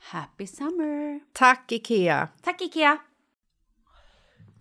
Happy 0.00 0.46
summer! 0.46 1.20
Tack, 1.32 1.72
Ikea! 1.72 2.28
Tack 2.42 2.60
Ikea! 2.62 2.98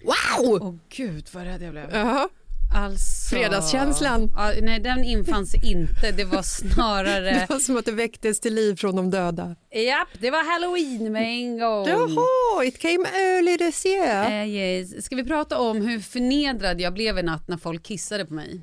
Wow! 0.04 0.60
Åh 0.62 0.76
gud 0.90 1.30
vad 1.34 1.44
rädd 1.44 1.62
jag 1.62 1.72
blev. 1.72 1.90
Ja, 1.92 2.30
Alltså... 2.76 3.36
Fredagskänslan. 3.36 4.32
Ja, 4.36 4.54
nej, 4.62 4.80
den 4.80 5.04
infann 5.04 5.46
sig 5.46 5.72
inte. 5.72 6.12
Det 6.12 6.24
var 6.24 6.42
snarare... 6.42 7.32
det 7.32 7.46
var 7.50 7.60
som 7.60 7.78
att 7.78 7.86
det 7.86 7.92
väcktes 7.92 8.40
till 8.40 8.54
liv 8.56 8.76
från 8.76 8.96
de 8.96 9.10
döda. 9.10 9.56
Japp, 9.72 10.08
det 10.20 10.32
var 10.32 10.52
halloween 10.52 11.12
med 11.12 11.24
en 11.24 11.60
gång. 11.60 11.88
Jaha, 11.88 12.64
it 12.66 12.80
came 12.80 13.10
early 13.14 13.58
this 13.58 13.86
year. 13.86 14.32
Eh, 14.32 14.50
yes. 14.50 15.06
Ska 15.06 15.16
vi 15.16 15.24
prata 15.24 15.60
om 15.60 15.82
hur 15.82 16.00
förnedrad 16.00 16.82
jag 16.82 16.94
blev 16.94 17.20
i 17.20 17.24
natt 17.24 17.48
när 17.48 17.58
folk 17.58 17.84
kissade 17.84 18.26
på 18.26 18.34
mig? 18.34 18.62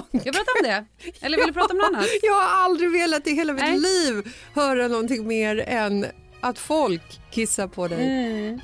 Ska 0.00 0.06
vi 0.12 0.32
prata 0.32 0.50
om 0.60 0.62
det? 0.62 0.84
Eller 1.20 1.36
vill 1.36 1.46
du 1.46 1.52
prata 1.52 1.72
om 1.72 1.78
något 1.78 1.86
annat? 1.86 2.06
Jag 2.22 2.34
har 2.34 2.64
aldrig 2.64 2.90
velat 2.90 3.26
i 3.26 3.34
hela 3.34 3.52
mitt 3.52 3.62
Nej. 3.62 3.78
liv 3.78 4.32
höra 4.54 4.88
någonting 4.88 5.26
mer 5.26 5.64
än 5.66 6.06
att 6.40 6.58
folk 6.58 7.20
kissar 7.30 7.66
på 7.68 7.88
dig. 7.88 8.04
Mm. 8.06 8.60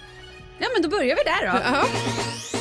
Ja, 0.59 0.67
men 0.75 0.83
då 0.83 0.89
börjar 0.89 1.17
vi 1.17 1.23
där 1.23 1.53
då. 1.53 1.59
Ja. 1.65 1.85
Då 2.53 2.60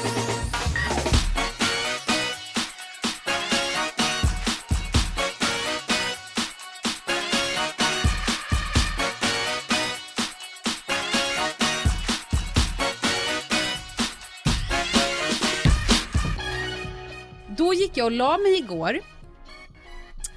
jag 17.99 18.05
och 18.05 18.11
la 18.11 18.37
mig 18.37 18.57
igår 18.57 18.99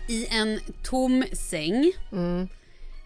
i 0.08 0.26
en 0.26 0.60
tom 0.84 1.24
säng 1.32 1.92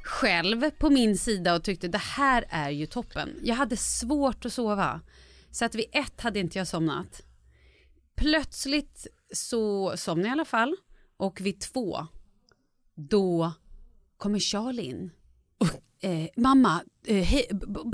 själv 0.02 0.70
på 0.70 0.90
min 0.90 1.18
sida 1.18 1.54
och 1.54 1.64
tyckte 1.64 1.88
det 1.88 1.98
här 1.98 2.44
är 2.48 2.70
ju 2.70 2.86
toppen. 2.86 3.41
Jag 3.42 3.54
hade 3.54 3.76
svårt 3.76 4.44
att 4.44 4.53
sova. 4.53 5.00
Så 5.50 5.64
att 5.64 5.74
vid 5.74 5.84
ett 5.92 6.20
hade 6.20 6.41
inte 6.41 6.58
jag 6.58 6.68
somnat. 6.68 7.22
Plötsligt 8.16 9.06
så 9.34 9.92
somnade 9.97 10.28
jag 10.28 10.30
i 10.30 10.32
alla 10.32 10.44
fall. 10.44 10.76
Och 11.16 11.41
vid 11.41 11.60
två, 11.60 12.06
då 12.94 13.52
kommer 14.16 14.38
Charlie 14.38 14.82
in. 14.82 15.10
Eh, 16.00 16.28
mamma, 16.36 16.82
eh, 17.06 17.22
hej, 17.22 17.48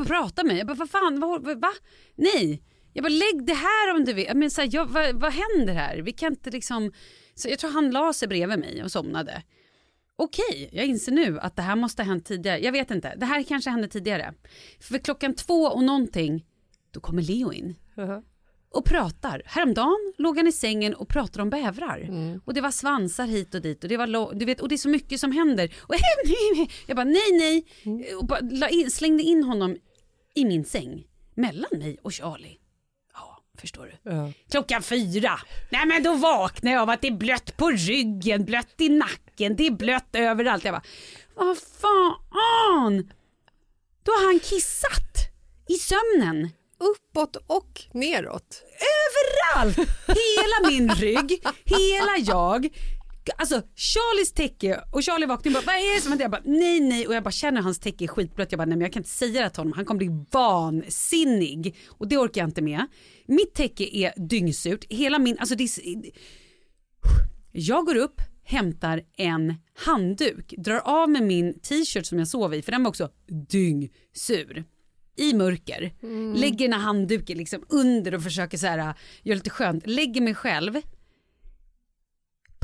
prata 0.06 0.44
med 0.44 0.52
mig. 0.52 0.58
Jag 0.58 0.66
bara, 0.66 0.74
vad 0.74 0.90
fan, 0.90 1.20
vad, 1.20 1.60
va? 1.60 1.72
Nej. 2.14 2.62
Jag 2.92 3.02
bara, 3.02 3.08
lägg 3.08 3.46
det 3.46 3.54
här 3.54 3.94
om 3.96 4.04
du 4.04 4.12
vill. 4.12 4.30
Men, 4.34 4.50
så 4.50 4.60
här, 4.60 4.68
jag, 4.72 4.86
vad, 4.86 5.20
vad 5.20 5.32
händer 5.32 5.74
här? 5.74 5.98
Vi 5.98 6.12
kan 6.12 6.32
inte 6.32 6.50
liksom... 6.50 6.92
Så 7.34 7.48
jag 7.48 7.58
tror 7.58 7.70
han 7.70 7.90
la 7.90 8.12
sig 8.12 8.28
bredvid 8.28 8.58
mig 8.58 8.82
och 8.84 8.92
somnade. 8.92 9.42
Okej, 10.16 10.68
jag 10.72 10.86
inser 10.86 11.12
nu 11.12 11.40
att 11.40 11.56
det 11.56 11.62
här 11.62 11.76
måste 11.76 12.02
ha 12.02 12.06
hänt 12.08 12.26
tidigare. 12.26 12.60
Jag 12.60 12.72
vet 12.72 12.90
inte, 12.90 13.14
det 13.16 13.26
här 13.26 13.42
kanske 13.42 13.70
hände 13.70 13.88
tidigare. 13.88 14.34
För 14.80 14.98
klockan 14.98 15.34
två 15.34 15.64
och 15.64 15.84
någonting, 15.84 16.44
då 16.90 17.00
kommer 17.00 17.22
Leo 17.22 17.52
in. 17.52 17.74
och 18.72 18.84
pratar. 18.84 19.42
Häromdagen 19.44 20.12
låg 20.18 20.36
han 20.36 20.46
i 20.46 20.52
sängen 20.52 20.94
och 20.94 21.08
pratade 21.08 21.42
om 21.42 21.50
bävrar. 21.50 21.98
Mm. 21.98 22.40
Och 22.44 22.54
det 22.54 22.60
var 22.60 22.70
svansar 22.70 23.26
hit 23.26 23.54
och 23.54 23.62
dit 23.62 23.82
och 23.84 23.88
det, 23.88 23.96
var 23.96 24.34
du 24.34 24.44
vet, 24.44 24.60
och 24.60 24.68
det 24.68 24.74
är 24.74 24.76
så 24.76 24.88
mycket 24.88 25.20
som 25.20 25.32
händer. 25.32 25.74
Och 25.80 25.94
jag 26.86 26.96
bara 26.96 27.04
nej, 27.04 27.32
nej. 27.32 27.66
Mm. 27.82 28.18
Och 28.18 28.26
bara 28.26 28.68
in, 28.68 28.90
slängde 28.90 29.22
in 29.22 29.44
honom 29.44 29.76
i 30.34 30.44
min 30.44 30.64
säng 30.64 31.06
mellan 31.34 31.70
mig 31.78 31.98
och 32.02 32.12
Charlie. 32.12 32.58
Förstår 33.58 33.84
du. 33.84 34.10
Ja. 34.10 34.32
Klockan 34.50 34.82
fyra. 34.82 35.40
Nej 35.70 35.86
men 35.86 36.02
då 36.02 36.14
vaknar 36.14 36.72
jag 36.72 36.82
av 36.82 36.90
att 36.90 37.00
det 37.00 37.08
är 37.08 37.12
blött 37.16 37.56
på 37.56 37.70
ryggen, 37.70 38.44
blött 38.44 38.74
i 38.78 38.88
nacken, 38.88 39.56
det 39.56 39.66
är 39.66 39.70
blött 39.70 40.08
överallt. 40.12 40.64
Jag 40.64 40.74
bara, 40.74 40.82
vad 41.34 41.58
fan. 41.58 43.12
Då 44.02 44.12
har 44.12 44.26
han 44.26 44.40
kissat 44.40 45.16
i 45.68 45.74
sömnen. 45.74 46.50
Uppåt 46.78 47.36
och 47.46 47.82
neråt. 47.92 48.62
Överallt! 48.78 49.76
Hela 50.06 50.70
min 50.70 50.90
rygg, 50.94 51.42
hela 51.64 52.16
jag. 52.18 52.68
Alltså 53.36 53.62
Charlies 53.76 54.32
täcke 54.32 54.80
och 54.92 55.04
Charlie 55.04 55.26
vaknar 55.26 55.50
och 55.50 55.54
bara 55.54 55.66
vad 55.66 55.74
är 55.74 55.94
det 55.94 56.00
som 56.00 56.12
händer? 56.12 56.24
Jag 56.24 56.30
bara 56.30 56.42
nej 56.44 56.80
nej 56.80 57.06
och 57.06 57.14
jag 57.14 57.22
bara 57.22 57.30
känner 57.30 57.62
hans 57.62 57.78
täcke 57.78 58.04
är 58.04 58.08
skitblött. 58.08 58.52
Jag 58.52 58.58
bara 58.58 58.64
nej 58.64 58.76
men 58.76 58.84
jag 58.84 58.92
kan 58.92 59.00
inte 59.00 59.10
säga 59.10 59.42
det 59.42 59.50
till 59.50 59.60
honom. 59.60 59.72
Han 59.72 59.84
kommer 59.84 59.98
bli 59.98 60.26
vansinnig 60.30 61.76
och 61.88 62.08
det 62.08 62.16
orkar 62.18 62.40
jag 62.40 62.48
inte 62.48 62.62
med. 62.62 62.86
Mitt 63.26 63.54
täcke 63.54 63.96
är 63.96 64.12
dyngsurt. 64.28 64.84
Hela 64.88 65.18
min, 65.18 65.38
alltså 65.38 65.54
det 65.54 65.64
är, 65.64 66.10
jag 67.52 67.86
går 67.86 67.96
upp, 67.96 68.20
hämtar 68.44 69.02
en 69.16 69.54
handduk, 69.74 70.54
drar 70.58 70.78
av 70.78 71.10
med 71.10 71.22
min 71.22 71.60
t-shirt 71.60 72.06
som 72.06 72.18
jag 72.18 72.28
sov 72.28 72.54
i 72.54 72.62
för 72.62 72.72
den 72.72 72.82
var 72.82 72.88
också 72.88 73.10
dyngsur 73.48 74.64
i 75.16 75.34
mörker. 75.34 75.92
Lägger 76.36 76.68
den 76.68 76.72
här 76.72 76.80
handduken 76.80 77.38
liksom 77.38 77.64
under 77.68 78.14
och 78.14 78.22
försöker 78.22 78.58
så 78.58 78.66
här, 78.66 78.78
äh, 78.78 78.94
göra 79.22 79.36
lite 79.36 79.50
skönt. 79.50 79.86
Lägger 79.86 80.20
mig 80.20 80.34
själv 80.34 80.80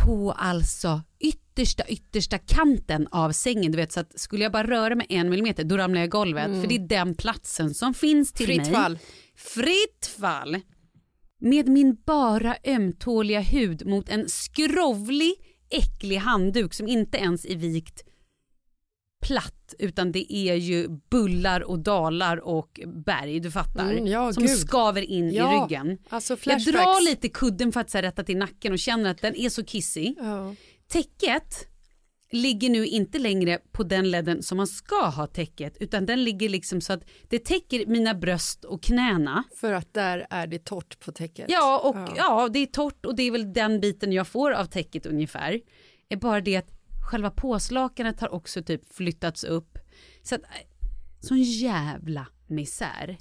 på 0.04 0.32
alltså 0.32 1.02
yttersta 1.20 1.84
yttersta 1.88 2.38
kanten 2.38 3.08
av 3.10 3.32
sängen. 3.32 3.72
Du 3.72 3.76
vet 3.76 3.92
så 3.92 4.00
att 4.00 4.20
skulle 4.20 4.42
jag 4.42 4.52
bara 4.52 4.66
röra 4.66 4.94
mig 4.94 5.06
en 5.08 5.30
millimeter 5.30 5.64
då 5.64 5.76
ramlar 5.76 6.00
jag 6.00 6.06
i 6.06 6.10
golvet. 6.10 6.60
För 6.60 6.68
det 6.68 6.74
är 6.74 6.88
den 6.88 7.14
platsen 7.14 7.74
som 7.74 7.94
finns 7.94 8.32
till 8.32 8.46
Fritt 8.46 8.58
mig. 8.58 8.72
fall. 8.72 8.98
Fritt 9.36 10.06
fall. 10.18 10.60
Med 11.40 11.68
min 11.68 11.96
bara 12.06 12.56
ömtåliga 12.64 13.40
hud 13.40 13.86
mot 13.86 14.08
en 14.08 14.28
skrovlig 14.28 15.34
äcklig 15.70 16.16
handduk 16.16 16.74
som 16.74 16.88
inte 16.88 17.18
ens 17.18 17.46
är 17.46 17.56
vikt 17.56 18.04
platt 19.20 19.74
utan 19.78 20.12
det 20.12 20.32
är 20.32 20.54
ju 20.54 20.88
bullar 21.10 21.60
och 21.60 21.78
dalar 21.78 22.36
och 22.36 22.80
berg, 22.86 23.40
du 23.40 23.50
fattar. 23.50 23.92
Mm, 23.92 24.06
ja, 24.06 24.32
som 24.32 24.42
gud. 24.42 24.58
skaver 24.58 25.02
in 25.02 25.32
Ja, 25.32 25.52
i 25.52 25.60
ryggen. 25.60 25.98
alltså 26.08 26.36
jag 26.44 26.60
drar 26.64 27.04
lite 27.10 27.28
kudden 27.28 27.72
för 27.72 27.80
att 27.80 27.90
så 27.90 27.98
här, 27.98 28.02
rätta 28.02 28.24
till 28.24 28.36
nacken 28.36 28.72
och 28.72 28.78
känner 28.78 29.10
att 29.10 29.22
den 29.22 29.36
är 29.36 29.48
så 29.48 29.64
kissig. 29.64 30.14
Ja. 30.18 30.54
Täcket 30.88 31.68
ligger 32.30 32.70
nu 32.70 32.86
inte 32.86 33.18
längre 33.18 33.58
på 33.72 33.82
den 33.82 34.10
ledden 34.10 34.42
som 34.42 34.56
man 34.56 34.66
ska 34.66 35.06
ha 35.06 35.26
täcket 35.26 35.76
utan 35.80 36.06
den 36.06 36.24
ligger 36.24 36.48
liksom 36.48 36.80
så 36.80 36.92
att 36.92 37.02
det 37.28 37.38
täcker 37.38 37.86
mina 37.86 38.14
bröst 38.14 38.64
och 38.64 38.82
knäna. 38.82 39.44
För 39.56 39.72
att 39.72 39.94
där 39.94 40.26
är 40.30 40.46
det 40.46 40.64
torrt 40.64 41.00
på 41.00 41.12
täcket. 41.12 41.46
Ja, 41.48 41.78
och 41.78 41.96
ja. 42.16 42.48
det 42.52 42.58
är 42.58 42.66
torrt 42.66 43.06
och 43.06 43.16
det 43.16 43.22
är 43.22 43.30
väl 43.30 43.52
den 43.52 43.80
biten 43.80 44.12
jag 44.12 44.26
får 44.26 44.52
av 44.52 44.64
täcket 44.64 45.06
ungefär. 45.06 45.60
Är 46.08 46.16
bara 46.16 46.40
det 46.40 46.56
att 46.56 46.77
själva 47.08 47.30
påslakanet 47.30 48.20
har 48.20 48.28
också 48.34 48.62
typ 48.62 48.94
flyttats 48.94 49.44
upp. 49.44 49.78
Så 50.22 50.34
att, 50.34 50.42
äh, 50.42 50.48
sån 51.20 51.42
jävla 51.42 52.26
misär. 52.46 53.18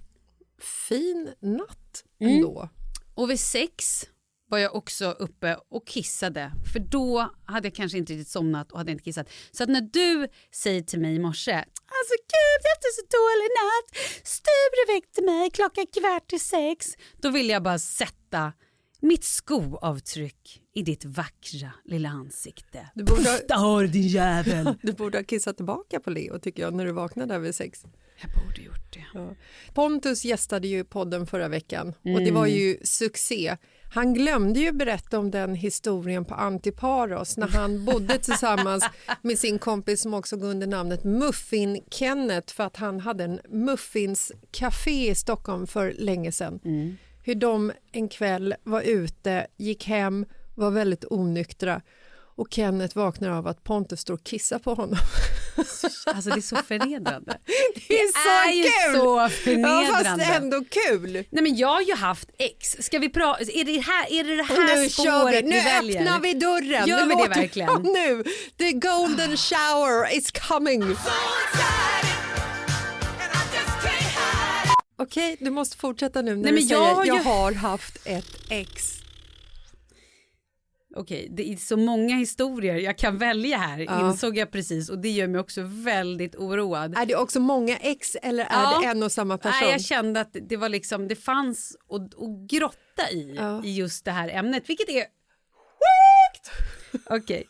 Fin 0.89 1.33
natt 1.39 2.03
Mm. 2.19 2.35
ändå. 2.35 2.69
Och 3.15 3.29
vid 3.29 3.39
sex 3.39 4.05
var 4.49 4.57
jag 4.57 4.75
också 4.75 5.11
uppe 5.11 5.57
och 5.69 5.87
kissade. 5.87 6.51
För 6.73 6.79
då 6.79 7.31
hade 7.45 7.67
jag 7.67 7.75
kanske 7.75 7.97
inte 7.97 8.13
riktigt 8.13 8.27
somnat 8.27 8.71
och 8.71 8.77
hade 8.77 8.91
inte 8.91 9.03
kissat. 9.03 9.29
Så 9.51 9.63
att 9.63 9.69
när 9.69 9.81
du 9.81 10.27
säger 10.51 10.81
till 10.81 10.99
mig 10.99 11.15
i 11.15 11.19
morse, 11.19 11.51
alltså 11.97 12.13
gud 12.33 12.61
jag 12.63 12.69
hade 12.75 12.91
så 12.95 13.01
dålig 13.17 13.49
natt, 13.61 13.87
Sture 14.27 14.93
väckte 14.95 15.21
mig 15.21 15.49
klockan 15.51 15.85
kvart 15.87 16.33
i 16.33 16.39
sex. 16.39 16.87
Då 17.21 17.29
vill 17.29 17.49
jag 17.49 17.63
bara 17.63 17.79
sätta 17.79 18.53
mitt 18.99 19.23
skoavtryck 19.23 20.61
i 20.73 20.81
ditt 20.83 21.05
vackra 21.05 21.71
lilla 21.85 22.09
ansikte. 22.09 22.89
Du 22.95 23.03
borde, 23.03 23.55
ha, 23.55 23.81
du 23.81 23.87
din 23.87 24.07
jävel. 24.07 24.75
du 24.81 24.93
borde 24.93 25.17
ha 25.17 25.23
kissat 25.23 25.57
tillbaka 25.57 25.99
på 25.99 26.09
Leo 26.09 26.39
tycker 26.39 26.63
jag 26.63 26.73
när 26.73 26.85
du 26.85 26.91
vaknade 26.91 27.33
där 27.33 27.39
vid 27.39 27.55
sex. 27.55 27.83
jag 28.21 28.31
borde 28.43 28.61
gjort 28.61 28.93
det. 28.93 29.35
Pontus 29.73 30.25
gästade 30.25 30.67
ju 30.67 30.83
podden 30.83 31.27
förra 31.27 31.47
veckan 31.47 31.87
och 31.87 31.95
det 32.03 32.11
Mm. 32.21 32.33
var 32.33 32.47
ju 32.47 32.77
succé. 32.83 33.57
Han 33.93 34.13
glömde 34.13 34.59
ju 34.59 34.71
berätta 34.71 35.19
om 35.19 35.31
den 35.31 35.55
historien 35.55 36.25
på 36.25 36.35
Antiparos 36.35 37.37
när 37.37 37.47
han 37.47 37.85
bodde 37.85 38.17
tillsammans 38.21 38.85
med 39.21 39.39
sin 39.39 39.59
kompis 39.59 40.01
som 40.01 40.13
också 40.13 40.37
går 40.37 40.47
under 40.47 40.67
namnet 40.67 41.03
Muffin 41.03 41.83
Kenneth 41.91 42.53
för 42.53 42.63
att 42.63 42.77
han 42.77 42.99
hade 42.99 43.23
en 43.23 43.39
muffinscafé 43.49 45.09
i 45.09 45.15
Stockholm 45.15 45.67
för 45.67 45.93
länge 45.97 46.31
sedan. 46.31 46.59
Mm. 46.65 46.97
Hur 47.27 47.35
de 47.35 47.71
en 47.91 48.09
kväll 48.09 48.55
var 48.63 48.81
ute, 48.81 49.47
gick 49.57 49.87
hem, 49.87 50.25
var 50.55 50.71
väldigt 50.71 51.05
onyktra 51.09 51.81
och 52.35 52.47
Kenneth 52.51 52.97
vaknar 52.97 53.29
av 53.29 53.47
att 53.47 53.63
Pontus 53.63 53.99
står 53.99 54.13
och 54.13 54.23
kissar 54.23 54.59
på 54.59 54.73
honom. 54.73 54.97
Alltså 56.05 56.29
det 56.29 56.37
är 56.37 56.41
så 56.41 56.55
förnedrande. 56.55 57.37
Det 57.87 57.93
är 57.93 58.11
så 58.23 58.49
är 58.49 58.53
ju 58.53 58.63
kul! 58.63 59.01
så 59.01 59.17
Ja, 59.17 59.29
förnedrande. 59.29 60.25
fast 60.25 60.35
ändå 60.35 60.63
kul. 60.63 61.11
Nej 61.13 61.43
men 61.43 61.55
jag 61.57 61.67
har 61.67 61.81
ju 61.81 61.95
haft 61.95 62.29
ex. 62.37 62.77
Ska 62.79 62.99
vi 62.99 63.09
prata, 63.09 63.41
är 63.41 63.63
det 63.65 63.79
här, 63.79 64.11
är 64.11 64.23
det, 64.23 64.35
det 64.35 64.43
här 64.43 64.75
nu 64.75 64.89
kör 64.89 65.19
spåret 65.19 65.45
vi, 65.45 65.49
nu 65.49 65.61
väljer? 65.61 66.01
öppnar 66.01 66.19
vi 66.19 66.33
dörren. 66.33 66.87
Gör 66.87 67.05
nu 67.05 67.15
vi 67.15 67.23
det 67.23 67.29
verkligen? 67.29 67.69
Ja, 67.71 67.79
nu, 67.79 68.23
the 68.57 68.71
golden 68.71 69.37
shower 69.37 70.17
is 70.17 70.31
coming. 70.31 70.95
Okej, 74.97 75.37
du 75.39 75.49
måste 75.49 75.77
fortsätta 75.77 76.21
nu 76.21 76.35
när 76.35 76.43
Nej, 76.43 76.51
du 76.51 76.57
men 76.57 76.67
säger 76.67 76.81
jag 76.81 76.89
jag, 76.89 76.95
har 76.95 77.05
ju- 77.05 77.23
har 77.23 77.51
haft 77.53 78.07
ett 78.07 78.35
ex. 78.49 78.97
Okej, 80.95 81.27
det 81.31 81.51
är 81.51 81.55
så 81.57 81.77
många 81.77 82.15
historier 82.15 82.75
jag 82.75 82.97
kan 82.97 83.17
välja 83.17 83.57
här 83.57 83.79
Ja. 83.79 84.09
insåg 84.11 84.37
jag 84.37 84.51
precis 84.51 84.89
och 84.89 84.99
det 84.99 85.09
gör 85.09 85.27
mig 85.27 85.41
också 85.41 85.61
väldigt 85.65 86.35
oroad. 86.35 86.97
Är 86.97 87.05
det 87.05 87.15
också 87.15 87.39
många 87.39 87.77
ex 87.77 88.15
eller 88.15 88.43
är 88.45 88.49
Ja. 88.51 88.79
det 88.81 88.87
en 88.87 89.03
och 89.03 89.11
samma 89.11 89.37
person? 89.37 89.59
Nej, 89.61 89.71
jag 89.71 89.81
kände 89.81 90.21
att 90.21 90.35
det 90.49 90.57
var 90.57 90.69
liksom, 90.69 91.07
det 91.07 91.15
fanns 91.15 91.77
att, 91.89 92.01
att 92.01 92.49
grotta 92.49 93.11
i, 93.11 93.33
Ja. 93.35 93.63
i 93.63 93.75
just 93.75 94.05
det 94.05 94.11
här 94.11 94.29
ämnet, 94.29 94.69
vilket 94.69 94.89
är 94.89 95.05
sjukt! 95.53 96.51
Okej. 97.09 97.47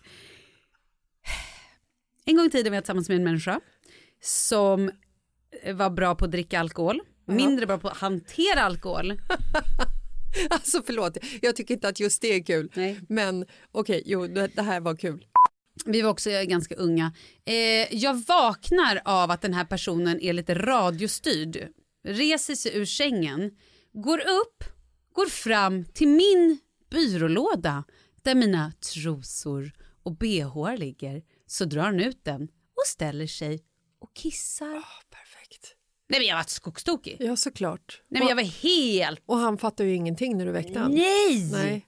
En 2.26 2.36
gång 2.38 2.46
i 2.46 2.50
tiden 2.50 2.72
var 2.72 2.76
jag 2.78 2.84
tillsammans 2.84 3.10
med 3.10 3.18
en 3.18 3.24
människa 3.24 3.60
som 4.22 4.92
var 5.74 5.90
bra 5.90 6.16
på 6.16 6.26
att 6.26 6.32
dricka 6.32 6.60
alkohol, 6.60 7.02
mindre 7.28 7.66
bra 7.66 7.78
på 7.78 7.88
att 7.88 7.98
hantera 7.98 8.62
alkohol. 8.62 9.22
Alltså 10.50 10.82
förlåt, 10.86 11.18
jag 11.42 11.56
tycker 11.56 11.74
inte 11.74 11.88
att 11.88 12.00
just 12.00 12.22
det 12.22 12.34
är 12.34 12.44
kul. 12.44 12.72
Nej. 12.74 13.00
Men 13.10 13.46
okej, 13.72 14.04
jo 14.06 14.28
det, 14.28 14.48
det 14.48 14.62
här 14.62 14.80
var 14.80 14.96
kul. 14.96 15.26
Vi 15.86 16.02
var 16.02 16.10
också 16.10 16.30
ganska 16.44 16.76
unga. 16.76 17.14
Eh, 17.46 17.96
jag 17.96 18.24
vaknar 18.28 19.02
av 19.06 19.32
att 19.32 19.42
den 19.42 19.54
här 19.54 19.66
personen 19.66 20.22
är 20.22 20.34
lite 20.34 20.56
radiostyrd. 20.56 21.68
Reser 22.08 22.56
sig 22.56 22.78
ur 22.78 22.86
sängen, 22.86 23.52
går 23.94 24.20
upp, 24.20 24.64
går 25.14 25.26
fram 25.26 25.86
till 25.86 26.08
min 26.08 26.60
byrålåda 26.90 27.84
där 28.24 28.36
mina 28.36 28.72
trosor 28.94 29.72
och 30.04 30.18
bh 30.18 30.76
ligger. 30.78 31.24
Så 31.46 31.66
drar 31.66 31.84
han 31.84 32.00
ut 32.00 32.24
den 32.24 32.44
och 32.44 32.88
ställer 32.88 33.28
sig 33.28 33.64
och 34.00 34.16
kissar. 34.16 34.84
Nej 36.10 36.20
men 36.20 36.28
jag 36.28 36.36
var 36.36 36.44
skogstokig. 36.48 37.18
Ja, 37.20 37.36
såklart. 37.36 38.02
Nej 38.10 38.20
men 38.20 38.30
jag 38.30 38.36
var 38.36 38.44
helt... 38.44 39.22
Och 39.26 39.38
han 39.38 39.58
fattar 39.58 39.84
ju 39.84 39.96
ingenting 39.96 40.38
när 40.38 40.46
du 40.46 40.52
väckte 40.52 40.80
honom. 40.80 40.96
Nej! 40.96 41.50
Nej. 41.52 41.88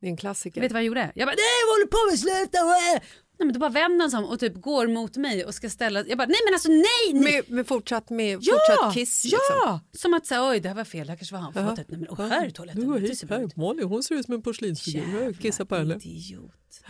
Det 0.00 0.06
är 0.06 0.10
en 0.10 0.16
klassiker. 0.16 0.60
Vet 0.60 0.70
du 0.70 0.72
vad 0.72 0.80
jag 0.82 0.86
gjorde? 0.86 1.12
Jag 1.14 1.26
bara, 1.26 1.34
nej 1.36 1.62
vad 1.66 1.74
håller 1.74 1.86
på 1.86 2.10
med, 2.10 2.18
sluta! 2.18 2.58
äh!" 2.96 3.02
Nej 3.38 3.46
men 3.46 3.52
då 3.52 3.60
bara 3.60 3.70
vänder 3.70 4.00
han 4.02 4.10
sig 4.10 4.18
om 4.18 4.24
och 4.24 4.40
typ 4.40 4.54
går 4.54 4.86
mot 4.86 5.16
mig 5.16 5.44
och 5.44 5.54
ska 5.54 5.70
ställa, 5.70 6.04
jag 6.06 6.18
bara, 6.18 6.26
nej 6.26 6.38
men 6.46 6.54
alltså 6.54 6.68
nej! 6.68 7.12
nej. 7.12 7.22
Med, 7.22 7.50
med 7.50 7.66
fortsatt, 7.66 8.10
med 8.10 8.38
Ja! 8.42 8.52
fortsatt 8.68 8.94
kiss? 8.94 9.24
liksom. 9.24 9.40
Ja! 9.64 9.80
Som 9.92 10.14
att 10.14 10.26
säga, 10.26 10.48
oj 10.48 10.60
det 10.60 10.68
här 10.68 10.76
var 10.76 10.84
fel, 10.84 11.06
det 11.06 11.12
här 11.12 11.16
kanske 11.16 11.34
var 11.34 11.42
handfatet. 11.42 11.90
Nej 11.90 12.00
men 12.00 12.08
och 12.08 12.18
här 12.18 12.46
är 12.46 12.50
toaletten. 12.50 13.16
Ser 13.16 13.26
bra 13.26 13.40
ut. 13.40 13.56
Molly, 13.56 13.82
hon 13.82 14.02
ser 14.02 14.14
ut 14.14 14.24
som 14.24 14.34
en 14.34 14.42
porslinsfigur. 14.42 15.22
Jag 15.22 15.38
kissar 15.40 15.64
på 15.64 15.76
henne. 15.76 15.94
idiot. 15.94 16.82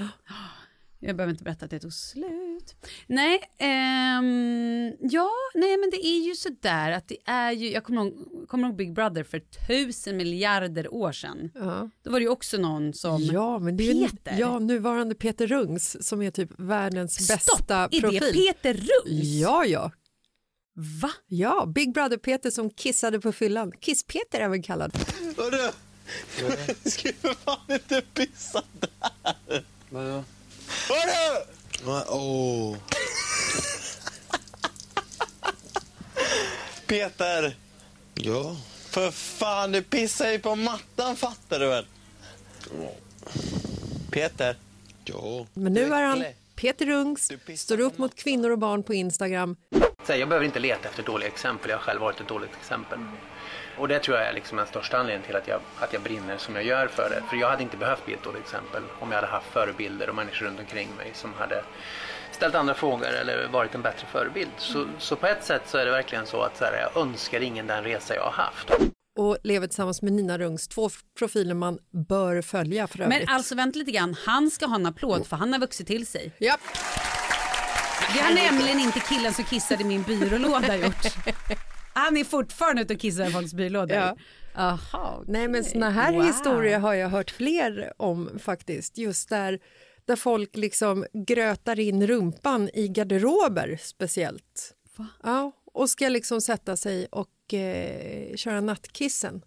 Jag 1.06 1.16
behöver 1.16 1.30
inte 1.30 1.44
berätta 1.44 1.64
att 1.64 1.70
det 1.70 1.80
tog 1.80 1.92
slut. 1.92 2.74
Nej, 3.06 3.40
ehm, 3.58 4.92
ja, 5.00 5.30
nej 5.54 5.76
men 5.76 5.90
det 5.90 6.06
är 6.06 6.20
ju 6.28 6.34
sådär 6.34 6.90
att 6.92 7.08
det 7.08 7.16
är 7.24 7.52
ju, 7.52 7.70
jag 7.70 7.84
kommer 7.84 8.02
ihåg, 8.06 8.14
kommer 8.48 8.68
ihåg 8.68 8.76
Big 8.76 8.92
Brother 8.94 9.24
för 9.24 9.38
tusen 9.66 10.16
miljarder 10.16 10.94
år 10.94 11.12
sedan. 11.12 11.50
Ja. 11.54 11.90
Då 12.02 12.10
var 12.10 12.18
det 12.20 12.24
ju 12.24 12.28
också 12.30 12.56
någon 12.56 12.92
som, 12.94 13.22
Ja, 13.22 13.58
men 13.58 13.76
det 13.76 13.88
är 13.90 13.94
ju- 13.94 14.08
Peter. 14.08 14.36
Ja, 14.38 14.58
nuvarande 14.58 15.14
Peter 15.14 15.46
Rungs 15.46 15.96
som 16.00 16.22
är 16.22 16.30
typ 16.30 16.50
världens 16.58 17.24
stopp, 17.24 17.36
bästa 17.58 17.76
är 17.92 18.00
profil. 18.00 18.20
det 18.20 18.32
Peter 18.32 18.74
Rungs? 18.74 19.24
Ja, 19.40 19.64
ja. 19.64 19.90
Va? 21.02 21.10
Ja, 21.26 21.66
Big 21.74 21.94
Brother-Peter 21.94 22.50
som 22.50 22.70
kissade 22.70 23.20
på 23.20 23.32
fyllan. 23.32 23.72
Kiss-Peter 23.72 24.40
även 24.40 24.62
kallad. 24.62 24.92
Hörru! 25.36 25.70
Du 26.84 26.90
ska 26.90 27.08
ju 27.08 27.14
för 27.14 27.34
fan 27.34 27.58
inte 27.68 28.02
pissa 28.14 28.62
där! 28.80 29.64
Vadå? 29.90 30.24
Hörru! 30.88 31.44
Åh. 32.08 32.76
Peter! 36.86 37.56
Ja. 38.14 38.56
För 38.90 39.10
fan, 39.10 39.72
du 39.72 39.82
pissar 39.82 40.30
ju 40.30 40.38
på 40.38 40.56
mattan 40.56 41.16
fattar 41.16 41.60
du 41.60 41.68
väl? 41.68 41.86
Peter? 44.10 44.56
Ja. 45.04 45.46
Men 45.54 45.72
nu 45.72 45.84
är 45.94 46.02
han. 46.02 46.24
Peter 46.54 46.86
Rungs, 46.86 47.32
står 47.56 47.80
upp 47.80 47.98
mot 47.98 48.14
kvinnor 48.14 48.50
och 48.50 48.58
barn 48.58 48.82
på 48.82 48.94
Instagram. 48.94 49.56
Så 50.06 50.12
här, 50.12 50.18
jag 50.20 50.28
behöver 50.28 50.46
inte 50.46 50.58
leta 50.58 50.88
efter 50.88 51.02
dåliga 51.02 51.28
exempel, 51.28 51.70
jag 51.70 51.76
har 51.76 51.82
själv 51.82 52.00
varit 52.00 52.20
ett 52.20 52.28
dåligt 52.28 52.54
exempel. 52.60 52.98
Och 53.78 53.88
det 53.88 53.98
tror 53.98 54.16
jag 54.16 54.26
är 54.26 54.32
liksom 54.32 54.58
den 54.58 54.66
största 54.66 54.98
anledningen 54.98 55.26
till 55.26 55.36
att 55.36 55.48
jag, 55.48 55.60
att 55.80 55.92
jag 55.92 56.02
brinner 56.02 56.38
som 56.38 56.54
jag 56.54 56.64
gör 56.64 56.86
för 56.86 57.10
det. 57.10 57.22
För 57.30 57.36
jag 57.36 57.50
hade 57.50 57.62
inte 57.62 57.76
behövt 57.76 58.04
bli 58.04 58.14
ett 58.14 58.22
dåligt 58.22 58.42
exempel 58.42 58.82
om 59.00 59.10
jag 59.10 59.16
hade 59.16 59.32
haft 59.32 59.46
förebilder 59.52 60.08
och 60.08 60.14
människor 60.14 60.46
runt 60.46 60.60
omkring 60.60 60.88
mig 60.98 61.10
som 61.14 61.34
hade 61.34 61.64
ställt 62.32 62.54
andra 62.54 62.74
frågor 62.74 63.06
eller 63.06 63.48
varit 63.48 63.74
en 63.74 63.82
bättre 63.82 64.06
förebild. 64.12 64.50
Så, 64.56 64.86
så 64.98 65.16
på 65.16 65.26
ett 65.26 65.44
sätt 65.44 65.62
så 65.66 65.78
är 65.78 65.84
det 65.84 65.90
verkligen 65.90 66.26
så 66.26 66.42
att 66.42 66.56
så 66.56 66.64
här, 66.64 66.88
jag 66.94 67.02
önskar 67.02 67.40
ingen 67.40 67.66
den 67.66 67.84
resa 67.84 68.14
jag 68.14 68.22
har 68.22 68.32
haft. 68.44 68.70
och 69.18 69.38
lever 69.42 69.66
tillsammans 69.66 70.02
med 70.02 70.12
Nina 70.12 70.38
Rungs. 70.38 70.68
Två 70.68 70.90
profiler 71.18 71.54
man 71.54 71.78
bör 72.08 72.42
följa 72.42 72.86
för 72.86 73.00
övrigt. 73.00 73.18
Men 73.18 73.34
alltså 73.34 73.54
vänta 73.54 73.78
lite 73.78 73.90
grann, 73.92 74.16
han 74.26 74.50
ska 74.50 74.66
ha 74.66 74.74
en 74.74 74.86
applåd 74.86 75.26
för 75.26 75.36
han 75.36 75.52
har 75.52 75.60
vuxit 75.60 75.86
till 75.86 76.06
sig. 76.06 76.32
Japp. 76.38 76.60
Det 78.14 78.20
har 78.20 78.34
nämligen 78.34 78.80
inte 78.80 79.00
killen 79.00 79.34
som 79.34 79.44
kissade 79.44 79.82
i 79.82 79.86
min 79.86 80.02
byrålåda 80.02 80.76
gjort. 80.76 81.06
Han 81.94 82.16
är 82.16 82.24
fortfarande 82.24 82.82
ute 82.82 82.94
och 82.94 83.00
kissar 83.00 83.26
i 83.28 83.30
folks 83.30 83.54
byrålådor. 83.54 83.96
Ja. 83.96 84.16
Aha, 84.54 85.22
Nej 85.26 85.48
men 85.48 85.64
såna 85.64 85.90
här 85.90 86.12
Wow. 86.12 86.24
historier 86.24 86.78
har 86.78 86.94
jag 86.94 87.08
hört 87.08 87.30
fler 87.30 87.92
om 87.96 88.30
faktiskt. 88.38 88.98
Just 88.98 89.28
där, 89.28 89.58
där 90.04 90.16
folk 90.16 90.56
liksom 90.56 91.06
grötar 91.12 91.78
in 91.80 92.06
rumpan 92.06 92.70
i 92.74 92.88
garderober 92.88 93.78
speciellt. 93.82 94.74
Va? 94.96 95.06
Ja, 95.22 95.52
och 95.72 95.90
ska 95.90 96.08
liksom 96.08 96.40
sätta 96.40 96.76
sig 96.76 97.06
och 97.10 97.54
eh, 97.54 98.36
köra 98.36 98.60
nattkissen. 98.60 99.42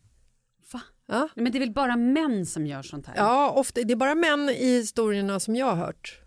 Va? 0.74 0.82
Ja. 1.08 1.20
Nej, 1.36 1.44
men 1.44 1.52
det 1.52 1.58
är 1.58 1.60
väl 1.60 1.74
bara 1.74 1.96
män 1.96 2.46
som 2.46 2.68
gör 2.68 2.82
sånt 2.82 3.08
här? 3.08 3.14
Ja, 3.18 3.50
ofta, 3.52 3.82
det 3.84 3.94
är 3.94 3.96
bara 3.96 4.16
män 4.16 4.50
i 4.50 4.66
historierna 4.78 5.40
som 5.40 5.56
jag 5.56 5.66
har 5.66 5.76
hört. 5.76 6.19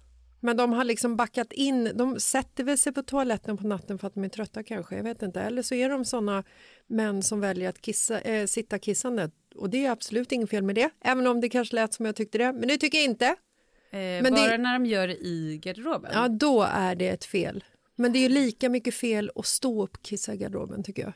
Men 0.44 0.56
de 0.56 0.72
har 0.72 0.84
liksom 0.84 1.16
backat 1.16 1.52
in, 1.52 1.90
de 1.94 2.20
sätter 2.20 2.64
väl 2.64 2.78
sig 2.78 2.92
på 2.92 3.02
toaletten 3.02 3.56
på 3.56 3.66
natten 3.66 3.98
för 3.98 4.06
att 4.06 4.14
de 4.14 4.24
är 4.24 4.28
trötta 4.28 4.62
kanske, 4.62 4.96
jag 4.96 5.02
vet 5.04 5.22
inte. 5.22 5.40
Eller 5.40 5.62
så 5.62 5.74
är 5.74 5.88
de 5.88 6.04
såna 6.04 6.44
män 6.86 7.22
som 7.22 7.40
väljer 7.40 7.68
att 7.68 7.80
kissa, 7.80 8.20
eh, 8.20 8.46
sitta 8.46 8.78
kissande. 8.78 9.30
Och 9.54 9.70
det 9.70 9.86
är 9.86 9.90
absolut 9.90 10.32
inget 10.32 10.50
fel 10.50 10.62
med 10.62 10.74
det, 10.74 10.90
även 11.04 11.26
om 11.26 11.40
det 11.40 11.48
kanske 11.48 11.74
lät 11.74 11.94
som 11.94 12.06
jag 12.06 12.16
tyckte 12.16 12.38
det. 12.38 12.52
Men 12.52 12.68
det 12.68 12.78
tycker 12.78 12.98
jag 12.98 13.04
inte. 13.04 13.26
Eh, 13.26 13.98
Men 14.22 14.34
bara 14.34 14.48
det- 14.50 14.58
när 14.58 14.72
de 14.78 14.86
gör 14.86 15.08
det 15.08 15.16
i 15.16 15.58
garderoben? 15.62 16.10
Ja, 16.14 16.28
då 16.28 16.62
är 16.62 16.94
det 16.94 17.08
ett 17.08 17.24
fel. 17.24 17.64
Men 17.96 18.12
det 18.12 18.18
är 18.18 18.20
ju 18.20 18.28
lika 18.28 18.68
mycket 18.68 18.94
fel 18.94 19.30
att 19.34 19.46
stå 19.46 19.82
upp 19.84 20.02
kissa 20.02 20.34
i 20.34 20.36
garderoben 20.36 20.82
tycker 20.82 21.02
jag. 21.02 21.12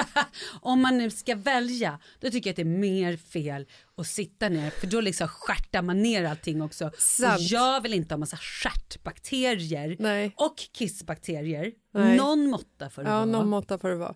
Om 0.62 0.80
man 0.82 0.98
nu 0.98 1.10
ska 1.10 1.34
välja, 1.34 1.98
då 2.20 2.30
tycker 2.30 2.48
jag 2.50 2.52
att 2.52 2.56
det 2.56 2.62
är 2.62 2.78
mer 2.78 3.16
fel 3.16 3.66
att 3.96 4.06
sitta 4.06 4.48
ner 4.48 4.70
för 4.70 4.86
då 4.86 5.00
liksom 5.00 5.28
stjärtar 5.28 5.82
man 5.82 6.02
ner 6.02 6.24
allting 6.24 6.62
också. 6.62 6.90
Sant. 6.98 7.38
Och 7.38 7.42
jag 7.42 7.80
vill 7.80 7.94
inte 7.94 8.14
ha 8.14 8.18
massa 8.18 8.36
stjärtbakterier 8.36 9.96
Nej. 9.98 10.32
och 10.36 10.56
kissbakterier. 10.72 11.72
Nej. 11.94 12.16
Någon 12.16 12.46
måtta 12.50 12.90
får 12.90 13.02
det 13.02 13.08
Ja, 13.08 13.14
vara. 13.14 13.24
någon 13.24 13.48
måtta 13.48 13.78
får 13.78 13.88
det 13.88 13.96
vara. 13.96 14.14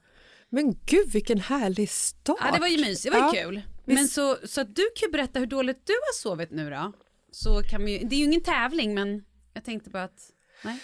Men 0.51 0.75
gud 0.87 1.09
vilken 1.13 1.41
härlig 1.41 1.91
start! 1.91 2.37
Ja, 2.41 2.53
det 2.53 2.61
var 2.61 2.69
ju 2.69 2.79
mysigt, 2.79 3.15
det 3.15 3.21
var 3.21 3.33
ju 3.33 3.39
Ja. 3.39 3.45
kul. 3.45 3.63
Visst. 3.85 3.99
Men 4.01 4.09
så, 4.09 4.37
så 4.45 4.61
att 4.61 4.77
du 4.77 4.83
kan 4.97 5.11
berätta 5.11 5.39
hur 5.39 5.47
dåligt 5.47 5.87
du 5.87 5.93
har 5.93 6.13
sovit 6.15 6.51
nu 6.51 6.71
då. 6.71 6.93
Så 7.31 7.63
kan 7.63 7.85
vi, 7.85 7.99
det 7.99 8.17
är 8.17 8.19
ju 8.19 8.25
ingen 8.25 8.41
tävling 8.43 8.95
men 8.95 9.25
jag 9.55 9.65
tänkte 9.65 9.91
bara 9.91 10.05
att, 10.05 10.31
nej. 10.65 10.79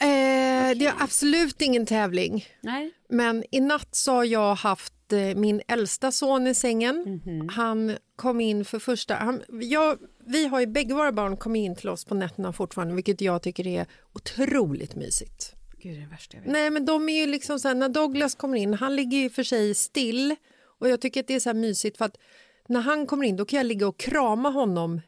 Eh, 0.00 0.78
det 0.78 0.86
är 0.86 0.94
absolut 0.98 1.62
ingen 1.62 1.86
tävling. 1.86 2.44
nej. 2.60 2.92
Men 3.08 3.44
i 3.50 3.60
natt 3.60 3.94
så 3.94 4.12
har 4.12 4.24
jag 4.24 4.54
haft 4.54 5.12
eh, 5.12 5.18
min 5.18 5.62
äldsta 5.68 6.12
son 6.12 6.46
i 6.46 6.54
sängen. 6.54 7.20
Han 7.52 7.96
kom 8.16 8.40
in 8.40 8.64
för 8.64 8.78
första... 8.78 9.14
Han, 9.14 9.42
jag, 9.48 9.98
vi 10.26 10.46
har 10.46 10.60
ju 10.60 10.66
bägge 10.66 10.94
våra 10.94 11.12
barn 11.12 11.36
kommit 11.36 11.60
in 11.60 11.76
till 11.76 11.88
oss 11.88 12.04
på 12.04 12.14
nätterna 12.14 12.52
fortfarande 12.52 12.94
vilket 12.94 13.20
jag 13.20 13.42
tycker 13.42 13.66
är 13.66 13.86
otroligt 14.12 14.94
mysigt. 14.94 15.54
Gud 15.78 15.94
det 15.94 15.98
är 15.98 16.00
det 16.00 16.10
värsta 16.10 16.36
jag 16.36 16.42
vet. 16.42 16.52
Nej 16.52 16.70
men 16.70 16.84
de 16.84 17.08
är 17.08 17.20
ju 17.20 17.26
liksom 17.26 17.60
så 17.60 17.68
här, 17.68 17.74
när 17.74 17.88
Douglas 17.88 18.34
kommer 18.34 18.58
in, 18.58 18.74
han 18.74 18.96
ligger 18.96 19.18
ju 19.18 19.30
för 19.30 19.42
sig 19.42 19.74
still 19.74 20.36
och 20.78 20.88
jag 20.88 21.00
tycker 21.00 21.20
att 21.20 21.26
det 21.26 21.34
är 21.34 21.40
så 21.40 21.54
mysigt 21.54 21.98
för 21.98 22.04
att 22.04 22.16
när 22.68 22.80
han 22.80 23.06
kommer 23.06 23.24
in 23.24 23.36
då 23.36 23.44
kan 23.44 23.56
jag 23.56 23.66
ligga 23.66 23.88
och 23.88 23.98
krama 23.98 24.50
honom 24.50 25.00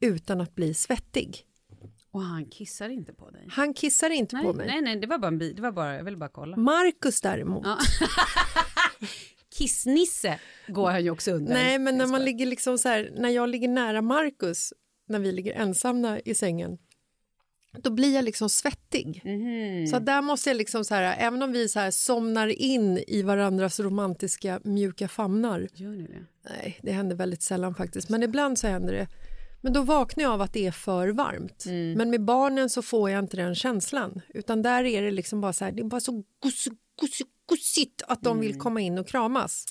utan 0.00 0.40
att 0.40 0.54
bli 0.54 0.74
svettig. 0.74 1.46
Och 2.12 2.22
han 2.22 2.44
kissar 2.46 2.88
inte 2.88 3.12
på 3.12 3.30
dig? 3.30 3.46
Han 3.50 3.74
kissar 3.74 4.10
inte 4.10 4.36
Nej, 4.36 4.44
på 4.44 4.52
mig. 4.52 4.66
nej, 4.66 4.80
nej, 4.82 4.96
det 4.96 5.06
var 5.06 5.18
bara 5.18 5.28
en 5.28 5.38
bi, 5.38 5.52
det 5.52 5.62
var 5.62 5.72
bara, 5.72 5.96
jag 5.96 6.04
ville 6.04 6.16
bara 6.16 6.28
kolla. 6.30 6.56
Marcus 6.56 7.20
däremot, 7.20 7.66
Ja. 7.66 7.78
Kissnisse 9.54 10.38
går 10.68 10.90
han 10.90 11.04
ju 11.04 11.10
också 11.10 11.30
under. 11.32 11.52
Nej, 11.52 11.78
men 11.78 11.98
när 11.98 12.06
man 12.06 12.24
ligger 12.24 12.46
liksom 12.46 12.78
så 12.78 12.88
här, 12.88 13.10
när 13.16 13.28
jag 13.28 13.48
ligger 13.48 13.68
nära 13.68 14.02
Marcus, 14.02 14.72
när 15.08 15.18
vi 15.18 15.32
ligger 15.32 15.52
ensamma 15.54 16.20
i 16.20 16.34
sängen, 16.34 16.78
då 17.78 17.90
blir 17.90 18.14
jag 18.14 18.24
liksom 18.24 18.50
svettig. 18.50 19.20
Mhm. 19.24 19.86
Så 19.86 19.98
där 19.98 20.22
måste 20.22 20.50
jag 20.50 20.56
liksom 20.56 20.84
så 20.84 20.94
här, 20.94 21.16
även 21.18 21.42
om 21.42 21.52
vi 21.52 21.68
så 21.68 21.80
här 21.80 21.90
somnar 21.90 22.48
in 22.48 22.98
i 23.06 23.22
varandras 23.22 23.80
romantiska 23.80 24.60
mjuka 24.64 25.08
famnar. 25.08 25.68
Gör 25.74 25.90
ni 25.90 26.06
det? 26.06 26.24
Nej, 26.50 26.78
det 26.82 26.92
händer 26.92 27.16
väldigt 27.16 27.42
sällan 27.42 27.74
faktiskt, 27.74 28.08
men 28.08 28.22
ibland 28.22 28.58
så 28.58 28.66
händer 28.66 28.92
det. 28.92 29.08
Men 29.64 29.72
då 29.72 29.82
vaknar 29.82 30.24
jag 30.24 30.32
av 30.32 30.40
att 30.42 30.52
det 30.52 30.66
är 30.66 30.72
för 30.72 31.08
varmt. 31.08 31.64
Mm. 31.66 31.92
Men 31.92 32.10
med 32.10 32.24
barnen 32.24 32.70
så 32.70 32.82
får 32.82 33.10
jag 33.10 33.18
inte 33.18 33.36
den 33.36 33.54
känslan, 33.54 34.20
utan 34.34 34.62
där 34.62 34.84
är 34.84 35.02
det 35.02 35.10
liksom 35.10 35.40
bara 35.40 35.52
så 35.52 35.64
här, 35.64 35.72
det 35.72 35.80
är 35.82 35.84
bara 35.84 36.00
så 36.00 36.12
gos, 36.42 36.64
gos, 37.00 37.18
gosigt 37.46 38.02
att 38.08 38.22
de 38.22 38.30
Mm. 38.36 38.40
vill 38.40 38.58
komma 38.58 38.80
in 38.80 38.98
och 38.98 39.08
kramas. 39.08 39.64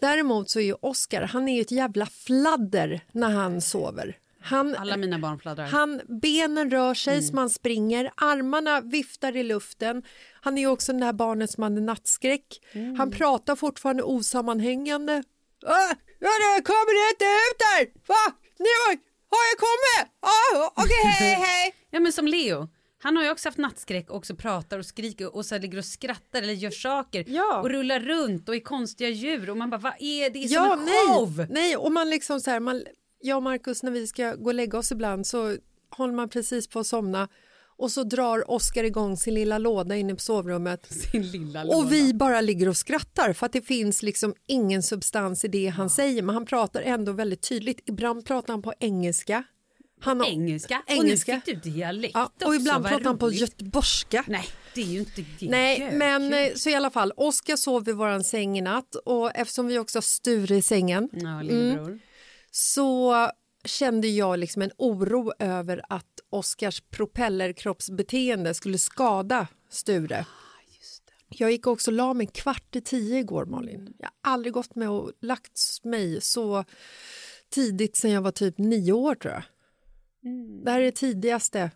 Däremot 0.00 0.50
så 0.50 0.58
är 0.60 0.64
ju 0.64 0.74
Oscar, 0.80 1.22
han 1.22 1.48
är 1.48 1.54
ju 1.54 1.60
ett 1.60 1.70
jävla 1.70 2.06
fladder 2.06 3.00
när 3.12 3.30
han 3.30 3.60
sover. 3.60 4.18
Han, 4.44 4.74
Alla 4.76 4.96
mina 4.96 5.18
barn 5.18 5.38
fladdrar. 5.38 5.66
han, 5.66 6.00
benen 6.22 6.70
rör 6.70 6.94
sig 6.94 7.14
Mm. 7.14 7.26
som 7.28 7.38
han 7.38 7.50
springer, 7.50 8.10
armarna 8.16 8.80
viftar 8.80 9.36
i 9.36 9.42
luften. 9.42 10.02
Han 10.40 10.58
är 10.58 10.66
också 10.66 10.92
den 10.92 11.00
där 11.00 11.12
barnet 11.12 11.50
som 11.50 11.62
hade 11.62 11.80
nattskräck. 11.80 12.60
Mm. 12.72 12.94
Han 12.98 13.10
pratar 13.10 13.56
fortfarande 13.56 14.02
osammanhängande. 14.02 15.22
Ah, 15.66 15.94
ja, 16.18 16.28
det 16.56 16.62
kommer 16.64 17.10
inte 17.12 17.24
ut 17.24 17.58
där! 17.58 18.00
Va? 18.08 18.36
Nu 18.62 18.98
har 19.30 19.44
jag 19.52 19.58
kommit? 19.58 20.12
Ah, 20.20 20.72
Okej, 20.82 21.04
hej, 21.18 21.34
hej! 21.34 21.74
Ja 21.90 22.00
men 22.00 22.12
som 22.12 22.26
Leo. 22.26 22.68
Han 23.02 23.16
har 23.16 23.24
ju 23.24 23.30
också 23.30 23.48
haft 23.48 23.58
nattskräck 23.58 24.10
och 24.10 24.16
också 24.16 24.36
pratar 24.36 24.78
och 24.78 24.86
skriker 24.86 25.36
och 25.36 25.46
så 25.46 25.58
ligger 25.58 25.78
och 25.78 25.84
skrattar 25.84 26.42
eller 26.42 26.52
gör 26.52 26.70
saker 26.70 27.24
Ja. 27.28 27.60
och 27.60 27.70
rullar 27.70 28.00
runt 28.00 28.48
och 28.48 28.56
är 28.56 28.60
konstiga 28.60 29.10
djur 29.10 29.50
och 29.50 29.56
man 29.56 29.70
bara 29.70 29.78
vad 29.80 29.92
är 29.98 30.22
det? 30.22 30.28
Det 30.30 30.44
är 30.44 30.48
som 30.48 30.54
Ja, 30.54 30.72
en 30.72 30.84
nej, 30.84 31.06
show! 31.08 31.46
nej, 31.50 31.76
och 31.76 31.92
man 31.92 32.10
liksom 32.10 32.40
så 32.40 32.50
här, 32.50 32.60
man, 32.60 32.84
jag 33.20 33.36
och 33.36 33.42
Markus 33.42 33.82
när 33.82 33.90
vi 33.90 34.06
ska 34.06 34.34
gå 34.34 34.44
och 34.46 34.54
lägga 34.54 34.78
oss 34.78 34.92
ibland 34.92 35.26
så 35.26 35.56
håller 35.90 36.14
man 36.14 36.28
precis 36.28 36.68
på 36.68 36.78
att 36.78 36.86
somna 36.86 37.28
och 37.82 37.90
så 37.90 38.04
drar 38.04 38.50
Oscar 38.50 38.84
igång 38.84 39.16
sin 39.16 39.34
lilla 39.34 39.58
låda 39.58 39.96
inne 39.96 40.14
på 40.14 40.20
sovrummet 40.20 40.86
Sin 41.12 41.30
lilla 41.30 41.64
låda. 41.64 41.76
och 41.78 41.92
vi 41.92 42.14
bara 42.14 42.40
ligger 42.40 42.68
och 42.68 42.76
skrattar 42.76 43.32
för 43.32 43.46
att 43.46 43.52
det 43.52 43.62
finns 43.62 44.02
liksom 44.02 44.34
ingen 44.46 44.82
substans 44.82 45.44
i 45.44 45.48
det 45.48 45.66
han 45.68 45.90
säger 45.90 46.22
men 46.22 46.34
han 46.34 46.46
pratar 46.46 46.82
ändå 46.82 47.12
väldigt 47.12 47.42
tydligt. 47.48 47.80
Ibland 47.86 48.26
pratar 48.26 48.52
han 48.52 48.62
på 48.62 48.72
engelska. 48.80 49.44
Han 50.00 50.20
har, 50.20 50.26
Engelska. 50.26 50.82
Engelska. 50.86 51.32
Och 51.32 51.38
nu 51.46 51.52
fick 51.54 51.64
du 51.64 51.70
dialekt 51.70 52.14
ja, 52.14 52.30
och 52.44 52.54
ibland 52.54 52.84
pratar 52.86 53.04
han 53.04 53.18
på 53.18 53.32
göteborgska. 53.32 54.24
Nej, 54.28 54.44
det 54.74 54.80
är 54.80 54.86
ju 54.86 54.98
inte 54.98 55.24
det. 55.40 55.48
Nej, 55.50 55.90
men 55.92 56.32
eh, 56.32 56.52
så 56.54 56.70
i 56.70 56.74
alla 56.74 56.90
fall, 56.90 57.12
Oskar 57.16 57.56
sov 57.56 57.88
i 57.88 57.92
våran 57.92 58.24
säng 58.24 58.58
i 58.58 58.60
natt 58.60 58.94
och 58.94 59.30
eftersom 59.36 59.66
vi 59.66 59.78
också 59.78 59.96
har 59.96 60.02
Sture 60.02 60.56
i 60.56 60.62
sängen 60.62 61.08
Ja, 61.12 61.42
lillebror. 61.42 61.98
så 62.50 63.14
kände 63.64 64.08
jag 64.08 64.38
liksom 64.38 64.62
en 64.62 64.70
oro 64.78 65.32
över 65.38 65.82
att 65.88 66.11
Oskars 66.32 66.80
propellerkroppsbeteende 66.80 68.54
skulle 68.54 68.78
skada 68.78 69.46
Sture. 69.70 70.26
Jag 71.28 71.50
gick 71.50 71.66
också 71.66 71.90
och 71.90 71.96
la 71.96 72.14
mig 72.14 72.26
kvart 72.26 72.76
i 72.76 72.80
tio 72.80 73.18
igår, 73.18 73.44
Malin. 73.44 73.94
Jag 73.98 74.06
har 74.06 74.32
aldrig 74.32 74.52
gått 74.52 74.74
med 74.74 74.90
och 74.90 75.12
lagt 75.20 75.80
mig 75.82 76.20
så 76.20 76.64
tidigt 77.50 77.96
sen 77.96 78.10
jag 78.10 78.22
var 78.22 78.30
typ 78.30 78.58
nio 78.58 78.92
år, 78.92 79.14
tror 79.14 79.34
jag. 79.34 79.42
Det 80.64 80.70
här 80.70 80.80
är 80.80 80.84
det 80.84 80.92
tidigaste 80.92 81.70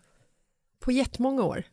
på 0.79 0.91
jättemånga 0.91 1.43
år. 1.43 1.63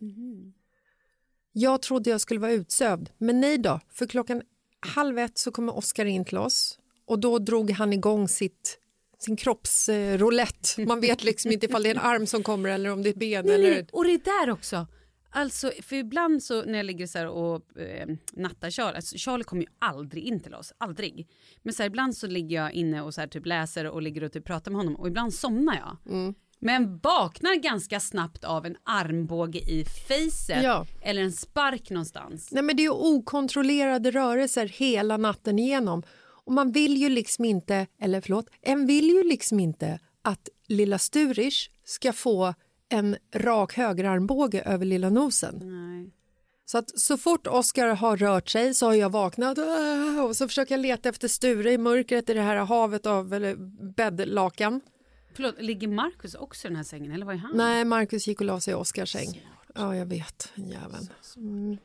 Jag 1.53 1.83
trodde 1.83 2.11
jag 2.11 2.21
skulle 2.21 2.41
vara 2.41 2.53
utsövd, 2.53 3.11
men 3.19 3.41
nej 3.41 3.59
då. 3.59 3.81
För 3.89 4.07
klockan 4.07 4.43
halv 4.81 5.19
ett 5.19 5.39
så 5.39 5.51
kommer 5.51 5.77
Oskar 5.77 6.05
in 6.05 6.25
till 6.25 6.39
oss 6.39 6.79
och 7.07 7.19
då 7.19 7.39
drog 7.39 7.71
han 7.71 7.93
igång 7.93 8.29
sitt 8.29 8.79
sin 9.25 9.37
kroppsroulette. 9.37 10.87
Man 10.87 11.01
vet 11.01 11.25
liksom 11.25 11.53
inte 11.53 11.67
ifall 11.67 11.83
det 11.83 11.89
är 11.91 11.95
en 11.95 12.01
arm 12.01 12.27
som 12.27 12.43
kommer 12.43 12.69
eller 12.69 12.91
om 12.93 13.03
det 13.03 13.09
är 13.09 13.13
ett 13.13 13.19
ben. 13.19 13.47
Nej, 13.47 13.55
eller... 13.55 13.71
nej, 13.71 13.87
och 13.93 14.05
det 14.05 14.11
är 14.11 14.45
där 14.47 14.53
också. 14.53 14.87
Alltså, 15.37 15.73
för 15.83 15.97
ibland 15.97 16.43
så 16.43 16.63
när 16.63 16.77
jag 16.77 16.87
ligger 16.87 17.07
så 17.07 17.19
här 17.19 17.29
och 17.29 17.79
eh, 17.79 18.07
nattar 18.33 18.71
Charlie, 18.71 18.97
alltså 18.97 19.17
Charlie 19.19 19.45
kommer 19.45 19.63
ju 19.63 19.69
aldrig 19.79 20.25
in 20.25 20.41
till 20.41 20.55
oss, 20.55 20.73
aldrig. 20.79 21.29
Men 21.63 21.75
så 21.75 21.83
här, 21.83 21.89
ibland 21.91 22.17
så 22.17 22.27
ligger 22.27 22.57
jag 22.57 22.73
inne 22.73 23.03
och 23.03 23.15
så 23.15 23.21
här, 23.21 23.29
typ 23.29 23.47
läser 23.47 23.87
och 23.87 24.03
ligger 24.03 24.25
och 24.25 24.33
typ 24.33 24.45
pratar 24.45 24.71
med 24.71 24.79
honom 24.81 24.97
och 24.97 25.09
ibland 25.09 25.35
somnar 25.35 25.75
jag. 25.75 26.15
Mm. 26.15 26.35
Men 26.59 26.99
vaknar 26.99 27.55
ganska 27.55 28.01
snabbt 28.01 28.45
av 28.45 28.67
en 28.67 28.77
armbåge 28.85 29.59
i 29.59 29.85
facet 29.85 30.63
Ja. 30.63 30.87
eller 31.03 31.23
en 31.23 31.33
spark 31.33 31.91
någonstans. 31.91 32.49
Nej, 32.53 32.63
men 32.63 32.77
det 32.77 32.85
är 32.85 32.95
okontrollerade 32.95 34.11
rörelser 34.11 34.67
hela 34.67 35.17
natten 35.17 35.59
igenom. 35.59 36.03
Och 36.47 36.53
man 36.53 36.73
vill 36.73 36.97
ju 36.97 37.09
liksom 37.09 37.45
inte, 37.45 37.87
eller 38.01 38.21
förlåt, 38.21 38.51
en 38.63 38.87
vill 38.87 39.09
ju 39.09 39.23
liksom 39.23 39.61
inte 39.61 39.99
att 40.23 40.49
lilla 40.69 40.99
Sturish 40.99 41.71
ska 41.85 42.13
få 42.13 42.55
en 42.89 43.17
rak 43.35 43.75
högerarmbåge 43.75 44.63
över 44.63 44.87
lilla 44.87 45.11
nosen. 45.11 45.59
Nej. 45.63 46.11
Så 46.67 46.79
att 46.79 47.01
så 47.01 47.17
fort 47.19 47.47
Oskar 47.47 47.89
har 47.89 48.17
rört 48.17 48.49
sig 48.49 48.75
så 48.75 48.87
har 48.87 48.95
jag 48.95 49.11
vaknat 49.11 49.59
och 50.25 50.37
så 50.37 50.49
försöker 50.49 50.75
jag 50.75 50.83
leta 50.83 51.09
efter 51.09 51.29
Sture 51.29 51.73
i 51.73 51.79
mörkret 51.79 52.31
i 52.31 52.35
det 52.35 52.41
här 52.41 52.57
havet 52.57 53.07
av 53.07 53.35
eller, 53.35 53.57
bäddlakan. 53.95 54.81
Förlåt, 55.35 55.55
ligger 55.59 55.89
Marcus 55.89 56.35
också 56.35 56.67
i 56.67 56.69
den 56.69 56.77
här 56.77 56.85
sängen 56.85 57.13
eller 57.13 57.27
vad 57.27 57.35
är 57.35 57.39
han? 57.39 57.57
Nej, 57.57 57.85
Markus 57.85 58.27
gick 58.27 58.41
och 58.41 58.47
la 58.47 58.61
sig 58.61 58.73
i 58.73 58.75
Oskars 58.75 59.13
säng. 59.13 59.47
Ja, 59.75 59.97
jag 59.97 60.07
vet. 60.07 60.53
Jäveln. 60.55 61.09
Mm. 61.37 61.79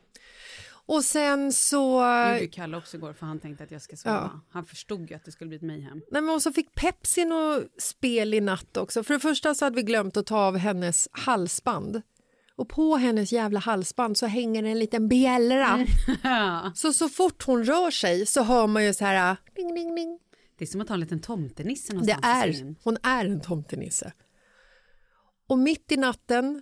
Och 0.90 1.04
sen 1.04 1.54
så... 1.54 2.02
Det 2.02 2.40
gjorde 2.40 2.52
Kalle 2.52 2.78
också 2.78 2.98
igår 2.98 3.14
för 3.14 3.26
han 3.26 3.40
tänkte 3.40 3.64
att 3.64 3.72
jag 3.72 3.82
ska 3.82 3.96
sova. 3.96 4.16
Ja. 4.34 4.42
Han 4.50 4.66
förstod 4.66 5.10
ju 5.10 5.16
att 5.16 5.26
det 5.26 5.32
skulle 5.32 5.48
bli 5.48 5.58
ett 5.58 5.64
mayhem. 5.64 6.02
Nej, 6.12 6.22
men 6.22 6.36
och 6.36 6.42
så 6.42 6.54
fick 6.54 6.76
Pepsi 6.76 7.26
något 7.26 7.64
spel 7.78 8.34
i 8.34 8.42
natt 8.42 8.78
också. 8.78 9.04
För 9.04 9.14
det 9.14 9.20
första 9.20 9.56
så 9.56 9.66
hade 9.66 9.76
vi 9.76 9.84
glömt 9.84 10.18
att 10.18 10.26
ta 10.26 10.40
av 10.40 10.58
hennes 10.58 11.08
halsband. 11.12 12.02
Och 12.56 12.70
på 12.70 12.96
hennes 12.96 13.32
jävla 13.32 13.60
halsband 13.60 14.18
så 14.18 14.26
hänger 14.26 14.64
en 14.64 14.80
liten 14.80 15.08
bjällra. 15.08 15.86
Så 16.76 16.94
så 16.94 17.10
fort 17.10 17.44
hon 17.44 17.64
rör 17.64 17.92
sig 17.92 18.26
så 18.26 18.44
hör 18.44 18.68
man 18.68 18.86
ju 18.86 18.94
så 18.94 19.06
här... 19.06 19.38
Ding, 19.56 19.76
ding, 19.76 19.96
ding. 19.96 20.20
Det 20.58 20.66
är 20.66 20.68
som 20.68 20.82
att 20.82 20.90
ha 20.90 20.94
en 20.94 21.00
liten 21.00 21.22
tomtenisse 21.22 21.94
Det 21.94 21.96
någonstans 21.96 22.58
i 22.58 22.62
är, 22.62 22.76
hon 22.84 22.98
är 23.04 23.26
en 23.26 23.42
tomtenisse. 23.42 24.14
Och 25.48 25.60
mitt 25.60 25.92
i 25.92 25.98
natten 25.98 26.62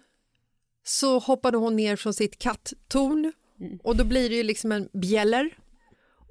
så 0.84 1.20
hoppade 1.20 1.58
hon 1.58 1.76
ner 1.76 1.96
från 1.96 2.14
sitt 2.14 2.40
katttorn 2.40 3.34
Mm. 3.60 3.80
och 3.84 3.96
då 3.96 4.04
blir 4.04 4.30
det 4.30 4.36
ju 4.36 4.44
liksom 4.44 4.72
en 4.72 4.90
bjäller. 4.94 5.58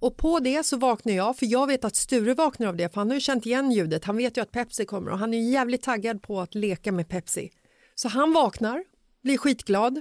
Och 0.00 0.16
på 0.16 0.40
det 0.40 0.66
så 0.66 0.76
vaknar 0.76 1.12
jag, 1.12 1.36
för 1.36 1.46
jag 1.46 1.66
vet 1.66 1.84
att 1.84 1.96
Sture 1.96 2.34
vaknar 2.34 2.66
av 2.66 2.76
det, 2.76 2.88
för 2.88 3.00
han 3.00 3.08
har 3.08 3.14
ju 3.14 3.20
känt 3.20 3.46
igen 3.46 3.72
ljudet. 3.72 4.04
Han 4.04 4.16
vet 4.16 4.36
ju 4.36 4.40
att 4.42 4.52
Pepsi 4.52 4.84
kommer 4.84 5.10
och 5.10 5.18
han 5.18 5.34
är 5.34 5.38
ju 5.38 5.50
jävligt 5.50 5.82
taggad 5.82 6.22
på 6.22 6.40
att 6.40 6.54
leka 6.54 6.92
med 6.92 7.08
Pepsi. 7.08 7.50
Så 7.94 8.08
han 8.08 8.32
vaknar, 8.32 8.84
blir 9.22 9.38
skitglad. 9.38 10.00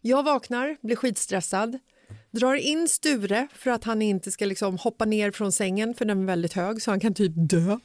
Jag 0.00 0.22
vaknar, 0.22 0.76
blir 0.82 0.96
skitstressad. 0.96 1.78
Drar 2.30 2.54
in 2.54 2.88
Sture 2.88 3.48
för 3.54 3.70
att 3.70 3.84
han 3.84 4.02
inte 4.02 4.30
ska 4.30 4.44
liksom 4.44 4.78
hoppa 4.78 5.04
ner 5.04 5.30
från 5.30 5.52
sängen 5.52 5.94
för 5.94 6.04
den 6.04 6.22
är 6.22 6.26
väldigt 6.26 6.52
hög 6.52 6.82
så 6.82 6.90
han 6.90 7.00
kan 7.00 7.14
typ 7.14 7.32
dö. 7.34 7.78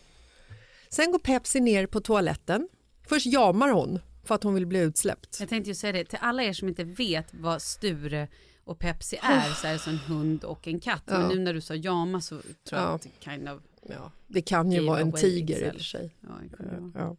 Sen 0.89 1.12
går 1.12 1.19
Pepsi 1.19 1.60
ner 1.60 1.86
på 1.86 2.01
toaletten. 2.01 2.67
Först 3.07 3.25
jamar 3.25 3.69
hon 3.69 4.00
för 4.25 4.36
att 4.36 4.43
hon 4.43 4.53
vill 4.53 4.67
bli 4.67 4.79
utsläppt. 4.79 5.38
Jag 5.39 5.50
tänkte 5.50 5.69
ju 5.69 5.75
säga 5.75 5.93
det, 5.93 6.05
till 6.05 6.19
alla 6.21 6.43
er 6.43 6.53
som 6.53 6.67
inte 6.67 6.83
vet 6.83 7.27
vad 7.31 7.62
Sture 7.62 8.27
och 8.63 8.79
Pepsi 8.79 9.19
är 9.21 9.49
så 9.53 9.67
är 9.67 9.73
det 9.73 9.79
så 9.79 9.89
en 9.89 9.97
hund 9.97 10.43
och 10.43 10.67
en 10.67 10.79
katt. 10.79 11.03
Men 11.05 11.21
Ja. 11.21 11.27
nu 11.27 11.39
när 11.39 11.53
du 11.53 11.61
sa 11.61 11.75
jama 11.75 12.21
så 12.21 12.35
tror 12.41 12.81
jag 12.81 12.89
Ja. 12.89 12.93
att 12.95 13.01
det 13.01 13.09
kind 13.19 13.49
of... 13.49 13.61
Ja, 13.81 14.11
det 14.27 14.41
kan 14.41 14.71
ju 14.71 14.85
vara 14.85 14.99
en 14.99 15.11
tiger 15.13 15.55
i 15.57 15.69
och 15.71 15.75
itself. 15.75 15.77
för 15.77 15.83
sig. 15.83 16.15
Ja. 16.95 17.15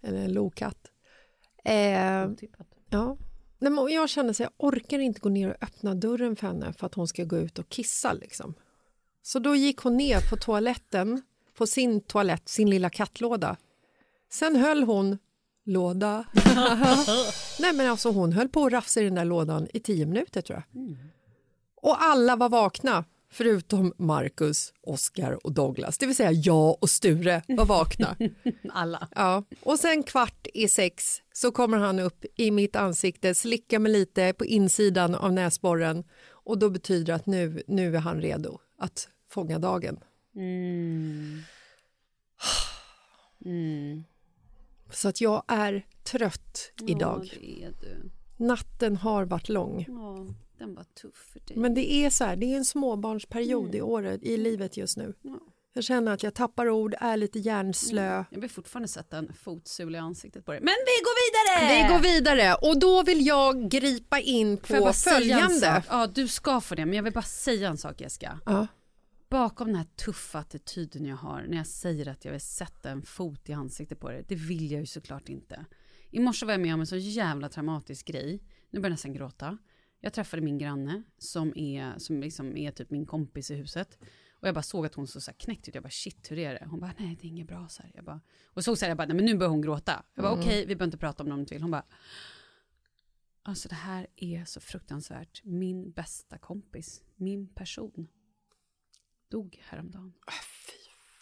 Eller 0.00 0.18
en 0.18 0.32
lokatt. 0.32 0.90
Eh, 1.64 2.28
ja. 2.90 3.16
Nej, 3.58 3.72
men 3.72 3.88
jag 3.88 4.08
kände 4.08 4.34
så 4.34 4.42
jag 4.42 4.50
orkar 4.56 4.98
inte 4.98 5.20
gå 5.20 5.28
ner 5.28 5.48
och 5.50 5.62
öppna 5.62 5.94
dörren 5.94 6.36
för 6.36 6.46
henne 6.46 6.72
för 6.72 6.86
att 6.86 6.94
hon 6.94 7.08
ska 7.08 7.24
gå 7.24 7.36
ut 7.36 7.58
och 7.58 7.68
kissa. 7.68 8.12
Liksom. 8.12 8.54
Så 9.22 9.38
då 9.38 9.56
gick 9.56 9.78
hon 9.78 9.96
ner 9.96 10.30
på 10.30 10.36
toaletten, 10.36 11.22
på 11.56 11.66
sin 11.66 12.00
toalett, 12.00 12.48
sin 12.48 12.70
lilla 12.70 12.90
kattlåda. 12.90 13.56
Sen 14.30 14.56
höll 14.56 14.82
hon 14.82 15.18
låda. 15.68 16.24
Nej 17.58 17.72
men 17.72 17.90
alltså 17.90 18.10
hon 18.10 18.32
höll 18.32 18.48
på 18.48 18.66
att 18.66 18.72
rafsa 18.72 19.00
i 19.00 19.04
den 19.04 19.14
där 19.14 19.24
lådan 19.24 19.68
i 19.74 19.80
tio 19.80 20.06
minuter 20.06 20.42
tror 20.42 20.62
jag. 20.72 20.96
Och 21.82 22.02
alla 22.02 22.36
var 22.36 22.48
vakna 22.48 23.04
förutom 23.30 23.92
Marcus, 23.98 24.72
Oscar 24.82 25.46
och 25.46 25.52
Douglas. 25.52 25.98
Det 25.98 26.06
vill 26.06 26.16
säga 26.16 26.32
jag 26.32 26.82
och 26.82 26.90
Sture 26.90 27.42
var 27.48 27.64
vakna. 27.64 28.16
Alla. 28.72 29.08
Ja. 29.14 29.44
Och 29.62 29.78
sen 29.78 30.02
kvart 30.02 30.46
i 30.54 30.68
sex 30.68 31.22
så 31.32 31.50
kommer 31.50 31.78
han 31.78 31.98
upp 31.98 32.24
i 32.36 32.50
mitt 32.50 32.76
ansikte, 32.76 33.34
slickar 33.34 33.78
mig 33.78 33.92
lite 33.92 34.32
på 34.32 34.44
insidan 34.44 35.14
av 35.14 35.32
näsborren 35.32 36.04
och 36.30 36.58
då 36.58 36.70
betyder 36.70 37.04
det 37.04 37.14
att 37.14 37.26
nu, 37.26 37.62
nu 37.66 37.96
är 37.96 38.00
han 38.00 38.20
redo 38.20 38.58
att 38.78 39.08
fånga 39.30 39.58
dagen. 39.58 39.98
Mm. 40.36 41.42
Mm. 43.44 44.04
Så 44.90 45.08
att 45.08 45.20
jag 45.20 45.42
är 45.48 45.86
trött 46.02 46.72
idag. 46.86 47.38
Ja. 47.60 47.88
Natten 48.36 48.96
har 48.96 49.24
varit 49.24 49.48
lång. 49.48 49.84
Ja, 49.88 50.26
den 50.58 50.74
var 50.74 50.84
tuff 50.84 51.30
för 51.32 51.40
dig. 51.40 51.56
Men 51.56 51.74
det 51.74 51.92
är 51.92 52.10
så 52.10 52.24
här, 52.24 52.36
det 52.36 52.52
är 52.52 52.56
en 52.56 52.64
småbarnsperiod 52.64 53.74
i 53.74 53.82
året, 53.82 54.22
i 54.22 54.36
livet 54.36 54.76
just 54.76 54.96
nu. 54.96 55.14
Jag 55.72 55.84
känner 55.84 56.12
att 56.12 56.22
jag 56.22 56.34
tappar 56.34 56.70
ord, 56.70 56.94
är 57.00 57.16
lite 57.16 57.38
hjärnslö. 57.38 58.24
Jag 58.30 58.40
vill 58.40 58.50
fortfarande 58.50 58.88
sätta 58.88 59.18
en 59.18 59.32
fotsula 59.32 59.98
i 59.98 60.00
ansiktet 60.00 60.44
på 60.44 60.52
dig. 60.52 60.60
Men 60.60 60.74
vi 60.86 61.02
går 61.04 61.16
vidare! 61.24 61.82
Vi 61.82 61.94
går 61.94 62.14
vidare 62.14 62.54
och 62.54 62.78
då 62.78 63.02
vill 63.02 63.26
jag 63.26 63.70
gripa 63.70 64.20
in 64.20 64.56
på 64.56 64.92
följande. 64.92 65.82
Ja, 65.88 66.06
du 66.06 66.28
ska 66.28 66.60
få 66.60 66.74
det, 66.74 66.86
men 66.86 66.94
jag 66.94 67.02
vill 67.02 67.12
bara 67.12 67.22
säga 67.22 67.68
en 67.68 67.78
sak 67.78 68.00
Jessica. 68.00 68.40
Ja. 68.46 68.66
Bakom 69.28 69.66
den 69.66 69.76
här 69.76 69.86
tuffa 69.96 70.38
attityden 70.38 71.04
jag 71.04 71.16
har 71.16 71.42
när 71.42 71.56
jag 71.56 71.66
säger 71.66 72.08
att 72.08 72.24
jag 72.24 72.32
vill 72.32 72.40
sätta 72.40 72.90
en 72.90 73.02
fot 73.02 73.48
i 73.48 73.52
ansiktet 73.52 74.00
på 74.00 74.08
dig, 74.10 74.24
det 74.28 74.34
vill 74.34 74.70
jag 74.70 74.80
ju 74.80 74.86
såklart 74.86 75.28
inte. 75.28 75.64
I 76.10 76.20
morse 76.20 76.46
var 76.46 76.52
jag 76.52 76.60
med 76.60 76.74
om 76.74 76.80
en 76.80 76.86
så 76.86 76.96
jävla 76.96 77.48
traumatisk 77.48 78.06
grej. 78.06 78.42
Nu 78.70 78.80
börjar 78.80 78.90
jag 78.90 78.92
nästan 78.92 79.12
gråta. 79.12 79.58
Jag 80.00 80.12
träffade 80.12 80.42
min 80.42 80.58
granne 80.58 81.02
som 81.18 81.52
är, 81.56 81.98
som 81.98 82.20
liksom 82.20 82.56
är 82.56 82.70
typ 82.70 82.90
min 82.90 83.06
kompis 83.06 83.50
i 83.50 83.54
huset. 83.54 83.98
Och 84.40 84.48
jag 84.48 84.54
bara 84.54 84.62
såg 84.62 84.86
att 84.86 84.94
hon 84.94 85.06
såg 85.06 85.22
så 85.22 85.32
knäckt 85.32 85.68
ut. 85.68 85.74
Jag 85.74 85.82
bara 85.82 85.90
shit, 85.90 86.30
hur 86.30 86.38
är 86.38 86.54
det? 86.54 86.66
Hon 86.70 86.80
bara 86.80 86.92
nej, 86.98 87.18
det 87.20 87.26
är 87.26 87.28
inget 87.28 87.46
bra. 87.46 87.68
Så 87.68 87.82
här. 87.82 87.92
Jag 87.94 88.04
bara, 88.04 88.20
och 88.46 88.64
såg 88.64 88.78
så 88.78 88.84
här, 88.84 88.90
jag 88.90 88.96
bara 88.98 89.06
nej, 89.06 89.16
men 89.16 89.24
nu 89.24 89.36
börjar 89.36 89.50
hon 89.50 89.62
gråta. 89.62 90.04
Jag 90.14 90.22
bara 90.22 90.32
Mm. 90.32 90.44
okej, 90.44 90.60
vi 90.60 90.66
behöver 90.76 90.84
inte 90.84 90.98
prata 90.98 91.22
om 91.22 91.28
det 91.28 91.32
om 91.32 91.38
du 91.38 91.42
inte 91.42 91.54
vill. 91.54 91.62
Hon 91.62 91.70
bara 91.70 91.84
Alltså 93.42 93.68
det 93.68 93.74
här 93.74 94.06
är 94.16 94.44
så 94.44 94.60
fruktansvärt. 94.60 95.44
Min 95.44 95.90
bästa 95.90 96.38
kompis, 96.38 97.02
min 97.16 97.48
person, 97.48 98.08
dog 99.28 99.62
häromdagen. 99.64 100.12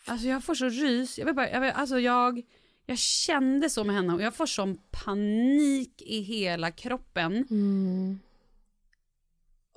Alltså 0.04 0.26
jag 0.26 0.44
får 0.44 0.54
så 0.54 0.68
rys. 0.68 1.18
Jag, 1.18 1.26
vill 1.26 1.34
bara, 1.34 1.50
jag, 1.50 1.60
vill, 1.60 1.70
alltså 1.70 1.98
jag, 1.98 2.42
jag 2.86 2.98
kände 2.98 3.70
så 3.70 3.84
med 3.84 3.96
henne 3.96 4.14
och 4.14 4.22
jag 4.22 4.34
får 4.34 4.46
sån 4.46 4.78
panik 4.90 6.02
i 6.02 6.20
hela 6.20 6.70
kroppen. 6.70 7.46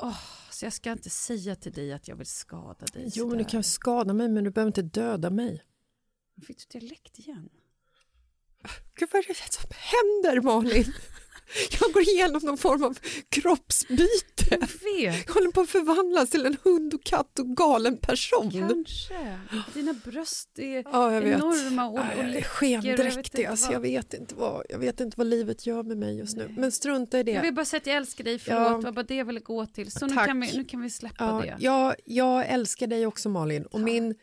Åh, 0.02 0.20
så 0.52 0.66
jag 0.66 0.74
ska 0.74 0.92
inte 0.92 1.10
säga 1.10 1.56
till 1.56 1.72
dig 1.72 1.94
att 1.94 2.08
jag 2.08 2.16
vill 2.16 2.26
skada 2.26 2.86
dig. 2.94 3.12
Jo, 3.14 3.30
men 3.30 3.38
du 3.38 3.46
kan 3.46 3.64
skada 3.64 4.14
mig, 4.14 4.30
men 4.30 4.44
du 4.44 4.52
behöver 4.52 4.70
inte 4.70 4.82
döda 4.82 5.30
mig. 5.30 5.64
Fick 6.48 6.58
du 6.58 6.80
dialekt 6.80 7.20
igen? 7.20 7.50
Gud, 8.96 9.10
vad 9.12 9.20
är 9.20 9.28
det 9.28 9.54
som 9.54 9.70
händer, 9.70 10.42
Malin? 10.42 10.94
Jag 11.82 11.94
går 11.94 12.02
igenom 12.02 12.42
någon 12.44 12.58
form 12.58 12.84
av 12.84 12.98
kroppsbyte. 13.30 14.46
Jag 14.50 14.60
vet. 14.60 15.28
Jag 15.28 15.34
håller 15.34 15.52
på 15.52 15.62
att 15.62 15.70
förvandlas 15.70 16.30
till 16.30 16.46
en 16.46 16.58
hund 16.64 16.94
och 16.94 17.04
katt 17.04 17.40
och 17.40 17.58
galen 17.58 17.98
person. 17.98 18.52
Kanske. 18.52 19.38
Dina 19.74 19.94
bröst 19.94 20.60
är 20.60 20.84
Ja, 20.92 21.22
enorma 21.22 21.86
och, 21.90 22.00
och 22.20 22.26
läcker. 22.28 22.42
skendräktig. 22.50 23.04
Jag 23.04 23.12
vet 23.16 23.34
inte 23.40 23.50
Alltså, 23.50 23.66
vad- 23.68 23.76
jag, 23.76 23.80
vet 23.82 24.14
inte 24.14 24.36
vad, 24.36 24.66
jag 24.70 24.80
vet 24.80 25.00
inte 25.00 25.16
vad 25.18 25.28
livet 25.28 25.66
gör 25.66 25.84
med 25.84 25.98
mig 25.98 26.18
just 26.18 26.38
nu. 26.38 26.56
Men 26.58 26.72
strunta 26.72 27.20
i 27.20 27.24
det. 27.24 27.32
Jag 27.32 27.42
vill 27.42 27.54
bara 27.54 27.66
säga 27.66 27.78
att 27.82 27.88
jag 27.88 27.96
älskar 27.96 28.24
dig, 28.24 28.40
förlåt, 28.40 28.62
Ja. 28.62 28.78
det 28.78 28.84
var 28.86 28.92
bara 28.92 29.04
det 29.04 29.16
jag 29.16 29.26
ville 29.26 29.40
gå 29.40 29.66
till. 29.66 29.92
Så 29.92 30.08
nu 30.08 30.14
Tack. 30.16 30.28
kan, 30.28 30.40
vi, 30.42 30.58
nu 30.58 30.64
kan 30.66 30.82
vi 30.82 30.90
släppa 30.90 31.16
Ja, 31.26 31.42
det. 31.42 31.64
jag, 31.64 31.96
jag 32.06 32.46
älskar 32.48 32.88
dig 32.88 33.06
också 33.08 33.30
Malin 33.30 33.66
och 33.66 33.80
min, 33.80 34.16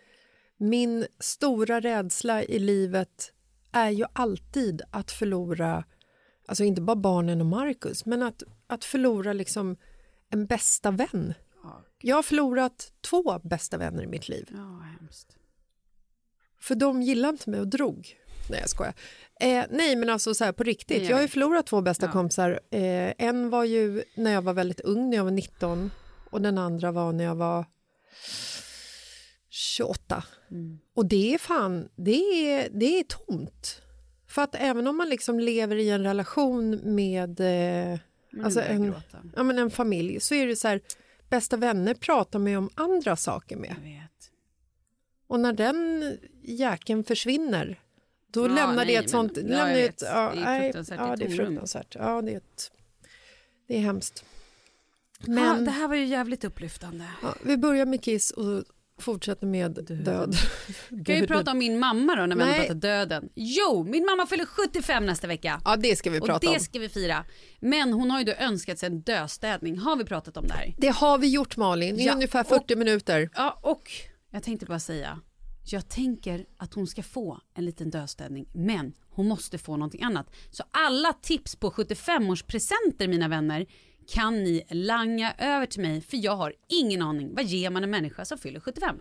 min 0.59 1.07
stora 1.21 1.81
rädsla 1.81 2.43
i 2.43 2.59
livet 2.59 3.33
är 3.73 3.91
ju 3.91 4.05
alltid 4.13 4.83
att 4.91 5.11
förlora, 5.13 5.85
alltså 6.47 6.65
inte 6.65 6.81
bara 6.81 6.97
barnen 6.97 7.41
och 7.41 7.47
Marcus, 7.47 8.07
men 8.07 8.23
att, 8.23 8.43
att 8.67 8.85
förlora 8.85 9.33
liksom 9.33 9.77
en 10.31 10.47
bästa 10.47 10.91
vän. 10.91 11.35
Jag 12.01 12.17
har 12.17 12.23
förlorat 12.23 12.93
två 13.01 13.39
bästa 13.45 13.79
vänner 13.79 14.03
i 14.03 14.07
mitt 14.07 14.29
liv. 14.29 14.49
Ja, 14.53 14.83
hemskt. 14.99 15.37
För 16.61 16.75
de 16.75 17.03
gillade 17.03 17.31
inte 17.33 17.51
mig 17.51 17.61
och 17.61 17.69
drog. 17.69 18.17
Nej, 18.51 18.61
jag 18.61 18.69
skojar. 18.71 18.95
Eh, 19.41 19.65
nej, 19.71 19.97
men 19.97 20.11
alltså 20.11 20.35
så 20.35 20.45
här 20.45 20.53
på 20.53 20.63
riktigt. 20.65 20.99
Nej, 20.99 21.07
Jag 21.11 21.17
har 21.17 21.23
ju 21.23 21.29
förlorat 21.29 21.67
två 21.67 21.81
bästa 21.81 22.07
Ja. 22.07 22.13
kompisar. 22.13 22.61
Eh, 22.71 23.13
en 23.19 23.51
var 23.51 23.65
ju 23.65 24.03
när 24.17 24.33
jag 24.33 24.43
var 24.43 24.53
väldigt 24.55 24.81
ung, 24.81 25.11
när 25.11 25.17
jag 25.17 25.25
var 25.25 25.31
19. 25.31 25.91
Och 26.31 26.43
den 26.43 26.59
andra 26.59 26.93
var 26.93 27.13
när 27.13 27.25
jag 27.25 27.35
var 27.35 27.65
28. 29.49 30.25
Mm. 30.51 30.79
Och 30.95 31.07
det 31.07 31.35
är 31.35 31.39
fan, 31.39 31.89
det 31.97 32.51
är, 32.51 32.69
det 32.73 32.99
är 32.99 33.05
tomt. 33.05 33.83
För 34.29 34.43
att 34.43 34.55
även 34.55 34.87
om 34.87 34.97
man 34.97 35.09
liksom 35.09 35.41
lever 35.41 35.77
i 35.77 35.91
en 35.91 36.03
relation 36.03 36.95
med 36.95 37.41
eh, 37.41 37.99
Men 38.31 38.45
alltså 38.45 38.61
en, 38.61 38.95
ja, 39.37 39.43
men 39.43 39.59
en 39.59 39.71
familj, 39.71 40.21
så 40.21 40.35
är 40.35 40.47
det 40.47 40.57
så 40.57 40.69
här, 40.69 40.81
bästa 41.29 41.57
vänner 41.57 41.95
pratar 41.95 42.39
man 42.39 42.51
ju 42.53 42.57
om 42.59 42.71
andra 42.75 43.17
saker 43.17 43.57
med. 43.57 43.77
Och 45.29 45.41
när 45.41 45.53
den 45.53 46.05
jäkeln 46.43 47.05
försvinner, 47.05 47.81
då 48.33 48.41
Ja, 48.45 48.49
lämnar 48.49 48.77
nej, 48.77 48.87
det 48.87 48.95
ett 48.95 49.01
men- 49.03 49.09
sånt... 49.09 49.37
ja, 49.37 49.43
lämnar 49.43 49.77
ett, 49.79 50.03
ja, 50.03 50.33
Det 50.35 50.41
är 50.41 50.61
fruktansvärt, 50.63 50.99
Ja, 51.01 51.17
det 51.17 51.25
är 51.25 51.37
fruktansvärt. 51.37 51.97
Ja, 51.99 52.23
det 52.23 52.33
är, 52.33 52.37
ett, 52.37 52.71
det 53.69 53.77
är 53.77 53.81
hemskt. 53.81 54.25
Men... 55.21 55.35
Men 55.35 55.65
det 55.65 55.71
här 55.71 55.89
var 55.89 55.95
ju 55.97 56.05
jävligt 56.05 56.45
upplyftande. 56.45 57.05
ja, 57.23 57.35
vi 57.43 57.57
börjar 57.57 57.87
med 57.87 58.03
Kiss 58.03 58.31
och 58.31 58.65
fortsätter 58.99 59.47
med 59.47 59.73
död. 60.05 60.37
Kan 60.89 61.05
vi 61.05 61.27
prata 61.27 61.51
om 61.51 61.59
min 61.59 61.79
mamma 61.79 62.17
då 62.17 62.27
när 62.27 62.37
vi 62.37 62.45
Nej. 62.45 62.61
pratar 62.61 62.75
döden? 62.75 63.29
Jo, 63.35 63.85
min 63.89 64.05
mamma 64.05 64.27
fyller 64.27 64.47
75 64.47 65.07
nästa 65.07 65.27
vecka. 65.27 65.61
Ja, 65.65 65.77
det 65.77 65.97
ska 65.97 66.11
vi 66.11 66.21
och 66.21 66.27
prata 66.27 66.47
det 66.47 66.55
om. 66.55 66.61
ska 66.61 66.79
vi 66.79 66.89
fira. 66.89 67.25
Men 67.61 67.93
hon 67.93 68.11
har 68.11 68.19
ju 68.19 68.25
då 68.25 68.33
önskat 68.33 68.79
sig 68.79 68.87
en 68.87 69.01
döstädning. 69.01 69.79
Har 69.79 69.97
vi 69.97 70.05
pratat 70.05 70.37
om 70.37 70.47
det 70.47 70.55
här? 70.55 70.75
Det 70.79 70.89
har 70.89 71.19
vi 71.19 71.29
gjort 71.29 71.57
Malin, 71.57 72.01
i 72.01 72.07
Ja, 72.07 72.15
ungefär 72.15 72.45
40 72.45 72.77
minuter. 72.77 73.31
Ja, 73.35 73.59
och 73.63 73.91
jag 74.31 74.43
tänkte 74.43 74.67
bara 74.67 74.81
säga. 74.81 75.21
Jag 75.69 75.89
tänker 75.89 76.47
att 76.57 76.75
hon 76.75 76.87
ska 76.87 77.03
få 77.03 77.41
en 77.55 77.65
liten 77.65 77.91
döstädning, 77.91 78.49
men 78.55 78.93
hon 79.11 79.29
måste 79.29 79.59
få 79.59 79.73
någonting 79.77 80.03
annat. 80.03 80.31
Så 80.51 80.65
alla 80.71 81.13
tips 81.13 81.57
på 81.57 81.71
75-årspresenter, 81.71 83.09
mina 83.09 83.29
vänner, 83.29 83.67
kan 84.09 84.45
ni 84.45 84.65
langa 84.71 85.35
över 85.39 85.67
till 85.67 85.81
mig, 85.81 86.01
för 86.01 86.17
jag 86.17 86.37
har 86.37 86.53
ingen 86.69 87.03
aning. 87.03 87.35
Vad 87.35 87.45
ger 87.45 87.71
man 87.71 87.85
en 87.85 87.91
människa 87.91 88.25
som 88.25 88.39
fyller 88.39 88.61
75? 88.61 88.97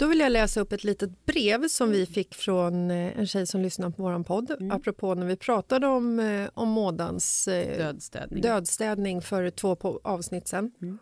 Då 0.00 0.06
vill 0.06 0.20
jag 0.20 0.32
läsa 0.32 0.60
upp 0.60 0.72
ett 0.72 0.84
litet 0.84 1.24
brev 1.26 1.68
som 1.68 1.90
vi 1.90 2.06
fick 2.06 2.34
från 2.34 2.90
eh, 2.90 3.18
en 3.18 3.26
tjej 3.26 3.46
som 3.46 3.60
lyssnar 3.62 3.90
på 3.90 4.02
vår 4.02 4.24
podd 4.24 4.50
Mm. 4.50 4.70
apropå 4.70 5.14
när 5.14 5.26
vi 5.26 5.36
pratade 5.36 5.86
om, 5.86 6.18
eh, 6.20 6.48
om 6.54 6.68
Mådans 6.68 7.48
eh, 7.48 7.78
Dödstädning. 7.78 8.42
dödstädning 8.42 9.22
för 9.22 9.50
två 9.50 10.00
avsnitt 10.04 10.48
sen. 10.48 10.70
Mm. 10.82 10.98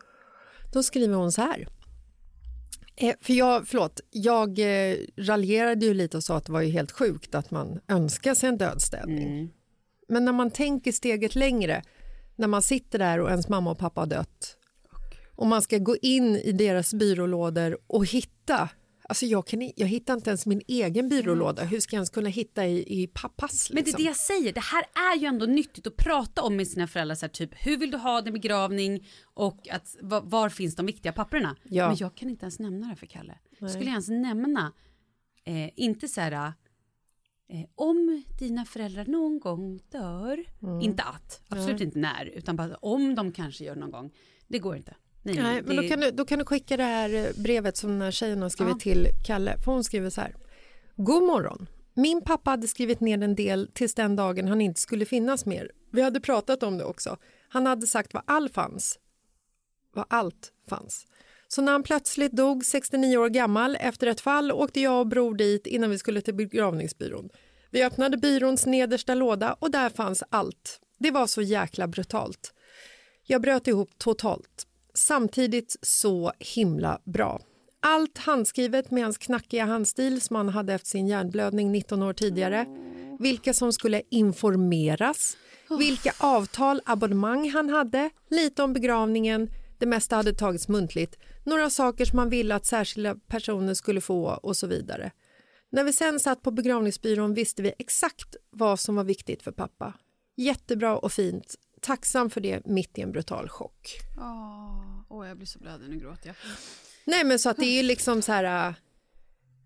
Då 0.73 0.83
skriver 0.83 1.15
hon 1.15 1.33
så 1.33 1.43
här. 1.43 1.69
För 3.21 3.33
jag, 3.33 3.69
förlåt, 3.69 4.01
jag 4.11 4.59
eh, 4.59 4.97
raljerade 5.17 5.87
ju 5.87 5.95
lite 5.95 6.17
och 6.17 6.25
sa 6.25 6.37
att 6.37 6.45
det 6.47 6.53
var 6.53 6.61
ju 6.61 6.71
helt 6.71 6.93
sjukt 6.93 7.35
att 7.35 7.51
man 7.51 7.81
önskar 7.89 8.35
sig 8.35 8.49
en 8.49 8.59
dödstädning. 8.59 9.33
Mm. 9.39 9.49
Men 10.09 10.25
när 10.25 10.33
man 10.33 10.51
tänker 10.51 10.93
steget 10.93 11.35
längre, 11.35 11.83
när 12.41 12.49
man 12.49 12.63
sitter 12.63 12.99
där 12.99 13.21
och 13.21 13.31
ens 13.31 13.49
mamma 13.49 13.71
och 13.71 13.79
pappa 13.79 14.01
har 14.01 14.07
dött 14.07 14.57
och 15.37 15.47
man 15.47 15.63
ska 15.63 15.79
gå 15.79 15.97
in 15.97 16.37
i 16.37 16.53
deras 16.53 16.95
byrålådor 16.95 17.79
och 17.87 18.07
hitta 18.07 18.69
Alltså 19.11 19.27
jag, 19.27 19.47
kan, 19.47 19.73
jag 19.77 19.87
hittar 19.87 20.15
inte 20.15 20.31
ens 20.31 20.47
min 20.47 20.63
egen 20.69 21.09
byrålåda. 21.09 21.65
Hur 21.65 21.81
ska 21.81 21.97
jag 21.97 21.99
ens 21.99 22.11
kunna 22.11 22.29
hitta 22.29 22.67
i, 22.67 23.03
i 23.03 23.07
pappas? 23.07 23.53
Liksom? 23.53 23.75
Men 23.75 23.85
det 23.85 23.91
är 23.91 23.97
det 23.97 24.03
jag 24.03 24.17
säger, 24.17 24.53
det 24.53 24.61
här 24.61 24.85
är 25.13 25.17
ju 25.21 25.27
ändå 25.27 25.47
nyttigt 25.47 25.87
att 25.87 25.97
prata 25.97 26.43
om 26.43 26.57
med 26.57 26.69
sina 26.69 26.87
föräldrar. 26.87 27.15
Så 27.15 27.27
här, 27.27 27.31
typ, 27.31 27.51
hur 27.55 27.77
vill 27.77 27.91
du 27.91 27.97
ha 27.97 28.21
din 28.21 28.33
begravning 28.33 29.07
och 29.23 29.69
att, 29.71 29.97
var, 30.01 30.21
var 30.21 30.49
finns 30.49 30.77
de 30.77 30.87
viktiga 30.87 31.13
papperna? 31.13 31.57
Ja. 31.63 31.89
Men 31.89 31.97
jag 31.97 32.15
kan 32.15 32.31
inte 32.31 32.45
ens 32.45 32.59
nämna 32.59 32.89
det 32.89 32.97
för 32.97 33.07
Kalle. 33.07 33.39
Skulle 33.57 33.85
jag 33.85 33.87
ens 33.87 34.09
nämna, 34.09 34.73
eh, 35.45 35.71
inte 35.77 36.09
så 36.09 36.21
här, 36.21 36.53
eh, 37.51 37.65
om 37.75 38.23
dina 38.39 38.65
föräldrar 38.65 39.05
någon 39.05 39.41
gång 39.41 39.81
dör, 39.93 40.45
inte 40.83 41.03
att, 41.03 41.43
absolut 41.49 41.81
inte 41.81 41.99
när, 41.99 42.25
utan 42.27 42.57
bara 42.57 42.75
om 42.77 43.15
de 43.15 43.33
kanske 43.33 43.65
gör 43.65 43.77
någon 43.77 43.91
gång. 43.91 44.11
Det 44.49 44.59
går 44.59 44.77
inte. 44.77 44.97
Nej, 45.23 45.35
Nej, 45.37 45.63
men 45.63 45.77
det- 45.77 45.83
då 45.83 45.89
kan, 45.89 46.01
du, 46.01 46.11
då 46.11 46.25
kan 46.25 46.39
du 46.39 46.45
skicka 46.45 46.77
det 46.77 46.83
här 46.83 47.15
eh, 47.15 47.43
brevet 47.43 47.77
som 47.77 47.91
den 47.91 48.01
här 48.03 48.11
tjejen 48.11 48.43
har 48.43 48.49
skrivit 48.49 48.75
Ja. 48.75 48.79
till 48.81 49.07
Kalle. 49.27 49.59
För 49.65 49.73
hon 49.73 49.85
skriver 49.85 50.11
så 50.11 50.21
här. 50.21 50.35
God 50.97 51.23
morgon. 51.23 51.67
Min 51.95 52.23
pappa 52.23 52.51
hade 52.51 52.69
skrivit 52.69 53.01
ner 53.01 53.23
en 53.23 53.35
del 53.35 53.71
tills 53.75 53.95
den 53.95 54.17
dagen 54.17 54.49
han 54.49 54.61
inte 54.61 54.81
skulle 54.81 55.05
finnas 55.05 55.47
mer. 55.47 55.71
Vi 55.93 56.03
hade 56.03 56.21
pratat 56.21 56.63
om 56.63 56.79
det 56.79 56.85
också. 56.85 57.17
Han 57.49 57.67
hade 57.67 57.87
sagt 57.87 58.15
vad 58.15 58.23
all 58.27 58.49
fanns. 58.49 58.99
Vad 59.95 60.05
allt 60.11 60.53
fanns. 60.69 61.07
Så 61.53 61.63
när 61.63 61.73
han 61.73 61.83
plötsligt 61.83 62.33
dog 62.33 62.65
69 62.65 63.17
år 63.17 63.29
gammal 63.29 63.77
efter 63.81 64.07
ett 64.07 64.21
fall 64.21 64.53
åkte 64.53 64.81
jag 64.81 65.01
och 65.01 65.07
bror 65.07 65.35
dit 65.35 65.67
innan 65.67 65.91
vi 65.91 65.99
skulle 65.99 66.21
till 66.21 66.35
begravningsbyrån. 66.35 67.29
Vi 67.71 67.85
öppnade 67.85 68.17
byråns 68.17 68.67
nedersta 68.67 69.15
låda 69.15 69.57
och 69.59 69.71
där 69.71 69.91
fanns 69.91 70.23
allt. 70.29 70.81
Det 70.99 71.11
var 71.11 71.27
så 71.27 71.43
jäkla 71.43 71.87
brutalt. 71.89 72.55
Jag 73.27 73.43
bröt 73.43 73.67
ihop 73.67 73.91
totalt. 73.99 74.67
Samtidigt 74.95 75.77
så 75.83 76.33
himla 76.39 77.01
bra. 77.05 77.41
Allt 77.81 78.19
handskrivet 78.19 78.91
med 78.91 79.03
hans 79.03 79.19
knackiga 79.19 79.65
handstil 79.65 80.21
som 80.21 80.37
han 80.37 80.49
hade 80.49 80.75
efter 80.75 80.89
sin 80.89 81.09
hjärnblödning 81.09 81.73
19 81.73 82.03
år 82.03 82.13
tidigare. 82.13 82.67
Vilka 83.19 83.55
som 83.55 83.73
skulle 83.73 84.03
informeras, 84.11 85.37
vilka 85.79 86.13
avtal, 86.19 86.81
abonnemang 86.85 87.51
han 87.51 87.69
hade, 87.69 88.11
lite 88.29 88.63
om 88.63 88.73
begravningen, 88.73 89.51
det 89.81 89.87
mesta 89.87 90.17
hade 90.17 90.33
tagits 90.33 90.69
muntligt, 90.69 91.19
några 91.45 91.71
saker 91.71 92.05
som 92.05 92.17
man 92.17 92.31
ville 92.31 92.55
att 92.55 92.67
särskilda 92.67 93.15
personer 93.15 93.75
skulle 93.75 94.01
få 94.01 94.27
och 94.27 94.57
så 94.57 94.67
vidare. 94.67 95.13
När 95.73 95.85
vi 95.85 95.93
sen 95.93 96.21
satt 96.21 96.43
på 96.43 96.51
begravningsbyrån 96.51 97.35
visste 97.35 97.63
vi 97.63 97.73
exakt 97.79 98.37
vad 98.51 98.81
som 98.81 98.97
var 98.97 99.05
viktigt 99.05 99.43
för 99.43 99.53
pappa. 99.53 99.95
Jättebra 100.37 100.99
och 100.99 101.13
fint. 101.13 101.55
Tacksam 101.81 102.31
för 102.31 102.41
det 102.41 102.67
mitt 102.67 102.99
i 102.99 103.01
en 103.01 103.13
brutal 103.13 103.49
chock. 103.49 103.99
Åh, 104.19 105.01
åh, 105.09 105.29
jag 105.29 105.37
blir 105.37 105.47
så 105.47 105.59
blödig, 105.59 105.89
nu 105.89 105.99
gråter 105.99 106.27
jag. 106.27 106.37
Nej 107.05 107.25
men 107.25 107.39
så 107.39 107.51
att 107.51 107.57
det 107.57 107.67
är 107.67 107.77
ju 107.77 107.83
liksom 107.83 108.23
så 108.23 108.33
här... 108.33 108.75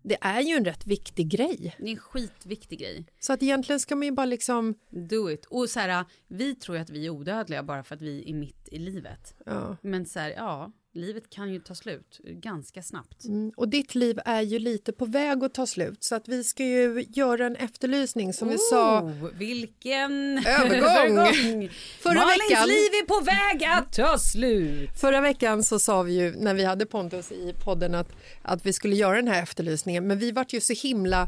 Det 0.07 0.17
är 0.21 0.41
ju 0.41 0.55
en 0.55 0.65
rätt 0.65 0.87
viktig 0.87 1.29
grej. 1.29 1.75
Det 1.77 1.83
är 1.85 1.89
en 1.89 1.97
skitviktig 1.97 2.79
grej. 2.79 3.05
Så 3.19 3.33
att 3.33 3.43
egentligen 3.43 3.79
ska 3.79 3.95
man 3.95 4.05
ju 4.05 4.11
bara 4.11 4.25
liksom... 4.25 4.75
Do 4.89 5.31
it. 5.31 5.45
Och 5.45 5.69
så 5.69 5.79
här, 5.79 6.05
vi 6.27 6.55
tror 6.55 6.77
ju 6.77 6.83
att 6.83 6.89
vi 6.89 7.05
är 7.05 7.09
odödliga 7.09 7.63
bara 7.63 7.83
för 7.83 7.95
att 7.95 8.01
vi 8.01 8.29
är 8.29 8.33
mitt 8.33 8.69
i 8.71 8.79
livet. 8.79 9.35
Ja. 9.45 9.77
Men 9.81 10.05
så 10.05 10.19
här, 10.19 10.29
ja, 10.29 10.71
livet 10.95 11.29
kan 11.29 11.53
ju 11.53 11.59
ta 11.59 11.75
slut 11.75 12.19
ganska 12.23 12.83
snabbt. 12.83 13.25
Mm, 13.25 13.51
Och 13.57 13.67
ditt 13.69 13.95
liv 13.95 14.19
är 14.25 14.41
ju 14.41 14.59
lite 14.59 14.91
på 14.91 15.05
väg 15.05 15.43
att 15.43 15.53
ta 15.53 15.67
slut 15.67 16.03
så 16.03 16.15
att 16.15 16.27
vi 16.27 16.43
ska 16.43 16.63
ju 16.63 17.05
göra 17.09 17.45
en 17.45 17.55
efterlysning 17.55 18.33
som 18.33 18.49
vi 18.49 18.57
sa. 18.57 19.01
Oh, 19.01 19.29
vilken 19.33 20.37
Övergång. 20.47 21.69
Förra 21.99 22.13
Malins 22.13 22.51
veckan- 22.51 22.67
liv 22.67 22.89
är 23.01 23.05
på 23.05 23.19
väg 23.25 23.63
att 23.65 23.93
ta 23.93 24.17
slut. 24.17 24.89
Förra 25.01 25.21
veckan 25.21 25.63
så 25.63 25.79
sa 25.79 26.01
vi 26.01 26.13
ju 26.13 26.31
när 26.37 26.53
vi 26.53 26.63
hade 26.63 26.85
Pontus 26.85 27.31
i 27.31 27.53
podden 27.63 27.95
att, 27.95 28.09
att 28.41 28.65
vi 28.65 28.73
skulle 28.73 28.95
göra 28.95 29.15
den 29.15 29.27
här 29.27 29.43
efterlysningen 29.43 30.07
men 30.07 30.19
vi 30.19 30.31
vart 30.31 30.53
ju 30.53 30.61
så 30.61 30.73
himla 30.73 31.27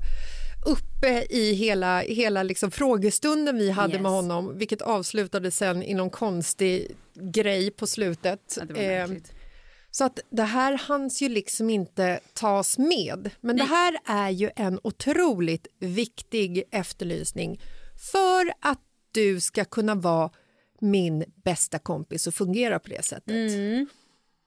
uppe 0.65 1.25
i 1.29 1.53
hela, 1.53 1.99
hela 1.99 2.43
liksom 2.43 2.71
frågestunden 2.71 3.57
vi 3.57 3.69
hade 3.71 3.93
Yes. 3.93 4.01
med 4.01 4.11
honom 4.11 4.57
vilket 4.57 4.81
avslutade 4.81 5.51
sen 5.51 5.83
i 5.83 5.93
någon 5.93 6.09
konstig 6.09 6.95
grej 7.13 7.71
på 7.71 7.87
slutet. 7.87 8.57
Ja, 8.57 8.65
det 8.65 8.73
var 8.73 8.81
Eh, 8.81 8.87
märkligt. 9.07 9.31
Så 9.97 10.03
att 10.03 10.19
det 10.29 10.43
här 10.43 10.77
hanns 10.77 11.21
ju 11.21 11.29
liksom 11.29 11.69
inte 11.69 12.19
tas 12.33 12.77
med. 12.77 13.29
Men 13.41 13.57
det 13.57 13.63
här 13.63 13.97
är 14.05 14.29
ju 14.29 14.49
en 14.55 14.79
otroligt 14.83 15.67
viktig 15.79 16.63
efterlysning 16.71 17.61
för 18.11 18.53
att 18.59 18.81
du 19.11 19.39
ska 19.39 19.65
kunna 19.65 19.95
vara 19.95 20.31
min 20.79 21.25
bästa 21.43 21.79
kompis 21.79 22.27
och 22.27 22.33
fungera 22.33 22.79
på 22.79 22.89
det 22.89 23.05
sättet. 23.05 23.51
Mm. 23.51 23.87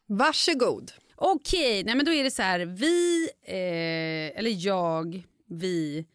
Varsågod. 0.06 0.92
Okej, 1.16 1.84
nej 1.84 1.94
men 1.94 2.06
då 2.06 2.12
är 2.12 2.24
det 2.24 2.30
så 2.30 2.42
här, 2.42 2.60
vi, 2.60 3.28
eh, 3.42 4.38
eller 4.38 4.66
jag, 4.66 5.22
vi, 5.48 6.06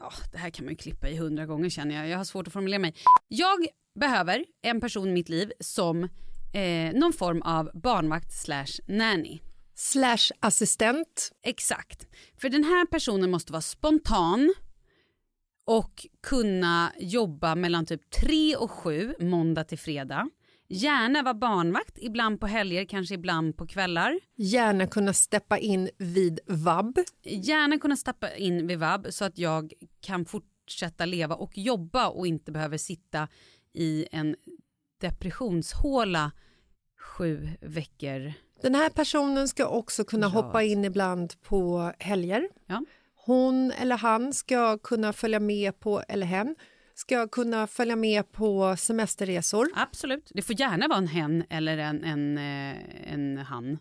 ja 0.00 0.12
det 0.32 0.38
här 0.38 0.50
kan 0.50 0.64
man 0.64 0.72
ju 0.72 0.76
klippa 0.76 1.08
i 1.08 1.16
hundra 1.16 1.46
gånger 1.46 1.70
känner 1.70 1.94
jag, 1.94 2.08
jag 2.08 2.18
har 2.18 2.24
svårt 2.24 2.46
att 2.46 2.52
formulera 2.52 2.78
mig. 2.78 2.94
Jag 3.28 3.66
behöver 3.94 4.44
en 4.62 4.80
person 4.80 5.08
i 5.08 5.12
mitt 5.12 5.28
liv 5.28 5.52
som 5.60 6.08
eh, 6.52 6.92
någon 6.94 7.12
form 7.12 7.42
av 7.42 7.70
barnvakt 7.74 8.32
slash 8.32 8.80
nanny. 8.86 9.40
Slash 9.74 10.30
assistent. 10.40 11.32
Exakt. 11.42 12.06
För 12.40 12.48
den 12.48 12.64
här 12.64 12.86
personen 12.86 13.30
måste 13.30 13.52
vara 13.52 13.62
spontan 13.62 14.54
och 15.64 16.06
kunna 16.22 16.92
jobba 16.98 17.54
mellan 17.54 17.86
typ 17.86 18.10
3 18.10 18.56
och 18.56 18.70
7 18.70 19.14
måndag 19.20 19.64
till 19.64 19.78
fredag. 19.78 20.30
Gärna 20.70 21.22
vara 21.22 21.34
barnvakt, 21.34 21.98
ibland 21.98 22.40
på 22.40 22.46
helger, 22.46 22.84
kanske 22.84 23.14
ibland 23.14 23.56
på 23.56 23.66
kvällar. 23.66 24.20
Gärna 24.36 24.86
kunna 24.86 25.12
steppa 25.12 25.58
in 25.58 25.90
vid 25.98 26.40
vab. 26.46 26.98
Gärna 27.22 27.78
kunna 27.78 27.96
stappa 27.96 28.34
in 28.34 28.66
vid 28.66 28.78
vab 28.78 29.06
så 29.10 29.24
att 29.24 29.38
jag 29.38 29.72
kan 30.00 30.24
fortsätta 30.24 31.06
leva 31.06 31.34
och 31.34 31.58
jobba 31.58 32.08
och 32.08 32.26
inte 32.26 32.52
behöver 32.52 32.78
sitta 32.78 33.28
i 33.72 34.06
en 34.12 34.36
depressionshåla 35.00 36.32
sju 37.00 37.48
veckor. 37.60 38.32
Den 38.62 38.74
här 38.74 38.90
personen 38.90 39.48
ska 39.48 39.66
också 39.66 40.04
kunna 40.04 40.26
Ja. 40.26 40.30
hoppa 40.30 40.62
in 40.62 40.84
ibland 40.84 41.42
på 41.42 41.92
helger. 41.98 42.48
Ja. 42.66 42.84
Hon 43.26 43.70
eller 43.72 43.96
han 43.96 44.32
ska 44.32 44.78
kunna 44.78 45.12
följa 45.12 45.40
med 45.40 45.80
på, 45.80 46.02
eller 46.08 46.26
hen, 46.26 46.56
ska 46.94 47.28
kunna 47.28 47.66
följa 47.66 47.96
med 47.96 48.32
på 48.32 48.76
semesterresor. 48.76 49.68
Absolut. 49.74 50.30
Det 50.34 50.42
får 50.42 50.60
gärna 50.60 50.88
vara 50.88 50.98
en 50.98 51.06
hen 51.08 51.44
eller 51.50 51.78
en, 51.78 52.04
en, 52.04 52.38
eh, 52.38 53.12
en 53.12 53.38
han. 53.38 53.78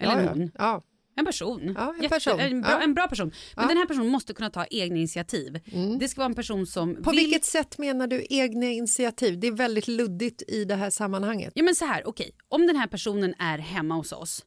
Eller 0.00 0.12
ja, 0.12 0.18
en 0.20 0.28
hon. 0.28 0.50
Ja. 0.58 0.82
En 1.16 1.24
person. 1.24 1.72
Ja, 1.76 1.94
en 1.94 2.02
Jätte- 2.02 2.14
person. 2.14 2.40
En, 2.40 2.60
bra, 2.60 2.70
Ja. 2.70 2.82
en 2.82 2.94
bra 2.94 3.08
person. 3.08 3.28
Men 3.28 3.36
Ja. 3.56 3.62
Mm. 3.62 3.68
den 3.68 3.76
här 3.76 3.86
personen 3.86 4.08
måste 4.08 4.34
kunna 4.34 4.50
ta 4.50 4.64
egna 4.70 4.96
initiativ. 4.96 5.60
Det 6.00 6.08
ska 6.08 6.20
vara 6.20 6.26
en 6.28 6.34
person 6.34 6.66
som 6.66 7.02
På 7.02 7.10
vill... 7.10 7.20
vilket 7.20 7.44
sätt 7.44 7.78
menar 7.78 8.06
du 8.06 8.26
egna 8.30 8.66
initiativ? 8.66 9.40
Det 9.40 9.46
är 9.46 9.52
väldigt 9.52 9.88
luddigt 9.88 10.42
i 10.48 10.64
det 10.64 10.74
här 10.74 10.90
sammanhanget. 10.90 11.52
Ja 11.54 11.62
men 11.62 11.74
så 11.74 11.84
här, 11.84 12.08
okej. 12.08 12.30
Om 12.48 12.66
den 12.66 12.76
här 12.76 12.86
personen 12.86 13.34
är 13.38 13.58
hemma 13.58 13.94
hos 13.94 14.12
oss 14.12 14.44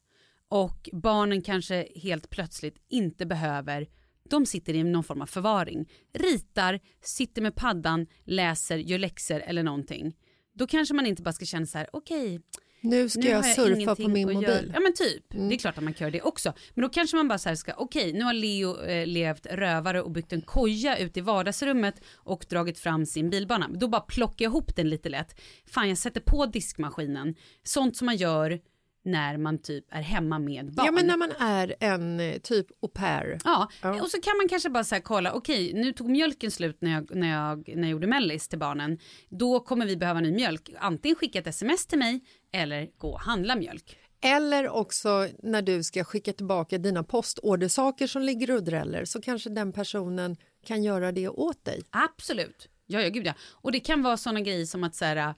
och 0.49 0.89
barnen 0.93 1.41
kanske 1.41 1.88
helt 1.95 2.30
plötsligt 2.30 2.75
inte 2.89 3.25
behöver 3.25 3.88
de 4.30 4.45
sitter 4.45 4.73
i 4.73 4.84
någon 4.84 5.04
form 5.04 5.21
av 5.21 5.25
förvaring, 5.25 5.89
ritar, 6.13 6.80
sitter 7.04 7.41
med 7.41 7.56
paddan, 7.56 8.08
läser, 8.23 8.78
gör 8.78 8.97
läxor 8.97 9.39
eller 9.39 9.63
någonting. 9.63 10.15
Då 10.54 10.67
kanske 10.67 10.93
man 10.93 11.06
inte 11.06 11.21
bara 11.21 11.34
ska 11.34 11.45
känna 11.45 11.65
så 11.65 11.78
här, 11.78 11.88
okej, 11.93 12.41
Nu 12.86 13.10
ska 13.10 13.19
nu 13.19 13.28
jag 13.28 13.38
jag 13.38 13.56
surfa 13.56 13.95
på 13.95 14.08
min 14.08 14.34
mobil. 14.34 14.71
Ja 14.74 14.80
men 14.80 14.93
typ, 14.93 15.24
det 15.30 15.56
är 15.56 15.58
klart 15.58 15.78
att 15.78 15.84
man 15.84 15.93
kan 15.93 16.06
göra 16.06 16.12
det 16.12 16.21
också. 16.21 16.54
Men 16.74 16.82
då 16.82 16.89
kanske 16.89 17.17
man 17.17 17.28
bara 17.28 17.38
så 17.38 17.50
här 17.50 17.56
ska, 17.56 17.74
okej 17.78 18.13
nu 18.13 18.24
har 18.24 18.34
Leo 18.34 18.82
eh, 18.82 19.08
levt 19.08 19.45
rövare 19.45 20.02
och 20.02 20.12
byggt 20.12 20.34
en 20.34 20.41
koja 20.41 20.98
ute 20.98 21.19
i 21.19 21.21
vardagsrummet 21.21 21.95
och 22.13 22.45
dragit 22.50 22.80
fram 22.80 23.06
sin 23.06 23.30
bilbana. 23.30 23.69
Då 23.74 23.88
bara 23.88 24.02
plockar 24.02 24.45
jag 24.45 24.50
ihop 24.50 24.76
den 24.76 24.89
lite 24.89 25.10
lätt. 25.10 25.41
Fan 25.65 25.89
jag 25.89 25.98
sätter 25.98 26.21
på 26.21 26.45
diskmaskinen. 26.45 27.36
Sånt 27.63 27.98
som 27.98 28.06
man 28.06 28.15
gör 28.15 28.60
när 29.06 29.38
man 29.38 29.58
typ 29.62 29.86
är 29.89 30.02
hemma 30.02 30.39
med 30.39 30.74
barn. 30.74 30.86
Ja, 30.86 30.91
men 30.91 31.08
när 31.08 31.18
man 31.18 31.32
är 31.39 31.76
en 31.80 32.20
eh, 32.20 32.38
typ 32.38 32.68
au 32.82 32.88
pair. 32.89 33.38
Ja, 33.44 33.70
Ja. 33.82 34.02
och 34.02 34.08
så 34.10 34.22
kan 34.22 34.38
man 34.38 34.50
kanske 34.50 34.70
bara 34.70 34.84
så 34.84 34.96
kolla, 35.04 35.34
okej 35.34 35.74
nu 35.74 35.94
tog 35.94 36.10
mjölken 36.10 36.52
slut 36.52 36.78
när 36.82 36.91
jag, 36.91 37.15
när, 37.15 37.30
jag, 37.30 37.68
när 37.76 37.82
jag 37.82 37.89
gjorde 37.89 38.08
mellis 38.08 38.48
till 38.48 38.60
barnen. 38.60 39.00
Då 39.30 39.60
kommer 39.60 39.86
vi 39.86 39.98
behöva 39.98 40.20
ny 40.20 40.32
mjölk. 40.32 40.70
Antingen 40.80 41.15
skicka 41.15 41.39
ett 41.39 41.48
sms 41.48 41.86
till 41.88 42.00
mig 42.00 42.20
eller 42.54 42.89
gå 42.98 43.10
och 43.10 43.20
handla 43.22 43.56
mjölk. 43.56 43.98
Eller 44.22 44.70
också 44.70 45.28
när 45.44 45.62
du 45.62 45.84
ska 45.84 46.04
skicka 46.04 46.34
tillbaka 46.34 46.78
dina 46.78 47.04
postordersaker 47.04 48.08
som 48.08 48.22
ligger 48.22 48.52
och 48.56 48.63
dräller 48.63 49.06
så 49.06 49.22
kanske 49.22 49.50
den 49.50 49.72
personen 49.72 50.36
kan 50.65 50.84
göra 50.84 51.12
det 51.12 51.30
åt 51.30 51.65
dig. 51.65 51.82
Absolut. 51.89 52.70
Ja, 52.88 53.02
ja, 53.02 53.10
gud 53.10 53.28
ja. 53.28 53.34
Och 53.52 53.72
det 53.72 53.80
kan 53.80 54.02
vara 54.04 54.18
sådana 54.18 54.41
grejer 54.41 54.65
som 54.65 54.84
att 54.84 54.96
så 54.96 55.06
här, 55.06 55.34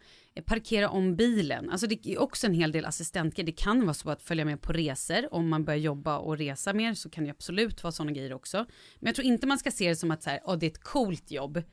parkera 0.45 0.89
om 0.89 1.15
bilen. 1.15 1.69
Alltså 1.69 1.87
det 1.87 2.07
är 2.07 2.21
också 2.21 2.47
en 2.47 2.53
hel 2.53 2.71
del 2.71 2.85
assistentgrejer. 2.85 3.45
Det 3.45 3.51
kan 3.51 3.81
vara 3.85 3.93
så 3.93 4.09
att 4.09 4.21
följa 4.21 4.45
med 4.45 4.61
på 4.61 4.73
resor. 4.73 5.33
Om 5.33 5.49
man 5.49 5.65
börjar 5.65 5.79
jobba 5.79 6.17
och 6.17 6.37
resa 6.37 6.73
mer 6.73 6.93
så 6.93 7.09
kan 7.09 7.23
det 7.23 7.29
absolut 7.29 7.83
vara 7.83 7.91
sådana 7.91 8.11
grejer 8.11 8.33
också. 8.33 8.57
Men 8.99 9.07
jag 9.07 9.15
tror 9.15 9.25
inte 9.27 9.47
man 9.47 9.57
ska 9.59 9.71
se 9.71 9.89
det 9.89 9.95
som 9.95 10.11
att 10.11 10.23
så 10.23 10.29
här, 10.29 10.39
oh, 10.45 10.57
det 10.57 10.65
är 10.65 10.69
ett 10.71 10.83
coolt 10.83 11.31
jobb. 11.31 11.63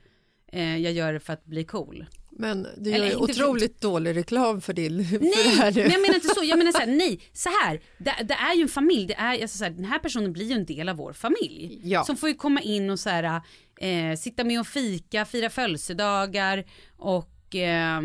Eh, 0.52 0.76
jag 0.76 0.92
gör 0.92 1.12
det 1.12 1.20
för 1.20 1.32
att 1.32 1.44
bli 1.44 1.64
cool. 1.64 2.06
Men 2.36 2.66
du 2.78 2.92
Eller 2.92 3.06
gör 3.06 3.14
ju 3.14 3.20
inte 3.20 3.34
för- 3.34 3.42
otroligt 3.44 3.80
dålig 3.80 4.16
reklam 4.16 4.60
för, 4.60 4.72
din, 4.72 5.04
för 5.04 5.18
det 5.18 5.24
Nej, 5.24 5.56
här 5.56 5.72
nu. 5.72 5.82
men 5.82 5.90
jag 5.92 6.00
menar 6.00 6.14
inte 6.14 6.28
så. 6.28 6.44
Jag 6.44 6.58
menar 6.58 6.72
så 6.72 6.78
här, 6.78 6.86
nej, 6.96 7.20
så 7.32 7.48
här. 7.62 7.80
Det, 7.98 8.14
det 8.24 8.34
är 8.34 8.54
ju 8.56 8.62
en 8.62 8.68
familj. 8.68 9.06
Det 9.06 9.14
är, 9.14 9.42
alltså 9.42 9.58
så 9.58 9.64
här, 9.64 9.70
den 9.70 9.84
här 9.84 9.98
personen 9.98 10.32
blir 10.32 10.46
ju 10.46 10.52
en 10.52 10.64
del 10.64 10.88
av 10.88 10.96
vår 10.96 11.12
familj. 11.12 11.80
Ja. 11.84 12.04
Som 12.04 12.16
får 12.16 12.28
ju 12.28 12.34
komma 12.34 12.60
in 12.60 12.90
och 12.90 13.00
så 13.00 13.08
här, 13.10 13.40
eh, 13.80 14.16
sitta 14.18 14.44
med 14.44 14.60
och 14.60 14.66
fika, 14.66 15.24
fira 15.24 15.50
födelsedagar 15.50 16.64
och, 16.96 17.54
eh, 17.54 18.00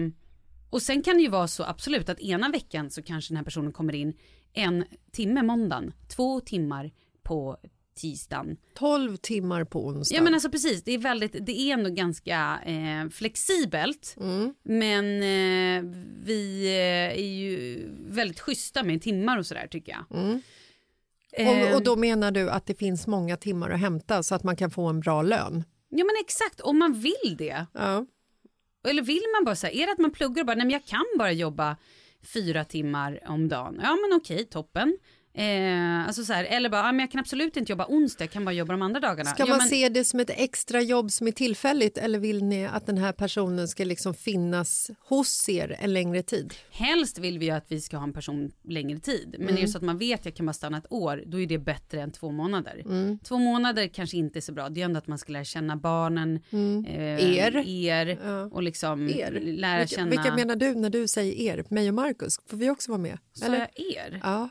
och 0.70 0.82
sen 0.82 1.02
kan 1.02 1.16
det 1.16 1.22
ju 1.22 1.30
vara 1.30 1.48
så 1.48 1.64
absolut 1.64 2.10
att 2.10 2.20
ena 2.20 2.50
veckan 2.50 2.90
så 2.92 3.04
kanske 3.04 3.32
den 3.32 3.38
här 3.38 3.44
personen 3.44 3.72
kommer 3.72 3.96
in 3.96 4.14
en 4.54 4.86
timme 5.12 5.44
måndagen, 5.44 5.94
två 6.08 6.40
timmar 6.40 6.92
på 7.24 7.58
tisdagen. 7.96 8.58
12 8.76 9.18
timmar 9.18 9.64
på 9.64 9.88
onsdag. 9.88 10.16
Ja 10.16 10.22
men 10.22 10.34
alltså 10.34 10.50
precis, 10.50 10.84
det 10.84 10.92
är, 10.92 10.98
väldigt, 10.98 11.46
det 11.46 11.60
är 11.60 11.74
ändå 11.74 11.90
ganska 11.90 12.60
eh, 12.66 13.10
flexibelt. 13.10 14.16
Men 14.64 15.06
eh, 15.16 15.92
vi 16.24 16.66
eh, 16.66 17.20
är 17.20 17.30
ju 17.40 17.84
väldigt 18.08 18.40
schyssta 18.40 18.84
med 18.84 19.02
timmar 19.02 19.38
och 19.38 19.46
sådär 19.46 19.68
tycker 19.68 19.92
jag. 19.92 20.20
Eh, 21.34 21.70
och, 21.70 21.76
och 21.76 21.84
då 21.84 21.96
menar 21.96 22.32
du 22.32 22.50
att 22.50 22.66
det 22.66 22.76
finns 22.76 23.08
många 23.08 23.38
timmar 23.38 23.70
att 23.70 23.80
hämta 23.80 24.24
så 24.24 24.36
att 24.36 24.44
man 24.44 24.56
kan 24.56 24.72
få 24.72 24.88
en 24.88 25.00
bra 25.00 25.22
lön? 25.22 25.64
Ja 25.90 26.06
men 26.06 26.16
exakt, 26.26 26.62
om 26.62 26.80
man 26.80 26.94
vill 26.94 27.36
det. 27.38 27.66
Ja. 27.74 28.06
Eller 28.88 29.02
vill 29.02 29.24
man 29.38 29.46
bara 29.46 29.56
säga, 29.56 29.84
är 29.84 29.86
det 29.86 29.92
att 29.92 29.98
man 29.98 30.12
pluggar 30.12 30.42
och 30.42 30.46
bara, 30.46 30.56
nej 30.56 30.66
men 30.66 30.74
jag 30.74 30.86
kan 30.86 31.06
bara 31.18 31.32
jobba 31.32 31.78
fyra 32.34 32.66
timmar 32.66 33.20
om 33.28 33.48
dagen. 33.48 33.80
Ja 33.84 33.96
men 33.96 34.18
okej, 34.18 34.46
toppen. 34.46 34.98
Eh, 35.34 36.08
alltså 36.08 36.24
så 36.26 36.34
här, 36.34 36.44
eller 36.44 36.70
bara, 36.70 36.82
ja, 36.86 36.92
men 36.92 37.00
jag 37.00 37.12
kan 37.12 37.20
absolut 37.20 37.58
inte 37.58 37.72
jobba 37.72 37.86
onsdag, 37.90 38.24
jag 38.24 38.32
kan 38.32 38.46
bara 38.46 38.52
jobba 38.52 38.74
de 38.74 38.82
andra 38.82 39.00
dagarna. 39.00 39.30
Ska 39.30 39.44
ja, 39.44 39.50
man 39.50 39.58
men, 39.58 39.68
se 39.68 39.90
det 39.90 40.06
som 40.06 40.20
ett 40.20 40.30
extra 40.30 40.82
jobb 40.82 41.12
som 41.12 41.28
är 41.28 41.32
tillfälligt 41.32 41.98
eller 41.98 42.20
vill 42.20 42.44
ni 42.44 42.66
att 42.66 42.86
den 42.86 42.98
här 42.98 43.12
personen 43.12 43.68
ska 43.68 43.84
liksom 43.84 44.14
finnas 44.14 44.92
hos 45.08 45.50
er 45.50 45.78
en 45.80 45.94
längre 45.94 46.24
tid? 46.24 46.54
Helst 46.72 47.18
vill 47.20 47.40
vi 47.40 47.46
ju 47.46 47.52
att 47.52 47.66
vi 47.72 47.82
ska 47.82 47.98
ha 47.98 48.04
en 48.04 48.14
person 48.14 48.52
längre 48.64 49.00
tid. 49.00 49.36
Men 49.40 49.42
Mm. 49.50 49.58
är 49.58 49.62
det 49.62 49.68
så 49.68 49.78
att 49.78 49.84
man 49.84 49.98
vet 49.98 50.20
att 50.20 50.26
jag 50.26 50.36
kan 50.36 50.46
bara 50.46 50.54
stanna 50.54 50.78
ett 50.78 50.92
år, 50.92 51.24
då 51.26 51.40
är 51.40 51.46
det 51.48 51.58
bättre 51.58 52.02
än 52.02 52.12
två 52.12 52.32
månader. 52.32 52.82
Mm. 52.86 53.20
Två 53.24 53.38
månader 53.38 53.88
kanske 53.88 54.18
inte 54.18 54.40
är 54.40 54.42
så 54.42 54.52
bra. 54.54 54.70
Det 54.70 54.82
är 54.82 54.86
ändå 54.86 54.98
att 54.98 55.08
man 55.08 55.18
ska 55.18 55.32
lära 55.34 55.44
känna 55.44 55.76
barnen, 55.76 56.40
eh, 56.88 57.38
Er. 57.38 57.58
er 57.68 58.20
Ja. 58.24 58.42
och 58.52 58.64
liksom 58.64 59.10
Er? 59.10 59.32
lära 59.42 59.80
vilka, 59.80 59.96
känna... 59.96 60.10
vilka 60.10 60.36
menar 60.36 60.56
du 60.56 60.76
när 60.76 60.90
du 60.90 61.08
säger 61.08 61.34
er? 61.34 61.64
Mig 61.70 61.88
och 61.88 61.94
Markus? 61.96 62.40
Får 62.48 62.58
vi 62.58 62.70
också 62.70 62.92
vara 62.92 63.02
med? 63.02 63.18
Sa 63.34 63.46
jag 63.46 63.68
er? 63.76 64.20
Ja. 64.24 64.50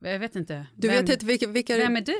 Jag 0.00 0.18
vet 0.18 0.36
inte. 0.36 0.66
Du 0.76 0.88
vem, 0.88 1.04
vet 1.04 1.12
inte 1.12 1.26
vilka, 1.26 1.46
vilka, 1.46 1.76
Vem 1.76 1.96
är 1.96 2.00
du? 2.00 2.18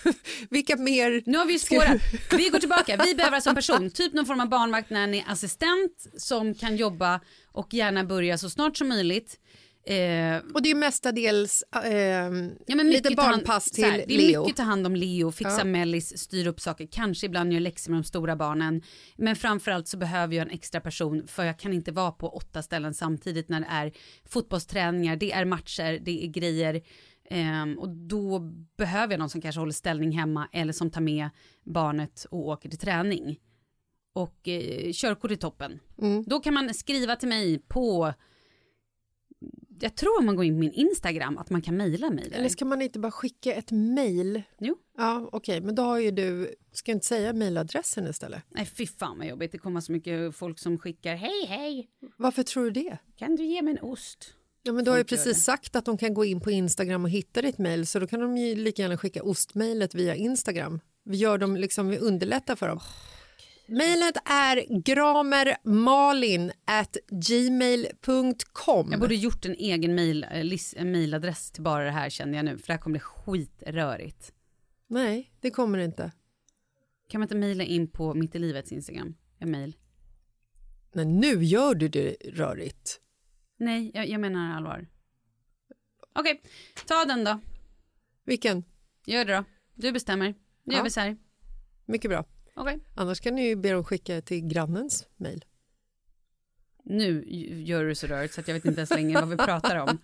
vilka 0.50 0.76
mer... 0.76 1.22
Nu 1.26 1.38
har 1.38 1.46
vi 1.46 1.58
spårat. 1.58 2.02
Vi 2.30 2.48
går 2.48 2.58
tillbaka. 2.58 3.04
Vi 3.06 3.14
behöver 3.14 3.34
alltså 3.34 3.50
en 3.50 3.56
person, 3.56 3.90
typ 3.90 4.12
någon 4.12 4.26
form 4.26 4.40
av 4.40 4.48
barnvakt, 4.48 4.92
assistent 5.26 6.06
som 6.16 6.54
kan 6.54 6.76
jobba 6.76 7.20
och 7.52 7.74
gärna 7.74 8.04
börja 8.04 8.38
så 8.38 8.50
snart 8.50 8.76
som 8.76 8.88
möjligt. 8.88 9.38
Eh, 9.84 10.36
Och 10.54 10.62
det 10.62 10.70
är 10.70 10.74
mestadels 10.74 11.64
eh, 11.84 11.90
Ja, 12.66 12.74
lite 12.82 13.08
hand- 13.08 13.16
barnpass 13.16 13.64
så 13.68 13.74
till 13.74 13.84
här, 13.84 14.04
Det 14.08 14.14
är 14.14 14.18
Leo. 14.18 14.42
mycket 14.42 14.56
ta 14.56 14.62
hand 14.62 14.86
om 14.86 14.96
Leo, 14.96 15.30
fixa 15.30 15.58
Ja. 15.58 15.64
mellis, 15.64 16.18
styra 16.18 16.50
upp 16.50 16.60
saker, 16.60 16.88
kanske 16.92 17.26
ibland 17.26 17.52
göra 17.52 17.60
läxor 17.60 17.90
med 17.92 17.98
de 18.02 18.04
stora 18.04 18.36
barnen. 18.36 18.82
Men 19.16 19.36
framförallt 19.36 19.88
så 19.88 19.96
behöver 19.96 20.36
jag 20.36 20.46
en 20.46 20.54
extra 20.54 20.80
person 20.80 21.26
för 21.26 21.44
jag 21.44 21.58
kan 21.58 21.72
inte 21.72 21.92
vara 21.92 22.12
på 22.12 22.28
åtta 22.28 22.62
ställen 22.62 22.94
samtidigt 22.94 23.48
när 23.48 23.60
det 23.60 23.66
är 23.70 23.92
fotbollsträningar, 24.24 25.16
det 25.16 25.32
är 25.32 25.44
matcher, 25.44 25.98
det 26.02 26.24
är 26.24 26.28
grejer. 26.28 26.82
Ehm, 27.30 27.78
och 27.78 27.88
då 27.88 28.38
behöver 28.76 29.12
jag 29.12 29.18
någon 29.18 29.30
som 29.30 29.40
kanske 29.40 29.60
håller 29.60 29.72
ställning 29.72 30.12
hemma 30.12 30.48
eller 30.52 30.72
som 30.72 30.90
tar 30.90 31.00
med 31.00 31.28
barnet 31.64 32.26
och 32.30 32.38
åker 32.48 32.68
till 32.68 32.78
träning. 32.78 33.38
Och 34.14 34.48
eh, 34.48 34.92
körkort 34.92 35.30
är 35.30 35.36
toppen. 35.36 35.80
Mm. 36.02 36.24
Då 36.26 36.40
kan 36.40 36.54
man 36.54 36.74
skriva 36.74 37.16
till 37.16 37.28
mig 37.28 37.58
på 37.68 38.12
jag 39.82 39.94
tror 39.94 40.18
om 40.18 40.26
man 40.26 40.36
går 40.36 40.44
in 40.44 40.54
på 40.54 40.58
min 40.58 40.72
Instagram 40.72 41.38
att 41.38 41.50
man 41.50 41.62
kan 41.62 41.76
mejla 41.76 42.10
mig 42.10 42.28
där. 42.30 42.38
Eller 42.38 42.48
ska 42.48 42.64
man 42.64 42.82
inte 42.82 42.98
bara 42.98 43.12
skicka 43.12 43.54
ett 43.54 43.70
mejl? 43.70 44.42
Jo. 44.58 44.76
Ja, 44.96 45.28
okej, 45.32 45.60
men 45.60 45.74
då 45.74 45.82
har 45.82 45.98
ju 45.98 46.10
du... 46.10 46.54
Ska 46.72 46.90
jag 46.90 46.96
inte 46.96 47.06
säga 47.06 47.32
mejladressen 47.32 48.06
istället? 48.06 48.42
Nej 48.48 48.66
fy 48.66 48.86
fan 48.86 49.18
vad 49.18 49.26
jobbigt, 49.26 49.52
det 49.52 49.58
kommer 49.58 49.80
så 49.80 49.92
mycket 49.92 50.36
folk 50.36 50.58
som 50.58 50.78
skickar 50.78 51.14
hej 51.16 51.46
hej, 51.46 51.88
Varför 52.16 52.42
tror 52.42 52.64
du 52.64 52.70
det? 52.70 52.98
kan 53.16 53.36
du 53.36 53.44
ge 53.44 53.62
mig 53.62 53.72
en 53.72 53.82
ost? 53.82 54.34
Ja, 54.62 54.72
men 54.72 54.84
du 54.84 54.90
har 54.90 54.98
ju 54.98 55.04
precis 55.04 55.44
sagt 55.44 55.76
att 55.76 55.84
de 55.84 55.98
kan 55.98 56.14
gå 56.14 56.24
in 56.24 56.40
på 56.40 56.50
Instagram 56.50 57.04
och 57.04 57.10
hitta 57.10 57.42
ditt 57.42 57.58
mejl 57.58 57.86
så 57.86 57.98
då 57.98 58.06
kan 58.06 58.20
de 58.20 58.36
ju 58.36 58.54
lika 58.54 58.82
gärna 58.82 58.96
skicka 58.96 59.22
ostmejlet 59.22 59.94
via 59.94 60.14
Instagram. 60.14 60.80
Vi 61.04 61.16
gör 61.16 61.38
dem 61.38 61.56
liksom, 61.56 61.88
vi 61.88 61.98
underlättar 61.98 62.56
för 62.56 62.68
dem. 62.68 62.80
Mejlet 63.72 64.16
är 64.24 64.80
gramermalin 64.82 66.52
at 66.64 66.96
gmail.com. 67.10 68.90
Jag 68.90 69.00
borde 69.00 69.14
gjort 69.14 69.44
en 69.44 69.54
egen 69.54 69.94
mail, 69.94 70.26
eh, 70.76 70.84
mailadress 70.84 71.50
till 71.50 71.62
bara 71.62 71.84
det 71.84 71.90
här 71.90 72.10
känner 72.10 72.36
jag 72.38 72.44
nu, 72.44 72.58
för 72.58 72.66
det 72.66 72.72
här 72.72 72.80
kommer 72.80 72.94
bli 72.94 73.00
skitrörigt. 73.00 74.32
Nej, 74.86 75.32
det 75.40 75.50
kommer 75.50 75.78
det 75.78 75.84
inte. 75.84 76.12
Kan 77.08 77.18
man 77.20 77.24
inte 77.24 77.34
mejla 77.34 77.64
in 77.64 77.88
på 77.88 78.14
Mitt 78.14 78.34
i 78.34 78.38
livets 78.38 78.72
Instagram? 78.72 79.14
En 79.38 79.50
mejl? 79.50 79.76
Nej, 80.92 81.04
nu 81.04 81.44
gör 81.44 81.74
du 81.74 81.88
det 81.88 82.16
rörigt. 82.24 83.00
Nej, 83.56 83.90
jag, 83.94 84.08
jag 84.08 84.20
menar 84.20 84.56
allvar. 84.56 84.86
Okej, 86.14 86.42
ta 86.86 87.04
den 87.04 87.24
då. 87.24 87.40
Vilken? 88.24 88.64
Gör 89.06 89.24
det 89.24 89.32
då. 89.36 89.44
Du 89.74 89.92
bestämmer. 89.92 90.26
Nu 90.28 90.34
Ja. 90.64 90.76
gör 90.76 90.84
vi 90.84 90.90
så 90.90 91.00
här. 91.00 91.16
Mycket 91.86 92.10
bra. 92.10 92.24
Okej. 92.56 92.78
Annars 92.94 93.20
kan 93.20 93.34
ni 93.34 93.46
ju 93.48 93.56
be 93.56 93.70
dem 93.72 93.84
skicka 93.84 94.20
till 94.20 94.40
grannens 94.48 95.06
mejl. 95.16 95.44
Nu 96.84 97.24
gör 97.66 97.84
du 97.84 97.94
så 97.94 98.06
rörigt 98.06 98.34
så 98.34 98.40
att 98.40 98.48
jag 98.48 98.54
vet 98.54 98.64
inte 98.64 98.80
ens 98.80 98.90
längre 98.90 99.20
vad 99.20 99.28
vi 99.30 99.36
pratar 99.36 99.76
om. 99.76 99.98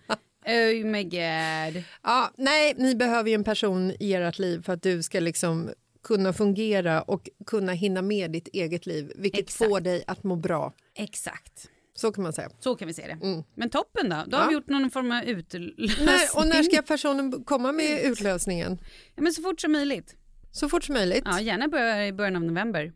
Oh 0.45 0.85
my 0.85 1.03
god. 1.03 1.83
Ja, 2.03 2.31
nej, 2.37 2.73
ni 2.77 2.95
behöver 2.95 3.29
ju 3.29 3.35
en 3.35 3.43
person 3.43 3.91
i 3.99 4.13
ert 4.13 4.39
liv 4.39 4.61
för 4.63 4.73
att 4.73 4.81
du 4.83 5.03
ska 5.03 5.19
liksom 5.19 5.69
kunna 6.03 6.33
fungera 6.33 7.01
och 7.01 7.29
kunna 7.45 7.71
hinna 7.71 8.01
med 8.01 8.31
ditt 8.31 8.47
eget 8.47 8.85
liv, 8.85 9.11
vilket 9.15 9.39
Exakt. 9.39 9.69
får 9.69 9.79
dig 9.81 10.03
att 10.07 10.23
må 10.23 10.35
bra. 10.35 10.73
Exakt. 10.95 11.69
Så 11.93 12.11
kan 12.11 12.23
man 12.23 12.33
säga. 12.33 12.49
Så 12.59 12.75
kan 12.75 12.87
vi 12.87 12.93
se 12.93 13.07
det. 13.07 13.25
Mm. 13.27 13.43
Men 13.55 13.69
toppen 13.69 14.09
då. 14.09 14.15
Då 14.27 14.37
Ja. 14.37 14.41
har 14.41 14.47
vi 14.47 14.53
gjort 14.53 14.67
någon 14.67 14.91
form 14.91 15.11
av 15.11 15.23
utlösning. 15.23 16.05
När, 16.05 16.37
och 16.37 16.47
när 16.47 16.63
ska 16.63 16.81
personen 16.81 17.43
komma 17.43 17.71
med 17.71 18.01
utlösningen? 18.05 18.77
Ja, 19.15 19.21
men 19.21 19.33
så 19.33 19.41
fort 19.41 19.61
som 19.61 19.71
möjligt. 19.71 20.15
Så 20.51 20.69
fort 20.69 20.83
som 20.83 20.93
möjligt. 20.93 21.23
Ja, 21.25 21.41
gärna 21.41 21.67
börja 21.67 22.07
i 22.07 22.13
början 22.13 22.35
av 22.35 22.41
november. 22.43 22.93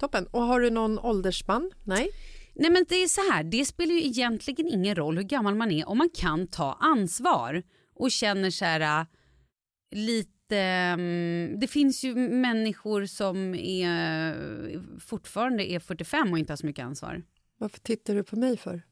Toppen. 0.00 0.26
Och 0.26 0.42
har 0.42 0.60
du 0.60 0.70
någon 0.70 0.98
åldersspann? 0.98 1.70
Nej? 1.84 2.10
Nej 2.54 2.70
men 2.70 2.84
det 2.88 2.94
är 2.94 3.08
så 3.08 3.32
här, 3.32 3.44
det 3.44 3.64
spelar 3.64 3.94
ju 3.94 4.04
egentligen 4.06 4.68
ingen 4.68 4.94
roll 4.94 5.16
hur 5.16 5.24
gammal 5.24 5.54
man 5.54 5.70
är 5.70 5.88
om 5.88 5.98
man 5.98 6.10
kan 6.14 6.46
ta 6.46 6.72
ansvar. 6.80 7.62
och 7.94 8.10
känner 8.10 8.50
så 8.50 8.64
här 8.64 9.00
äh, 9.00 9.06
lite... 9.90 10.56
mm, 10.58 11.60
Det 11.60 11.66
finns 11.66 12.04
ju 12.04 12.14
människor 12.28 13.06
som 13.06 13.54
är, 13.54 14.98
fortfarande 15.00 15.70
är 15.72 15.78
45 15.80 16.32
och 16.32 16.38
inte 16.38 16.52
har 16.52 16.56
så 16.56 16.66
mycket 16.66 16.84
ansvar. 16.84 17.22
Varför 17.58 17.78
tittar 17.80 18.14
du 18.14 18.22
på 18.24 18.36
mig 18.36 18.56
för? 18.56 18.82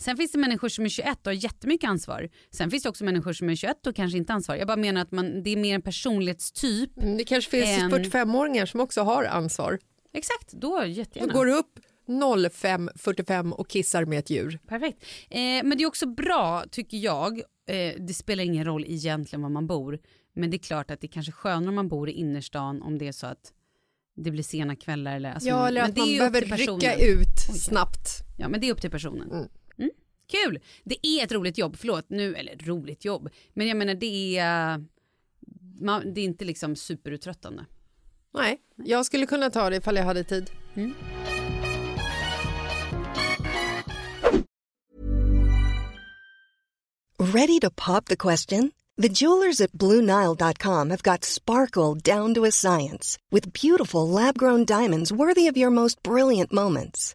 Sen 0.00 0.16
finns 0.16 0.32
det 0.32 0.38
människor 0.38 0.68
som 0.68 0.84
är 0.84 0.88
21 0.88 1.18
och 1.20 1.26
har 1.26 1.32
jättemycket 1.32 1.90
ansvar. 1.90 2.28
Sen 2.50 2.70
finns 2.70 2.82
det 2.82 2.88
också 2.88 3.04
människor 3.04 3.32
som 3.32 3.48
är 3.50 3.54
21 3.54 3.86
och 3.86 3.96
kanske 3.96 4.18
inte 4.18 4.32
ansvar. 4.32 4.56
Jag 4.56 4.66
bara 4.66 4.76
menar 4.76 5.00
att 5.00 5.12
man, 5.12 5.42
det 5.42 5.50
är 5.50 5.56
mer 5.56 5.74
en 5.74 5.82
personlighetstyp. 5.82 6.98
Mm, 6.98 7.16
Det 7.16 7.24
kanske 7.24 7.50
finns 7.50 7.82
än- 7.82 7.90
45-åringar 7.90 8.66
som 8.66 8.80
också 8.80 9.00
har 9.02 9.24
ansvar. 9.24 9.78
Exakt, 10.12 10.52
då 10.52 10.84
jättegärna. 10.86 11.32
Då 11.32 11.38
går 11.38 11.46
du 11.46 11.52
upp 11.54 11.78
05.45 12.06 13.50
och 13.52 13.68
kissar 13.68 14.04
med 14.04 14.18
ett 14.18 14.30
djur. 14.30 14.58
Perfekt. 14.68 15.02
Eh, 15.30 15.38
men 15.40 15.70
det 15.70 15.82
är 15.84 15.86
också 15.86 16.06
bra, 16.06 16.64
tycker 16.70 16.96
jag, 16.96 17.38
eh, 17.68 17.94
det 17.98 18.14
spelar 18.14 18.44
ingen 18.44 18.64
roll 18.64 18.84
egentligen 18.88 19.42
var 19.42 19.48
man 19.50 19.66
bor, 19.66 19.98
men 20.34 20.50
det 20.50 20.56
är 20.56 20.58
klart 20.58 20.90
att 20.90 21.00
det 21.00 21.06
är 21.06 21.12
kanske 21.12 21.32
skönare 21.32 21.68
om 21.68 21.74
man 21.74 21.88
bor 21.88 22.08
i 22.08 22.12
innerstan 22.12 22.82
om 22.82 22.98
det 22.98 23.08
är 23.08 23.12
så 23.12 23.26
att 23.26 23.52
det 24.16 24.30
blir 24.30 24.42
sena 24.42 24.76
kvällar. 24.76 25.16
Eller, 25.16 25.32
alltså, 25.32 25.48
Ja, 25.48 25.68
eller 25.68 25.82
att 25.82 25.96
är 25.96 25.98
man 26.00 26.08
behöver 26.08 26.40
rycka 26.40 26.94
ut 26.94 27.56
snabbt. 27.56 28.08
Ja, 28.38 28.48
men 28.48 28.60
det 28.60 28.68
är 28.68 28.72
upp 28.72 28.80
till 28.80 28.90
personen. 28.90 29.30
Mm. 29.32 29.48
Kul! 30.28 30.58
Det 30.84 31.06
är 31.06 31.24
ett 31.24 31.32
roligt 31.32 31.58
jobb, 31.58 31.76
förlåt 31.76 32.10
nu, 32.10 32.34
eller 32.34 32.56
roligt 32.56 33.04
jobb, 33.04 33.28
men 33.54 33.66
jag 33.66 33.76
menar 33.76 33.94
det 33.94 34.38
är, 34.38 34.84
man, 35.80 36.14
det 36.14 36.20
är 36.20 36.24
inte 36.24 36.44
liksom 36.44 36.76
superuttröttande. 36.76 37.66
Nej, 38.34 38.58
jag 38.76 39.06
skulle 39.06 39.26
kunna 39.26 39.50
ta 39.50 39.70
det 39.70 39.76
ifall 39.76 39.96
jag 39.96 40.04
hade 40.04 40.24
tid. 40.24 40.50
Ready 47.18 47.60
to 47.60 47.70
pop 47.70 48.04
the 48.04 48.16
question? 48.16 48.72
The 48.96 49.08
jewelers 49.08 49.60
at 49.60 49.72
BlueNile.com 49.72 50.90
have 50.90 51.02
got 51.02 51.24
sparkle 51.24 51.94
down 51.94 52.34
to 52.34 52.44
a 52.44 52.50
science 52.50 53.18
with 53.30 53.52
beautiful 53.52 54.08
lab 54.08 54.36
grown 54.36 54.64
diamonds 54.64 55.12
worthy 55.12 55.46
of 55.46 55.56
your 55.56 55.70
most 55.70 56.02
brilliant 56.02 56.52
moments. 56.52 57.14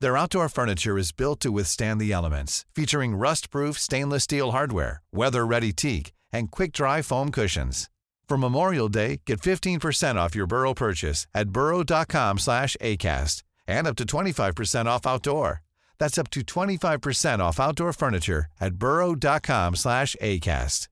Their 0.00 0.16
outdoor 0.16 0.48
furniture 0.48 0.96
is 0.96 1.10
built 1.10 1.40
to 1.40 1.50
withstand 1.50 2.00
the 2.00 2.12
elements, 2.12 2.64
featuring 2.72 3.16
rust-proof 3.16 3.78
stainless 3.78 4.24
steel 4.24 4.52
hardware, 4.52 5.02
weather-ready 5.12 5.72
teak, 5.72 6.12
and 6.32 6.50
quick-dry 6.50 7.02
foam 7.02 7.30
cushions. 7.30 7.90
For 8.28 8.36
Memorial 8.36 8.88
Day, 8.88 9.22
get 9.26 9.40
15% 9.40 10.16
off 10.16 10.36
your 10.36 10.46
Burrow 10.46 10.74
purchase 10.74 11.26
at 11.34 11.50
burrow.com 11.50 12.38
slash 12.38 12.76
ACAST 12.80 13.42
and 13.66 13.86
up 13.86 13.96
to 13.96 14.04
25% 14.04 14.86
off 14.86 15.06
outdoor. 15.06 15.62
That's 15.98 16.18
up 16.18 16.30
to 16.30 16.42
25% 16.42 17.40
off 17.40 17.58
outdoor 17.58 17.92
furniture 17.92 18.46
at 18.60 18.74
burrow.com 18.74 19.74
slash 19.74 20.14
ACAST. 20.22 20.88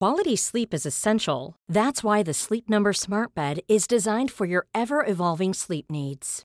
Quality 0.00 0.36
sleep 0.36 0.72
is 0.72 0.86
essential. 0.86 1.56
That's 1.68 2.04
why 2.04 2.22
the 2.22 2.34
Sleep 2.34 2.68
Number 2.70 2.92
Smart 2.92 3.34
Bed 3.34 3.60
is 3.68 3.86
designed 3.86 4.30
for 4.30 4.44
your 4.46 4.66
ever 4.74 5.04
evolving 5.04 5.54
sleep 5.54 5.90
needs. 5.90 6.44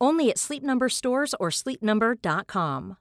Only 0.00 0.30
at 0.30 0.38
Sleep 0.38 0.62
Number 0.62 0.88
stores 0.88 1.34
or 1.40 1.50
sleepnumber.com. 1.50 2.96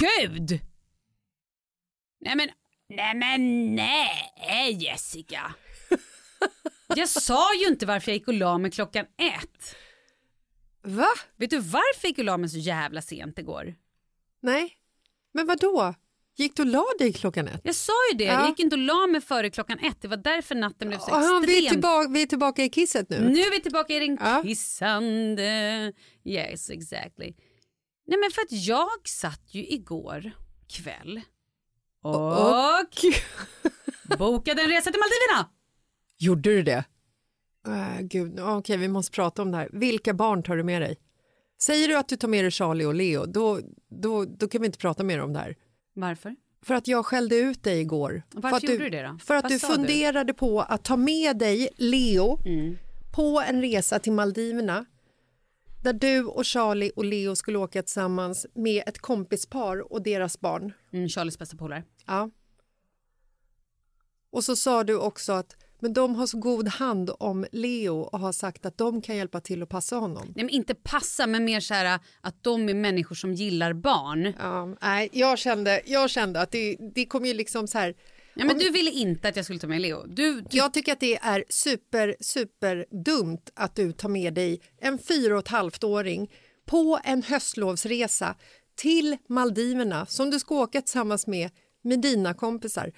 Gud! 0.00 0.60
Nej 2.20 2.36
men, 2.36 2.48
nej 2.88 3.14
men 3.14 3.74
nej 3.74 4.72
Jessica. 4.72 5.54
Jag 6.96 7.08
sa 7.08 7.54
ju 7.54 7.66
inte 7.66 7.86
varför 7.86 8.10
jag 8.10 8.16
gick 8.16 8.28
och 8.28 8.34
la 8.34 8.58
mig 8.58 8.70
klockan 8.70 9.06
ett. 9.16 9.76
Va? 10.82 11.08
Vet 11.36 11.50
du 11.50 11.58
varför 11.58 12.00
jag 12.02 12.08
gick 12.08 12.18
och 12.18 12.24
la 12.24 12.36
mig 12.36 12.48
så 12.48 12.58
jävla 12.58 13.02
sent 13.02 13.38
igår? 13.38 13.74
Nej, 14.40 14.72
men 15.32 15.46
vad 15.46 15.60
då? 15.60 15.94
Gick 16.38 16.56
du 16.56 16.62
och 16.62 16.68
la 16.68 16.84
dig 16.98 17.12
klockan 17.12 17.48
ett? 17.48 17.60
Jag 17.64 17.74
sa 17.74 17.92
ju 18.12 18.18
det, 18.18 18.24
Ja. 18.24 18.32
jag 18.32 18.48
gick 18.48 18.58
inte 18.60 18.76
och 18.76 18.82
la 18.82 19.06
mig 19.06 19.20
före 19.20 19.50
klockan 19.50 19.78
ett. 19.78 19.96
Det 20.02 20.08
var 20.08 20.16
därför 20.16 20.54
natten 20.54 20.88
blev 20.88 20.98
så 20.98 21.10
Aha, 21.10 21.42
vi, 21.46 21.52
är 21.54 21.58
extrem. 21.58 21.70
tillbaka, 21.74 22.08
vi 22.08 22.22
är 22.22 22.26
tillbaka 22.26 22.64
i 22.64 22.68
kisset 22.68 23.10
nu. 23.10 23.20
Nu 23.20 23.40
är 23.40 23.50
vi 23.50 23.60
tillbaka 23.60 23.92
i 23.94 23.98
den 23.98 24.18
Ja. 24.20 24.42
kissande... 24.42 25.92
Yes, 26.24 26.70
exactly. 26.70 27.34
Nej 28.06 28.18
men 28.18 28.30
för 28.30 28.42
att 28.42 28.52
jag 28.52 29.08
satt 29.08 29.42
ju 29.54 29.66
igår 29.66 30.30
kväll 30.68 31.20
och 32.02 33.04
bokade 34.18 34.62
en 34.62 34.68
resa 34.68 34.90
till 34.90 35.00
Maldiverna. 35.00 35.50
Gjorde 36.18 36.50
du 36.50 36.62
det? 36.62 36.84
Äh, 37.66 38.00
gud, 38.00 38.40
okej, 38.40 38.76
vi 38.76 38.88
måste 38.88 39.12
prata 39.12 39.42
om 39.42 39.50
det 39.50 39.56
här. 39.56 39.68
Vilka 39.72 40.14
barn 40.14 40.42
tar 40.42 40.56
du 40.56 40.62
med 40.64 40.82
dig? 40.82 40.96
Säger 41.62 41.88
du 41.88 41.96
att 41.96 42.08
du 42.08 42.16
tar 42.16 42.28
med 42.28 42.44
dig 42.44 42.50
Charlie 42.50 42.84
och 42.84 42.94
Leo, 42.94 43.26
då, 43.26 43.60
då, 44.02 44.24
då 44.24 44.48
kan 44.48 44.60
vi 44.60 44.66
inte 44.66 44.78
prata 44.78 45.04
mer 45.04 45.20
om 45.20 45.32
det 45.32 45.38
här. 45.38 45.56
Varför? 46.00 46.36
För 46.62 46.74
att 46.74 46.88
jag 46.88 47.06
skällde 47.06 47.36
ut 47.36 47.62
dig 47.62 47.80
igår. 47.80 48.22
Varför 48.30 48.48
för 48.48 48.56
att 48.56 48.62
gjorde 48.62 48.84
du 48.84 48.90
det 48.90 49.02
då? 49.02 49.18
För 49.18 49.34
att 49.34 49.42
Vad 49.44 49.52
du 49.52 49.58
sa 49.58 49.68
du? 49.68 49.74
funderade 49.74 50.34
på 50.34 50.60
att 50.60 50.84
ta 50.84 50.96
med 50.96 51.38
dig 51.38 51.68
Leo 51.76 52.38
Mm. 52.44 52.78
på 53.14 53.42
en 53.48 53.60
resa 53.60 53.98
till 53.98 54.12
Maldiverna 54.12 54.84
där 55.82 55.92
du 55.92 56.24
och 56.24 56.46
Charlie 56.46 56.90
och 56.96 57.04
Leo 57.04 57.36
skulle 57.36 57.58
åka 57.58 57.82
tillsammans 57.82 58.46
med 58.54 58.82
ett 58.86 58.98
kompispar 58.98 59.92
och 59.92 60.02
deras 60.02 60.40
barn. 60.40 60.72
Mm, 60.92 61.08
Charlies 61.08 61.38
bästa 61.38 61.56
polare. 61.56 61.84
Ja. 62.06 62.30
Och 64.30 64.44
så 64.44 64.56
sa 64.56 64.84
du 64.84 64.96
också 64.98 65.32
att 65.32 65.56
men 65.80 65.92
de 65.92 66.14
har 66.14 66.26
så 66.26 66.38
god 66.38 66.68
hand 66.68 67.10
om 67.18 67.46
Leo 67.52 67.98
och 68.00 68.18
har 68.20 68.32
sagt 68.32 68.66
att 68.66 68.78
de 68.78 69.02
kan 69.02 69.16
hjälpa 69.16 69.40
till 69.40 69.62
att 69.62 69.68
passa 69.68 69.96
honom. 69.96 70.22
Nej, 70.36 70.44
men 70.44 70.48
inte 70.48 70.74
passa, 70.74 71.26
men 71.26 71.44
mer 71.44 71.60
så 71.60 71.74
här 71.74 71.98
att 72.20 72.42
de 72.44 72.68
är 72.68 72.74
människor 72.74 73.14
som 73.14 73.34
gillar 73.34 73.72
barn. 73.72 74.32
Ja, 74.38 74.74
nej, 74.82 75.08
jag 75.12 75.38
kände, 75.38 75.80
jag 75.86 76.10
kände 76.10 76.40
att 76.40 76.50
det, 76.50 76.76
det 76.94 77.06
kom 77.06 77.26
ju 77.26 77.34
liksom 77.34 77.66
så 77.66 77.78
här... 77.78 77.94
Ja, 78.34 78.44
men 78.44 78.56
om- 78.56 78.58
du 78.62 78.70
ville 78.70 78.90
inte 78.90 79.28
att 79.28 79.36
jag 79.36 79.44
skulle 79.44 79.58
ta 79.60 79.66
med 79.66 79.80
Leo. 79.80 80.06
Du, 80.06 80.44
Jag 80.50 80.72
tycker 80.74 80.92
att 80.92 81.00
det 81.00 81.16
är 81.16 81.44
super, 81.48 82.16
super 82.20 82.86
dumt 83.04 83.38
att 83.54 83.76
du 83.76 83.92
tar 83.92 84.08
med 84.08 84.34
dig 84.34 84.60
en 84.80 84.98
fyra 84.98 85.34
och 85.34 85.38
ett 85.42 85.48
halvt 85.48 85.84
åring 85.84 86.30
på 86.66 87.00
en 87.04 87.22
höstlovsresa 87.22 88.34
till 88.76 89.16
Maldiverna 89.28 90.06
som 90.06 90.30
du 90.30 90.38
ska 90.38 90.54
åka 90.54 90.80
tillsammans 90.82 91.26
med 91.26 91.50
med 91.82 92.00
dina 92.00 92.34
kompisar. 92.34 92.92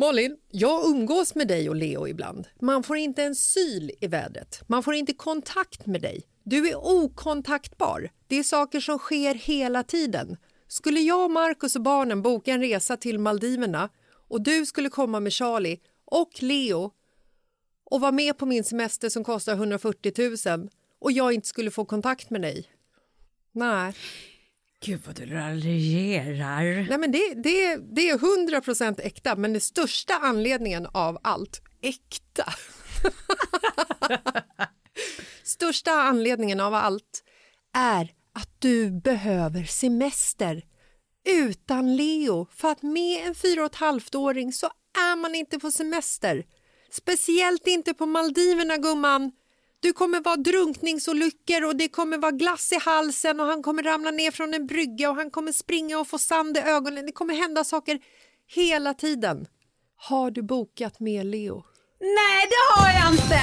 Malin, 0.00 0.36
jag 0.50 0.84
umgås 0.90 1.34
med 1.34 1.48
dig 1.48 1.68
och 1.68 1.76
Leo 1.76 2.08
ibland. 2.08 2.48
Man 2.60 2.82
får 2.82 2.96
inte 2.96 3.22
en 3.22 3.34
syl 3.34 3.90
i 4.00 4.06
vädret. 4.06 4.60
Man 4.66 4.82
får 4.82 4.94
inte 4.94 5.12
kontakt 5.12 5.86
med 5.86 6.02
dig. 6.02 6.22
Du 6.44 6.68
är 6.68 6.76
okontaktbar. 6.76 8.10
Det 8.26 8.36
är 8.36 8.42
saker 8.42 8.80
som 8.80 8.98
sker 8.98 9.34
hela 9.34 9.82
tiden. 9.82 10.36
Skulle 10.68 11.00
jag, 11.00 11.30
Markus 11.30 11.76
och 11.76 11.82
barnen 11.82 12.22
boka 12.22 12.52
en 12.52 12.60
resa 12.60 12.96
till 12.96 13.18
Maldiverna 13.18 13.88
och 14.28 14.42
du 14.42 14.66
skulle 14.66 14.88
komma 14.88 15.20
med 15.20 15.32
Charlie 15.32 15.78
och 16.04 16.42
Leo 16.42 16.90
och 17.84 18.00
vara 18.00 18.12
med 18.12 18.38
på 18.38 18.46
min 18.46 18.64
semester 18.64 19.08
som 19.08 19.24
kostar 19.24 19.52
140 19.52 20.12
000 20.48 20.68
och 20.98 21.12
jag 21.12 21.32
inte 21.32 21.48
skulle 21.48 21.70
få 21.70 21.84
kontakt 21.84 22.30
med 22.30 22.42
dig. 22.42 22.66
Nej. 23.52 23.94
Gud 24.80 25.00
vad 25.06 25.16
du 25.16 25.26
raljerar. 25.26 26.88
Nej, 26.88 26.98
men 26.98 27.12
det, 27.12 27.34
det, 27.34 27.76
det 27.76 28.08
är 28.10 28.14
100 28.14 28.60
procent 28.60 29.00
äkta, 29.00 29.36
men 29.36 29.52
den 29.52 29.60
största 29.60 30.14
anledningen 30.14 30.86
av 30.86 31.18
allt... 31.22 31.62
Äkta? 31.82 32.44
största 35.42 35.90
anledningen 35.90 36.60
av 36.60 36.74
allt 36.74 37.24
är 37.76 38.12
att 38.32 38.50
du 38.58 38.90
behöver 38.90 39.64
semester. 39.64 40.62
utan 41.28 41.96
Leo. 41.96 42.46
För 42.50 42.68
att 42.68 42.82
med 42.82 43.26
en 43.26 43.34
fyra 43.34 43.60
och 43.60 43.66
ett 43.66 43.74
halvt-åring 43.74 44.52
så 44.52 44.66
är 44.98 45.16
man 45.16 45.34
inte 45.34 45.58
på 45.58 45.70
semester. 45.70 46.44
Speciellt 46.90 47.66
inte 47.66 47.94
på 47.94 48.06
Maldiverna, 48.06 48.76
gumman. 48.76 49.32
Du 49.80 49.92
kommer 49.92 50.20
vara 50.20 50.36
drunkningsolyckor 50.36 51.64
och 51.64 51.76
det 51.76 51.88
kommer 51.88 52.18
vara 52.18 52.32
glass 52.32 52.72
i 52.72 52.78
halsen 52.78 53.40
och 53.40 53.46
han 53.46 53.62
kommer 53.62 53.82
ramla 53.82 54.10
ner 54.10 54.30
från 54.30 54.54
en 54.54 54.66
brygga 54.66 55.10
och 55.10 55.16
han 55.16 55.30
kommer 55.30 55.52
springa 55.52 55.98
och 55.98 56.08
få 56.08 56.18
sand 56.18 56.56
i 56.56 56.60
ögonen. 56.60 57.06
Det 57.06 57.12
kommer 57.12 57.34
hända 57.34 57.64
saker 57.64 57.98
hela 58.54 58.94
tiden. 58.94 59.46
Har 59.96 60.30
du 60.30 60.42
bokat 60.42 61.00
med 61.00 61.26
Leo? 61.26 61.64
Nej, 62.00 62.46
det 62.50 62.74
har 62.74 62.90
jag 63.00 63.12
inte! 63.12 63.40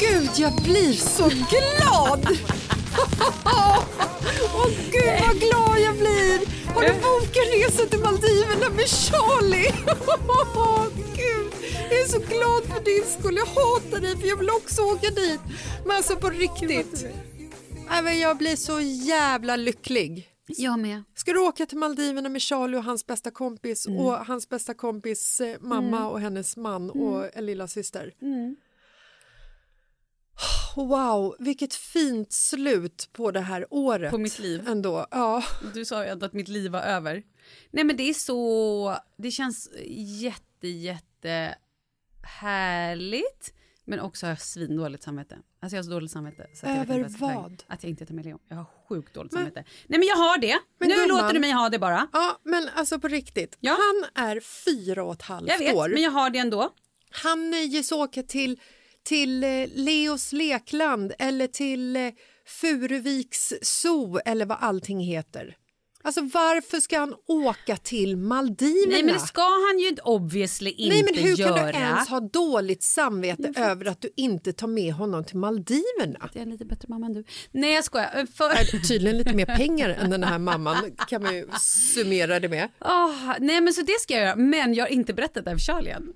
Gud, 0.00 0.30
jag 0.36 0.62
blir 0.62 0.92
så 0.92 1.28
glad! 1.28 2.28
Åh 4.54 4.68
gud 4.92 5.20
vad 5.26 5.40
glad 5.40 5.80
jag 5.80 5.96
blir! 5.96 6.64
Har 6.74 6.82
du 6.82 6.92
bokat 6.92 7.46
resa 7.54 7.86
till 7.86 8.00
Maldiverna 8.00 8.70
med 8.76 8.88
Charlie? 8.88 9.74
så 12.14 12.20
glad 12.20 12.62
för 12.64 12.84
din 12.84 13.04
skull. 13.18 13.36
Jag 13.36 13.46
hatar 13.46 14.00
dig 14.00 14.16
för 14.16 14.26
jag 14.28 14.36
vill 14.36 14.50
också 14.50 14.82
åka 14.82 15.10
dit. 15.10 15.40
Men 15.86 15.96
alltså 15.96 16.16
på 16.16 16.30
riktigt. 16.30 17.06
Jag 18.20 18.36
blir 18.38 18.56
så 18.56 18.80
jävla 18.80 19.56
lycklig. 19.56 20.28
Jag 20.46 20.78
med. 20.78 21.02
Ska 21.14 21.32
du 21.32 21.38
åka 21.40 21.66
till 21.66 21.78
Maldiverna 21.78 22.28
med 22.28 22.42
Charlie 22.42 22.76
och 22.76 22.84
hans 22.84 23.06
bästa 23.06 23.30
kompis 23.30 23.86
Mm. 23.86 24.00
och 24.00 24.12
hans 24.26 24.48
bästa 24.48 24.74
kompis 24.74 25.40
eh, 25.40 25.56
mamma 25.60 25.96
Mm. 25.96 26.08
och 26.08 26.20
hennes 26.20 26.56
man 26.56 26.90
Mm. 26.90 27.02
och 27.02 27.36
en 27.36 27.46
lilla 27.46 27.68
syster? 27.68 28.12
Mm. 28.22 28.56
Wow, 30.76 31.36
vilket 31.38 31.74
fint 31.74 32.32
slut 32.32 33.08
på 33.12 33.30
det 33.30 33.40
här 33.40 33.66
året. 33.70 34.10
På 34.10 34.18
mitt 34.18 34.38
liv. 34.38 34.68
Ändå, 34.68 35.06
ja. 35.10 35.42
Du 35.74 35.84
sa 35.84 36.04
ju 36.04 36.10
ändå 36.10 36.26
att 36.26 36.32
mitt 36.32 36.48
liv 36.48 36.70
var 36.72 36.80
över. 36.80 37.22
Nej 37.70 37.84
men 37.84 37.96
det 37.96 38.02
är 38.10 38.14
så, 38.14 38.96
det 39.18 39.30
känns 39.30 39.68
jätte 39.96 40.68
jätte 40.68 41.54
härligt. 42.24 43.52
Men 43.86 44.00
också 44.00 44.26
har 44.26 44.30
jag 44.30 44.40
svindåligt 44.40 45.02
samvete. 45.02 45.38
Alltså 45.62 45.76
jag 45.76 45.78
har 45.82 45.84
så 45.84 45.90
dåligt 45.90 46.10
samvete. 46.10 46.46
Så 46.54 46.66
Över 46.66 46.98
jag 46.98 47.08
vad? 47.08 47.62
Att 47.66 47.82
jag 47.82 47.90
inte 47.90 48.06
tar 48.06 48.14
med 48.14 48.24
Leo. 48.24 48.38
Jag 48.48 48.56
har 48.56 48.66
sjukt 48.88 49.14
dåligt 49.14 49.32
Men- 49.32 49.42
samvete. 49.42 49.64
Nej 49.86 49.98
men 49.98 50.08
jag 50.08 50.16
har 50.16 50.38
det. 50.38 50.58
Men 50.78 50.88
nu 50.88 50.94
gumman- 50.94 51.08
låter 51.08 51.34
du 51.34 51.40
mig 51.40 51.50
ha 51.52 51.68
det 51.68 51.78
bara. 51.78 52.08
Ja, 52.12 52.40
men 52.44 52.68
alltså 52.74 52.98
på 53.00 53.08
riktigt. 53.08 53.56
Ja. 53.60 53.70
Han 53.72 54.24
är 54.26 54.40
fyra 54.40 55.04
och 55.04 55.12
ett 55.14 55.22
halvt 55.22 55.48
Jag 55.48 55.58
vet, 55.58 55.74
år. 55.74 55.88
men 55.88 56.02
jag 56.02 56.10
har 56.10 56.30
det 56.30 56.38
ändå. 56.38 56.70
Han 57.10 57.50
nöjes 57.50 57.92
åka 57.92 58.22
till, 58.22 58.60
till 59.02 59.44
eh, 59.44 59.50
Leos 59.74 60.32
lekland 60.32 61.12
eller 61.18 61.46
till 61.46 61.96
eh, 61.96 62.10
Furuviks 62.46 63.52
zoo 63.62 64.18
eller 64.24 64.46
vad 64.46 64.58
allting 64.60 65.00
heter. 65.00 65.56
Alltså 66.06 66.20
varför 66.20 66.80
ska 66.80 66.98
han 66.98 67.14
åka 67.26 67.76
till 67.76 68.16
Maldiverna? 68.16 68.90
Nej 68.90 69.02
men 69.02 69.14
det 69.14 69.20
ska 69.20 69.42
han 69.42 69.78
ju 69.78 69.96
obviously 70.04 70.70
inte 70.70 70.94
Nej, 70.94 71.04
men 71.04 71.24
hur 71.24 71.36
göra. 71.36 71.56
kan 71.56 71.66
du 71.66 71.78
ens 71.78 72.08
ha 72.08 72.20
dåligt 72.20 72.82
samvete 72.82 73.52
över 73.56 73.84
att 73.84 74.00
du 74.00 74.10
inte 74.16 74.52
tar 74.52 74.66
med 74.66 74.92
honom 74.92 75.24
till 75.24 75.36
Maldiverna? 75.36 76.18
Jag 76.32 76.36
är 76.36 76.42
en 76.42 76.50
lite 76.50 76.64
bättre 76.64 76.88
mamma 76.88 77.06
än 77.06 77.12
du. 77.12 77.24
Nej 77.50 77.74
jag 77.74 77.84
skojar. 77.84 78.26
För... 78.34 78.82
Tydligen 78.88 79.18
lite 79.18 79.34
mer 79.34 79.46
pengar 79.46 79.88
än 79.90 80.10
den 80.10 80.24
här 80.24 80.38
mamman 80.38 80.76
kan 81.08 81.22
man 81.22 81.34
ju 81.34 81.48
summera 81.60 82.40
det 82.40 82.48
med. 82.48 82.68
Ah, 82.78 83.34
nej 83.40 83.60
men 83.60 83.72
så 83.72 83.82
det 83.82 84.00
ska 84.00 84.14
jag 84.14 84.22
göra. 84.22 84.36
Men 84.36 84.74
jag 84.74 84.84
har 84.84 84.90
inte 84.90 85.14
berättat 85.14 85.44
det 85.44 85.50
här 85.50 85.56
för 85.58 85.64
Charlie 85.64 85.90
än. 85.90 86.12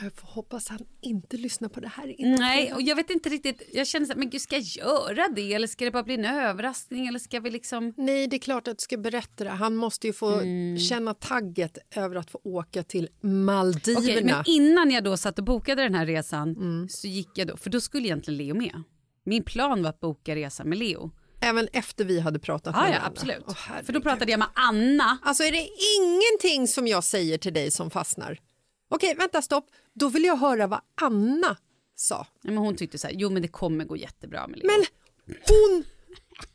Jag 0.00 0.12
får 0.12 0.26
hoppas 0.28 0.68
han 0.68 0.78
inte 1.00 1.36
lyssnar 1.36 1.68
på 1.68 1.80
det 1.80 1.88
här 1.88 2.20
innan. 2.20 2.40
Nej, 2.40 2.72
och 2.72 2.82
jag 2.82 2.96
vet 2.96 3.10
inte 3.10 3.28
riktigt. 3.28 3.62
Jag 3.72 3.86
känner 3.86 4.06
så 4.06 4.12
här, 4.12 4.18
men 4.18 4.30
gud 4.30 4.40
ska 4.40 4.56
jag 4.56 4.62
göra 4.64 5.28
det 5.36 5.54
eller 5.54 5.66
ska 5.66 5.84
det 5.84 5.90
bara 5.90 6.02
bli 6.02 6.14
en 6.14 6.24
överraskning 6.24 7.06
eller 7.06 7.18
ska 7.18 7.40
vi 7.40 7.50
liksom? 7.50 7.94
Nej, 7.96 8.26
det 8.26 8.36
är 8.36 8.38
klart 8.38 8.68
att 8.68 8.78
du 8.78 8.82
ska 8.82 8.96
berätta 8.96 9.44
det. 9.44 9.50
Han 9.50 9.76
måste 9.76 10.06
ju 10.06 10.12
få 10.12 10.40
känna 10.88 11.14
tagget 11.14 11.78
över 11.96 12.16
att 12.16 12.30
få 12.30 12.40
åka 12.44 12.82
till 12.82 13.08
Maldiverna. 13.20 14.00
Okej, 14.00 14.24
men 14.24 14.42
innan 14.46 14.90
jag 14.90 15.04
då 15.04 15.16
satt 15.16 15.38
och 15.38 15.44
bokade 15.44 15.82
den 15.82 15.94
här 15.94 16.06
resan 16.06 16.56
så 16.90 17.06
gick 17.08 17.28
jag 17.34 17.48
då, 17.48 17.56
för 17.56 17.70
då 17.70 17.80
skulle 17.80 18.06
egentligen 18.06 18.38
Leo 18.38 18.54
med. 18.54 18.82
Min 19.24 19.44
plan 19.44 19.82
var 19.82 19.90
att 19.90 20.00
boka 20.00 20.34
resan 20.36 20.68
med 20.68 20.78
Leo. 20.78 21.10
Även 21.40 21.68
efter 21.72 22.04
vi 22.04 22.20
hade 22.20 22.38
pratat 22.38 22.74
Ja, 22.76 22.82
med 22.82 22.88
ja 22.90 22.92
varandra. 22.98 23.08
absolut. 23.16 23.44
Herregud. 23.56 23.86
för 23.86 23.92
då 23.92 24.00
pratade 24.00 24.30
jag 24.30 24.38
med 24.38 24.48
Anna. 24.54 25.18
Alltså 25.22 25.42
är 25.44 25.52
det 25.52 25.68
ingenting 26.00 26.68
som 26.68 26.86
jag 26.86 27.04
säger 27.04 27.38
till 27.38 27.52
dig 27.52 27.70
som 27.70 27.90
fastnar? 27.90 28.38
Okej, 28.94 29.14
vänta 29.14 29.42
stopp. 29.42 29.66
Då 29.94 30.08
vill 30.08 30.24
jag 30.24 30.36
höra 30.36 30.66
vad 30.66 30.80
Anna 31.00 31.56
sa. 31.96 32.26
Nej, 32.42 32.54
Men 32.54 32.64
hon 32.64 32.76
tyckte 32.76 32.98
så 32.98 33.06
här, 33.06 33.14
jo 33.14 33.30
men 33.30 33.42
det 33.42 33.48
kommer 33.48 33.84
gå 33.84 33.96
jättebra 33.96 34.46
med 34.46 34.58
Leo. 34.58 34.66
Men 34.66 34.84
hon, 35.26 35.84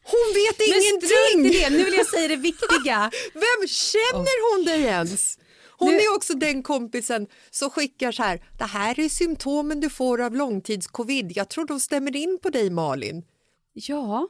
hon 0.04 0.34
vet 0.34 0.60
Men 0.60 0.68
ingenting! 0.68 1.46
i 1.46 1.60
det, 1.64 1.70
nu 1.70 1.84
vill 1.84 1.94
jag 1.94 2.08
säga 2.08 2.28
det 2.28 2.36
viktiga. 2.36 3.12
Vem 3.34 3.68
känner 3.68 4.56
hon 4.58 4.66
dig 4.66 4.82
ens? 4.84 5.40
Hon 5.80 5.90
Nu- 5.92 5.98
är 6.00 6.16
också 6.16 6.34
den 6.34 6.64
kompisen 6.64 7.28
som 7.52 7.70
skickar 7.70 8.12
så 8.12 8.24
här, 8.24 8.44
det 8.58 8.64
här 8.66 9.00
är 9.00 9.10
symptomen 9.10 9.80
du 9.80 9.90
får 9.90 10.22
av 10.22 10.36
långtidscovid. 10.36 11.32
Jag 11.36 11.50
tror 11.50 11.66
de 11.66 11.80
stämmer 11.80 12.16
in 12.16 12.40
på 12.44 12.50
dig 12.50 12.70
Malin. 12.70 13.24
Ja, 13.74 14.28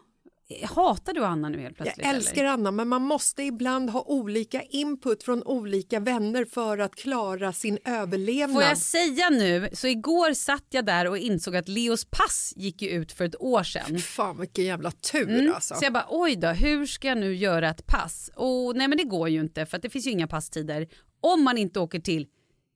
hatar 0.64 1.14
du 1.14 1.26
Anna 1.26 1.50
nu 1.50 1.60
helt 1.60 1.76
plötsligt? 1.76 2.06
Jag 2.06 2.16
älskar 2.16 2.42
eller? 2.42 2.50
Anna, 2.52 2.72
men 2.72 2.88
man 2.88 3.02
måste 3.02 3.44
ibland 3.44 3.90
ha 3.90 4.02
olika 4.02 4.62
input 4.62 5.24
från 5.24 5.44
olika 5.44 6.00
vänner 6.00 6.46
för 6.46 6.78
att 6.78 6.96
klara 6.96 7.54
sin 7.54 7.78
överlevnad. 7.86 8.54
Får 8.56 8.64
jag 8.64 8.78
säga 8.78 9.30
nu, 9.30 9.70
så 9.74 9.88
igår 9.88 10.34
satt 10.34 10.66
jag 10.70 10.86
där 10.86 11.08
och 11.08 11.18
insåg 11.18 11.56
att 11.56 11.68
Leos 11.68 12.06
pass 12.06 12.54
gick 12.56 12.82
ut 12.82 13.12
för 13.12 13.26
ett 13.26 13.42
år 13.42 13.64
sedan. 13.64 14.00
Fan 14.00 14.40
vilken 14.40 14.66
jävla 14.66 14.92
tur 14.92 15.30
Mm. 15.40 15.54
alltså. 15.54 15.76
Så 15.76 15.86
jag 15.86 15.94
bara 15.94 16.06
oj 16.10 16.36
då, 16.36 16.48
hur 16.48 16.86
ska 16.86 17.08
jag 17.08 17.18
nu 17.18 17.36
göra 17.36 17.70
ett 17.70 17.88
pass? 17.88 18.30
Och 18.36 18.76
nej 18.76 18.88
men 18.88 18.98
det 18.98 19.04
går 19.04 19.30
ju 19.30 19.40
inte 19.40 19.66
för 19.66 19.78
att 19.78 19.84
det 19.84 19.90
finns 19.90 20.08
ju 20.08 20.12
inga 20.12 20.28
passtider 20.28 20.88
om 21.22 21.44
man 21.44 21.58
inte 21.58 21.80
åker 21.80 22.00
till 22.00 22.28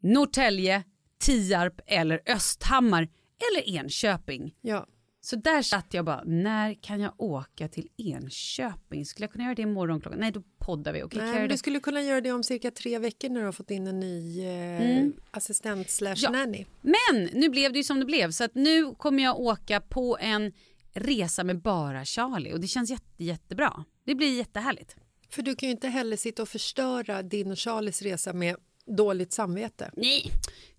Norrtälje, 0.04 0.84
Tierp 1.20 1.74
eller 1.88 2.22
Östhammar 2.28 3.08
eller 3.52 3.70
Enköping. 3.78 4.54
Ja. 4.62 4.88
Så 5.24 5.36
där 5.36 5.62
satt 5.62 5.94
jag 5.94 6.06
bara, 6.06 6.24
när 6.26 6.74
kan 6.74 7.00
jag 7.00 7.14
åka 7.18 7.68
till 7.68 7.88
Enköping? 7.98 9.06
Skulle 9.06 9.24
jag 9.24 9.32
kunna 9.32 9.44
göra 9.44 9.56
det 9.56 9.62
imorgon 9.62 10.02
klockan? 10.02 10.20
Nej, 10.20 10.32
då 10.32 10.44
poddar 10.60 10.94
vi. 10.94 11.00
Kan 11.00 11.10
Nej, 11.32 11.48
du 11.48 11.58
skulle 11.58 11.80
kunna 11.80 12.02
göra 12.02 12.22
det 12.22 12.32
om 12.32 12.44
cirka 12.44 12.72
tre 12.72 13.00
veckor 13.00 13.30
när 13.30 13.40
du 13.40 13.46
har 13.46 13.52
fått 13.52 13.72
in 13.72 13.88
en 13.88 14.00
ny 14.00 14.40
eh, 14.46 14.82
Mm. 14.82 15.14
assistent 15.32 15.90
slash 15.90 16.16
Ja. 16.18 16.30
nanny. 16.30 16.66
Men 16.82 17.30
nu 17.34 17.50
blev 17.50 17.72
det 17.74 17.78
ju 17.78 17.84
som 17.84 18.00
det 18.00 18.06
blev 18.06 18.32
så 18.32 18.44
att 18.44 18.56
nu 18.56 18.96
kommer 18.96 19.24
jag 19.24 19.40
åka 19.40 19.82
på 19.82 20.18
en 20.22 20.52
resa 20.94 21.44
med 21.44 21.62
bara 21.62 22.06
Charlie 22.06 22.54
och 22.54 22.60
det 22.60 22.68
känns 22.68 22.90
jätte, 22.90 23.24
jättebra. 23.24 23.86
Det 24.06 24.16
blir 24.16 24.38
jättehärligt. 24.38 24.96
För 25.30 25.42
du 25.42 25.56
kan 25.56 25.70
ju 25.70 25.74
inte 25.76 25.88
heller 25.88 26.18
sitta 26.18 26.42
och 26.42 26.50
förstöra 26.50 27.22
din 27.24 27.52
och 27.52 27.60
Charlies 27.60 28.02
resa 28.02 28.34
med 28.34 28.56
dåligt 28.86 29.34
samvete. 29.34 29.92
Nej, 29.98 30.32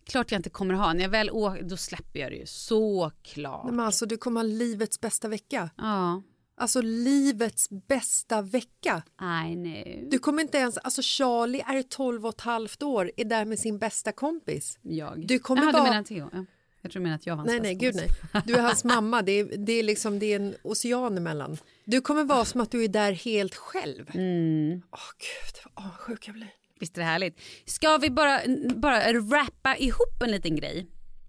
klart 0.06 0.30
jag 0.30 0.38
inte 0.38 0.50
kommer 0.50 0.74
ha. 0.74 0.92
När 0.92 1.02
jag 1.02 1.08
väl 1.10 1.30
åker, 1.30 1.62
då 1.62 1.76
släpper 1.76 2.20
jag 2.20 2.30
det 2.32 2.36
ju. 2.36 2.46
Såklart. 2.46 3.64
Men 3.70 3.80
alltså, 3.80 4.06
du 4.06 4.16
kommer 4.16 4.40
ha 4.40 4.46
livets 4.48 5.00
bästa 5.00 5.28
vecka. 5.28 5.70
Ja. 5.76 6.22
Alltså 6.56 6.80
livets 6.82 7.68
bästa 7.70 8.42
vecka. 8.42 9.02
I 9.50 9.54
know. 9.54 10.10
Du 10.10 10.18
kommer 10.18 10.42
inte 10.42 10.58
ens, 10.58 10.78
alltså 10.78 11.00
Charlie 11.04 11.60
är 11.66 11.82
12 11.82 12.26
och 12.26 12.34
ett 12.34 12.40
halvt 12.40 12.82
år, 12.82 13.10
är 13.16 13.24
där 13.24 13.44
med 13.44 13.58
sin 13.58 13.78
bästa 13.78 14.12
kompis. 14.12 14.78
Jag. 14.82 15.26
Du 15.26 15.38
kommer 15.38 15.62
Jaha, 15.62 15.72
bara- 15.72 15.84
du 15.84 15.90
menar 15.90 16.02
Theo? 16.02 16.28
Ja. 16.32 16.44
Jag 16.84 16.92
tror 16.92 17.00
du 17.00 17.04
menar 17.04 17.16
att 17.16 17.26
jag 17.26 17.36
var 17.36 17.38
hans 17.38 17.46
Nej, 17.50 17.60
nej, 17.60 17.74
gud 17.74 17.94
nej. 17.94 18.08
Du 18.46 18.54
är 18.54 18.62
hans 18.62 18.84
mamma, 18.94 19.22
det 19.22 19.32
är, 19.32 19.56
det 19.66 19.72
är 19.72 19.82
liksom 19.82 20.18
det 20.18 20.26
är 20.26 20.36
en 20.36 20.54
ocean 20.62 21.16
emellan. 21.16 21.56
Du 21.84 22.00
kommer 22.00 22.24
vara 22.24 22.44
som 22.44 22.60
att 22.60 22.70
du 22.70 22.84
är 22.84 22.88
där 22.88 23.12
helt 23.12 23.54
själv. 23.54 24.04
Åh 24.08 24.14
Mm. 24.20 24.70
gud, 24.72 25.72
vad 25.74 25.84
avundsjuk 25.84 26.28
jag 26.28 26.34
blir. 26.34 26.48
Visst 26.82 26.96
är 26.98 27.00
det 27.00 27.06
härligt. 27.06 27.40
Ska 27.66 27.98
vi 27.98 28.10
bara, 28.10 28.40
bara 28.76 29.12
rappa 29.12 29.76
ihop 29.76 30.22
en 30.24 30.30
liten 30.30 30.56
grej? 30.56 30.86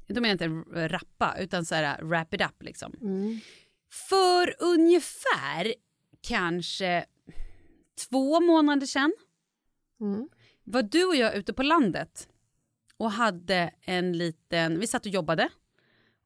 Då 0.08 0.22
menar 0.22 0.28
jag 0.46 0.52
inte 0.52 0.70
rappa, 0.88 1.36
utan 1.40 1.66
så 1.66 1.76
här 1.76 2.02
wrap 2.04 2.34
it 2.34 2.42
up 2.42 2.64
liksom. 2.64 2.94
Mm. 3.02 3.40
För 4.10 4.56
ungefär 4.64 5.74
kanske 6.22 7.06
två 8.10 8.40
månader 8.42 8.86
sedan 8.88 9.14
Mm. 10.02 10.30
var 10.64 10.84
du 10.84 11.06
och 11.06 11.16
jag 11.16 11.36
ute 11.36 11.54
på 11.54 11.64
landet 11.64 12.28
och 12.98 13.12
hade 13.12 13.72
en 13.82 14.18
liten, 14.18 14.80
vi 14.80 14.88
satt 14.88 15.06
och 15.06 15.12
jobbade 15.12 15.50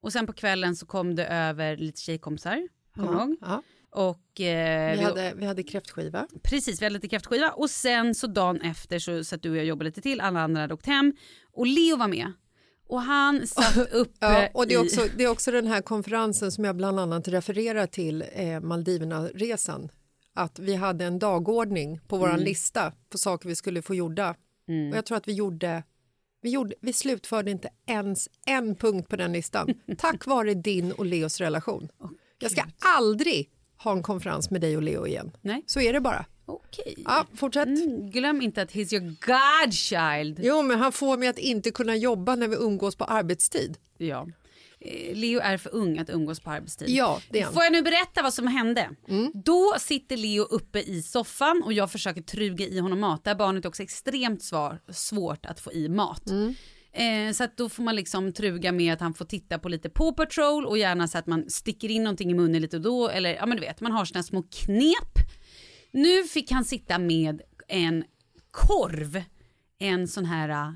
och 0.01 0.13
sen 0.13 0.27
på 0.27 0.33
kvällen 0.33 0.75
så 0.75 0.85
kom 0.85 1.15
det 1.15 1.25
över 1.27 1.77
lite 1.77 2.01
tjejkompisar, 2.01 2.67
kommer 2.95 3.11
Ja, 3.13 3.19
ihåg? 3.23 3.35
ja. 3.41 3.63
Och, 3.91 4.41
eh, 4.41 4.97
Vi, 4.97 5.03
hade, 5.03 5.33
vi 5.35 5.45
hade 5.45 5.63
kräftskiva. 5.63 6.27
Precis, 6.43 6.81
vi 6.81 6.85
hade 6.85 6.93
lite 6.93 7.07
kräftskiva 7.07 7.49
och 7.51 7.69
sen 7.69 8.15
så 8.15 8.27
dagen 8.27 8.61
efter 8.61 8.99
så 8.99 9.23
satt 9.23 9.41
du 9.41 9.49
och 9.51 9.57
jag 9.57 9.65
jobbade 9.65 9.89
lite 9.89 10.01
till, 10.01 10.21
alla 10.21 10.39
andra 10.39 10.61
hade 10.61 10.73
åkt 10.73 10.85
hem 10.85 11.13
och 11.53 11.67
Leo 11.67 11.97
var 11.97 12.07
med. 12.07 12.31
Och 12.87 13.01
han 13.01 13.47
satt 13.47 13.77
uppe 13.93 14.11
Ja, 14.19 14.49
och 14.53 14.67
det 14.67 14.73
är, 14.73 14.83
i... 14.83 14.87
också, 14.87 15.01
det 15.17 15.23
är 15.23 15.27
också 15.27 15.51
den 15.51 15.67
här 15.67 15.81
konferensen 15.81 16.51
som 16.51 16.63
jag 16.65 16.75
bland 16.75 16.99
annat 16.99 17.27
refererar 17.27 17.87
till, 17.87 18.23
eh, 18.33 18.59
Maldiverna-resan. 18.59 19.89
Att 20.33 20.59
vi 20.59 20.75
hade 20.75 21.05
en 21.05 21.19
dagordning 21.19 21.99
på 22.07 22.17
vår 22.17 22.29
Mm. 22.29 22.39
lista 22.41 22.93
på 23.09 23.17
saker 23.17 23.49
vi 23.49 23.55
skulle 23.55 23.81
få 23.81 23.95
gjorda. 23.95 24.35
Mm. 24.67 24.91
Och 24.91 24.97
jag 24.97 25.05
tror 25.05 25.17
att 25.17 25.27
vi 25.27 25.33
gjorde, 25.33 25.83
vi 26.41 26.49
gjorde... 26.49 26.75
Vi 26.81 26.93
slutförde 26.93 27.51
inte 27.51 27.69
ens 27.87 28.29
en 28.45 28.75
punkt 28.75 29.09
på 29.09 29.15
den 29.15 29.33
listan 29.33 29.73
tack 29.97 30.25
vare 30.25 30.53
din 30.53 30.91
och 30.91 31.05
Leos 31.05 31.39
relation. 31.41 31.89
Jag 32.39 32.51
ska 32.51 32.63
aldrig 32.79 33.49
ha 33.89 33.97
en 33.97 34.03
konferens 34.03 34.51
med 34.51 34.61
dig 34.61 34.77
och 34.77 34.83
Leo 34.83 35.07
igen. 35.07 35.31
Nej. 35.41 35.63
Så 35.67 35.81
är 35.81 35.93
det 35.93 36.01
bara. 36.01 36.25
Okej. 36.45 36.95
Ja, 37.05 37.25
fortsätt. 37.35 37.67
Mm, 37.67 38.09
glöm 38.09 38.41
inte 38.41 38.61
att 38.61 38.71
he's 38.71 38.93
your 38.93 39.15
godchild. 39.25 40.39
Jo, 40.43 40.61
men 40.61 40.79
han 40.79 40.91
får 40.91 41.17
mig 41.17 41.27
att 41.27 41.37
inte 41.37 41.71
kunna 41.71 41.95
jobba 41.95 42.35
när 42.35 42.47
vi 42.47 42.55
umgås 42.55 42.95
på 42.95 43.03
arbetstid. 43.03 43.77
Ja. 43.97 44.27
Eh, 44.79 45.15
Leo 45.15 45.39
är 45.39 45.57
för 45.57 45.75
ung 45.75 45.97
att 45.99 46.09
umgås 46.09 46.39
på 46.39 46.49
arbetstid. 46.49 46.89
Ja, 46.89 47.21
det 47.29 47.39
är 47.39 47.43
han. 47.43 47.53
Får 47.53 47.63
jag 47.63 47.71
nu 47.71 47.81
berätta 47.81 48.21
vad 48.21 48.33
som 48.33 48.47
hände? 48.47 48.89
Då 49.33 49.75
sitter 49.79 50.17
Leo 50.17 50.43
uppe 50.43 50.79
i 50.79 51.01
soffan 51.01 51.63
och 51.65 51.73
jag 51.73 51.91
försöker 51.91 52.21
truga 52.21 52.65
i 52.65 52.79
honom 52.79 52.99
mat. 52.99 53.23
Det 53.23 53.29
här 53.29 53.37
barnet 53.37 53.65
är 53.65 53.69
också 53.69 53.83
extremt 53.83 54.43
svar, 54.43 54.79
svårt 54.91 55.45
att 55.45 55.59
få 55.59 55.73
i 55.73 55.89
mat. 55.89 56.23
Eh, 56.97 57.31
så 57.31 57.43
att 57.43 57.57
då 57.57 57.69
får 57.69 57.83
man 57.83 57.95
liksom 57.95 58.33
truga 58.33 58.71
med 58.71 58.93
att 58.93 58.99
han 58.99 59.13
får 59.13 59.25
titta 59.25 59.59
på 59.59 59.69
lite 59.69 59.89
Paw 59.89 60.15
Patrol 60.15 60.65
och 60.65 60.77
gärna 60.77 61.07
så 61.07 61.17
att 61.17 61.27
man 61.27 61.49
sticker 61.49 61.91
in 61.91 62.03
någonting 62.03 62.31
i 62.31 62.33
munnen 62.33 62.61
lite 62.61 62.77
och 62.77 62.83
då. 62.83 63.09
Eller 63.09 63.35
ja 63.35 63.45
men 63.45 63.57
du 63.57 63.61
vet, 63.61 63.81
man 63.81 63.91
har 63.91 64.05
sina 64.05 64.23
små 64.23 64.43
knep. 64.43 65.13
Nu 65.91 66.23
fick 66.23 66.51
han 66.51 66.65
sitta 66.65 66.99
med 66.99 67.41
en 67.67 68.03
korv. 68.51 69.23
En 69.79 70.07
sån 70.07 70.25
här 70.25 70.49
äh, 70.49 70.73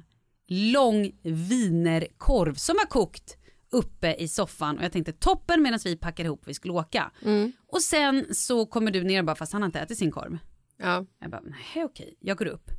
lång 0.47 1.11
wienerkorv 1.23 2.53
som 2.53 2.75
var 2.75 2.85
kokt 2.85 3.37
uppe 3.71 4.15
i 4.19 4.27
soffan 4.27 4.77
och 4.77 4.83
jag 4.83 4.91
tänkte 4.91 5.13
toppen 5.13 5.61
medan 5.61 5.79
vi 5.83 5.97
packade 5.97 6.27
ihop 6.27 6.41
vi 6.45 6.53
skulle 6.53 6.73
åka. 6.73 7.11
Och 7.67 7.81
sen 7.81 8.25
så 8.35 8.65
kommer 8.65 8.91
du 8.91 9.03
ner 9.03 9.19
och 9.19 9.25
bara 9.25 9.35
fast 9.35 9.53
han 9.53 9.61
har 9.61 9.67
inte 9.67 9.79
ätit 9.79 9.97
sin 9.97 10.11
korv. 10.11 10.37
Ja. 10.77 11.05
Jag 11.19 11.31
bara 11.31 11.41
nej 11.41 11.85
okej, 11.85 12.15
jag 12.19 12.37
går 12.37 12.45
upp. 12.47 12.69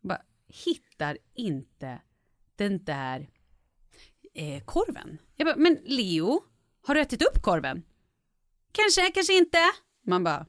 Jag 0.00 0.08
bara 0.08 0.22
hittar 0.64 1.18
inte 1.34 1.98
den 2.62 2.84
där 2.84 3.28
eh, 4.34 4.64
korven. 4.64 5.18
Jag 5.36 5.46
bara 5.46 5.56
men 5.56 5.78
Leo, 5.84 6.42
har 6.86 6.94
du 6.94 7.00
ätit 7.00 7.22
upp 7.22 7.42
korven? 7.42 7.82
Kanske, 8.72 9.10
kanske 9.10 9.32
inte. 9.38 9.58
Man 10.06 10.24
bara 10.24 10.46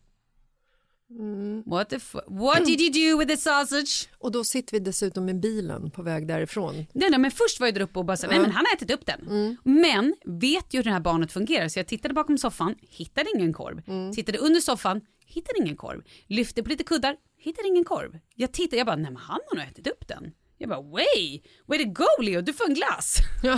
What, 1.66 1.90
the 1.90 2.00
what 2.28 2.66
did 2.66 2.82
you 2.82 3.12
do 3.12 3.20
with 3.20 3.32
the 3.32 3.38
sausage? 3.38 4.10
Och 4.18 4.32
då 4.32 4.44
sitter 4.44 4.72
vi 4.72 4.80
dessutom 4.80 5.30
i 5.30 5.34
bilen 5.34 5.92
på 5.92 6.02
väg 6.02 6.28
därifrån. 6.28 6.76
Nej, 6.76 7.10
nej, 7.10 7.20
men 7.20 7.32
först 7.32 7.60
var 7.60 7.68
jag 7.68 7.74
där 7.74 7.82
uppe 7.82 8.00
och 8.00 8.06
bara 8.06 8.18
så, 8.18 8.28
nej 8.28 8.40
men 8.40 8.52
han 8.52 8.66
har 8.66 8.76
ätit 8.76 8.92
upp 8.92 9.06
den. 9.06 9.58
Men 9.64 10.16
vet 10.26 10.74
ju 10.74 10.78
hur 10.80 10.84
det 10.84 10.90
här 10.92 11.00
barnet 11.00 11.32
fungerar 11.32 11.68
så 11.68 11.80
jag 11.80 11.88
tittade 11.88 12.14
bakom 12.14 12.38
soffan, 12.38 12.76
hittade 12.82 13.30
ingen 13.36 13.54
korv. 13.54 13.82
Tittade 14.14 14.38
under 14.38 14.60
soffan, 14.60 15.02
hittade 15.26 15.60
ingen 15.60 15.76
korv. 15.76 16.04
Lyfte 16.28 16.64
på 16.64 16.70
lite 16.70 16.84
kuddar, 16.84 17.16
hittade 17.38 17.68
ingen 17.68 17.84
korv. 17.86 18.20
Jag 18.36 18.52
tittade, 18.54 18.78
jag 18.78 18.86
bara, 18.86 18.96
nej 18.96 19.12
men 19.12 19.22
han 19.22 19.40
har 19.50 19.58
nog 19.58 19.66
ätit 19.66 19.88
upp 19.88 20.08
den. 20.08 20.32
Jag 20.58 20.70
bara, 20.70 20.82
way, 20.82 21.42
way 21.68 21.80
to 21.86 21.90
go 21.92 22.22
Leo, 22.24 22.42
du 22.42 22.54
får 22.54 22.66
en 22.68 22.74
glass. 22.74 23.18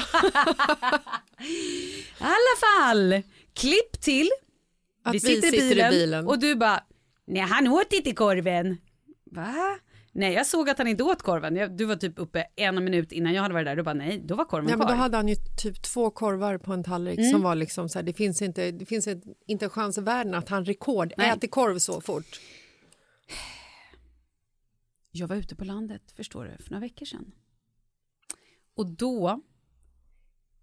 I 1.40 2.04
alla 2.20 2.56
fall, 2.92 3.22
klipp 3.54 4.02
till. 4.02 4.30
Att 5.04 5.16
vi 5.16 5.20
sitter 5.20 5.56
i 5.56 5.90
bilen. 5.90 6.28
och 6.28 6.40
du 6.40 6.56
bara, 6.56 6.84
nej 7.28 7.42
han 7.42 7.68
åt 7.68 7.94
inte 7.94 8.12
korven. 8.12 8.78
Va? 9.32 9.78
Nej 10.12 10.34
jag 10.34 10.46
såg 10.48 10.70
att 10.70 10.78
han 10.78 10.88
inte 10.88 11.04
åt 11.04 11.22
korven. 11.22 11.78
Du 11.78 11.86
var 11.86 11.96
typ 11.96 12.20
uppe 12.20 12.46
en 12.56 12.84
minut 12.84 13.12
innan 13.12 13.34
jag 13.34 13.42
hade 13.42 13.54
varit 13.54 13.66
där. 13.66 13.76
Du 13.76 13.84
bara 13.84 13.94
nej, 13.94 14.22
då 14.26 14.36
var 14.36 14.46
korven 14.46 14.70
Ja, 14.70 14.78
men 14.78 14.88
kvar. 14.88 14.96
då 14.96 15.02
hade 15.02 15.18
han 15.18 15.28
ju 15.28 15.36
typ 15.62 15.82
två 15.84 16.10
korvar 16.10 16.58
på 16.58 16.74
en 16.74 16.84
tallrik 16.84 17.20
Mm. 17.20 17.32
som 17.32 17.42
var 17.42 17.56
liksom 17.56 17.90
så 17.90 18.00
här, 18.00 18.04
det 18.04 18.14
finns 18.14 18.42
inte, 18.42 18.72
det 18.72 18.86
finns 18.86 19.08
inte 19.48 19.66
en 19.66 19.70
chans 19.70 19.98
i 19.98 20.02
världen 20.02 20.34
att 20.36 20.50
han 20.50 20.66
rekord 20.66 21.14
Nej. 21.18 21.30
äter 21.30 21.48
korv 21.48 21.80
så 21.80 22.02
fort. 22.02 22.40
Jag 25.18 25.28
var 25.28 25.36
ute 25.36 25.56
på 25.56 25.66
landet, 25.66 26.12
förstår 26.16 26.46
du, 26.46 26.64
för 26.64 26.72
några 26.72 26.82
veckor 26.82 27.06
sedan. 27.06 27.32
Och 28.76 28.88
då, 28.88 29.42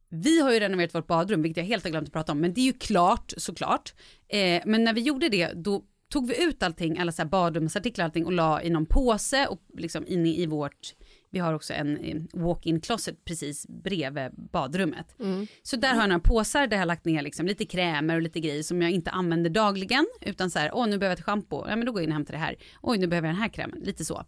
vi 0.09 0.40
har 0.40 0.53
ju 0.53 0.61
renoverat 0.61 0.94
vårt 0.94 1.07
badrum, 1.07 1.42
vilket 1.42 1.57
jag 1.57 1.64
helt 1.64 1.84
har 1.84 1.90
glömt 1.90 2.09
att 2.09 2.12
prata 2.12 2.32
om, 2.32 2.40
men 2.40 2.55
det 2.55 2.61
är 2.61 2.64
ju 2.64 2.72
klart 2.72 3.32
såklart. 3.36 3.94
Eh, 4.28 4.62
men 4.66 4.84
när 4.84 4.94
vi 4.94 5.00
gjorde 5.00 5.28
det, 5.28 5.53
då 5.53 5.84
tog 6.09 6.28
vi 6.28 6.44
ut 6.44 6.62
allting, 6.62 6.98
alla 6.98 7.12
så 7.12 7.22
här 7.22 7.28
badrumsartiklar 7.28 8.05
och 8.05 8.07
allting 8.07 8.26
och 8.26 8.32
la 8.32 8.62
i 8.62 8.70
någon 8.70 8.86
påse 8.86 9.46
och 9.46 9.62
liksom 9.78 10.07
inne 10.07 10.34
i 10.34 10.46
vårt, 10.46 10.94
vi 11.30 11.38
har 11.38 11.55
också 11.55 11.72
en 11.74 12.28
walk-in 12.32 12.80
closet 12.80 13.24
precis 13.24 13.66
bredvid 13.68 14.30
badrummet. 14.53 15.14
Så 15.62 15.76
där 15.76 15.88
har 15.88 16.00
jag 16.00 16.09
några 16.09 16.20
påsar 16.20 16.66
där 16.66 16.76
jag 16.76 16.80
har 16.80 16.86
lagt 16.86 17.05
ner 17.05 17.22
liksom 17.22 17.46
lite 17.46 17.64
krämer 17.64 18.14
och 18.16 18.22
lite 18.22 18.40
grejer 18.40 18.62
som 18.62 18.82
jag 18.82 18.90
inte 18.90 19.11
använder 19.11 19.50
dagligen, 19.50 20.07
utan 20.20 20.50
så 20.50 20.59
här, 20.59 20.70
åh 20.74 20.86
nu 20.86 20.98
behöver 20.98 21.07
jag 21.07 21.18
ett 21.18 21.24
schampo, 21.24 21.64
ja 21.68 21.76
men 21.76 21.86
då 21.86 21.92
går 21.92 22.00
jag 22.00 22.05
in 22.05 22.11
och 22.11 22.14
hämtar 22.14 22.32
det 22.32 22.38
här, 22.38 22.57
oj 22.82 22.98
nu 22.98 23.07
behöver 23.07 23.28
jag 23.28 23.34
den 23.34 23.42
här 23.42 23.48
krämen, 23.48 23.80
lite 23.80 24.05
så. 24.05 24.24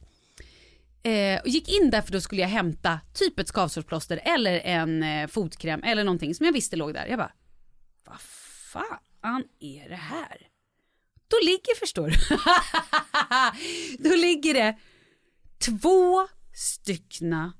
Eh, 1.04 1.40
och 1.40 1.48
gick 1.48 1.68
in 1.68 1.90
där 1.90 2.02
för 2.02 2.12
då 2.12 2.20
skulle 2.20 2.40
jag 2.40 2.48
hämta 2.48 3.00
typ 3.14 3.38
ett 3.38 3.48
skavsårsplåster 3.48 4.20
eller 4.24 4.60
en 4.60 5.02
eh, 5.02 5.26
fotkräm 5.26 5.82
eller 5.82 6.04
någonting 6.04 6.34
som 6.34 6.46
jag 6.46 6.52
visste 6.52 6.76
låg 6.76 6.94
där. 6.94 7.06
Jag 7.06 7.18
bara, 7.18 7.32
vad 8.04 8.20
fan 8.20 9.44
är 9.60 9.88
det 9.88 9.96
här? 9.96 10.48
Då 11.28 11.36
ligger, 11.42 11.78
förstår 11.78 12.08
du, 12.08 12.16
då 14.10 14.16
ligger 14.16 14.54
det 14.54 14.78
två 15.58 16.28
styckna 16.54 17.52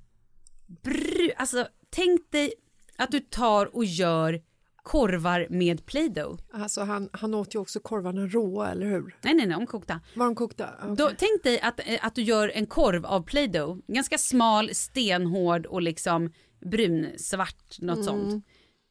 bru... 0.66 1.32
Alltså 1.36 1.68
tänk 1.90 2.30
dig 2.30 2.54
att 2.96 3.10
du 3.10 3.20
tar 3.20 3.76
och 3.76 3.84
gör 3.84 4.42
korvar 4.84 5.46
med 5.50 5.86
Play-Doh. 5.86 6.38
Alltså 6.52 6.80
han, 6.80 7.08
han 7.12 7.34
åt 7.34 7.54
ju 7.54 7.58
också 7.58 7.80
korvarna 7.80 8.26
råa, 8.26 8.70
eller 8.70 8.86
hur? 8.86 9.16
Nej, 9.22 9.34
nej, 9.34 9.46
nej, 9.46 9.56
omkokta. 9.56 10.00
Var 10.14 10.26
de 10.26 10.34
kokta? 10.34 10.68
Okej. 10.82 10.96
Då, 10.96 11.10
tänk 11.18 11.42
dig 11.42 11.60
att, 11.60 11.80
eh, 11.80 11.98
att 12.02 12.14
du 12.14 12.22
gör 12.22 12.48
en 12.54 12.66
korv 12.66 13.06
av 13.06 13.22
Play-Doh, 13.22 13.78
ganska 13.86 14.18
smal, 14.18 14.74
stenhård 14.74 15.66
och 15.66 15.82
liksom 15.82 16.32
brunsvart, 16.60 17.80
något 17.80 18.04
sånt. 18.04 18.28
Nej, 18.32 18.42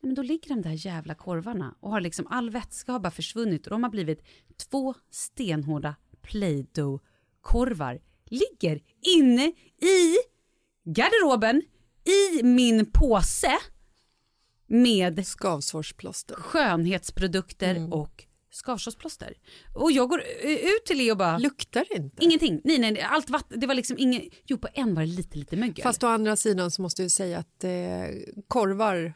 Men 0.04 0.16
då 0.16 0.22
ligger 0.22 0.50
de 0.50 0.62
där 0.62 0.86
jävla 0.86 1.16
korvarna 1.16 1.76
och 1.80 1.92
har 1.92 2.02
liksom 2.02 2.28
all 2.30 2.50
vätska 2.50 2.92
har 2.92 3.00
bara 3.00 3.12
försvunnit 3.12 3.68
och 3.68 3.72
de 3.72 3.84
har 3.84 3.90
blivit 3.90 4.24
två 4.70 4.94
stenhårda 5.12 5.96
Play-Doh-korvar. 6.22 8.00
Ligger 8.26 8.82
inne 9.18 9.48
i 9.82 10.16
garderoben 10.86 11.62
i 12.04 12.44
min 12.44 12.92
påse 12.92 13.58
med 14.74 15.28
Skavsårsplåster. 15.28 16.36
skönhetsprodukter 16.36 17.94
och 17.94 18.24
skavsårsplåster. 18.52 19.34
Och 19.74 19.92
jag 19.92 20.10
går 20.10 20.24
eh, 20.44 20.52
ut 20.52 20.86
till 20.86 20.98
Leo 20.98 21.12
och 21.12 21.18
bara... 21.18 21.38
Luktar 21.38 21.86
det 21.90 21.96
inte? 21.98 22.24
Ingenting. 22.26 22.62
Nej, 22.64 22.80
nej, 22.80 23.02
allt 23.02 23.30
vatten. 23.30 23.60
Det 23.60 23.68
var 23.68 23.76
liksom 23.76 23.98
inget... 24.00 24.24
Jo, 24.46 24.58
på 24.58 24.68
en 24.74 24.96
var 24.96 25.02
det 25.02 25.08
lite, 25.08 25.38
lite 25.38 25.56
mögel. 25.58 25.84
Fast 25.84 26.04
å 26.04 26.08
andra 26.08 26.36
sidan 26.36 26.72
så 26.72 26.82
måste 26.82 27.02
jag 27.02 27.12
säga 27.12 27.38
att 27.40 27.64
eh, 27.64 27.72
korvar 28.48 29.14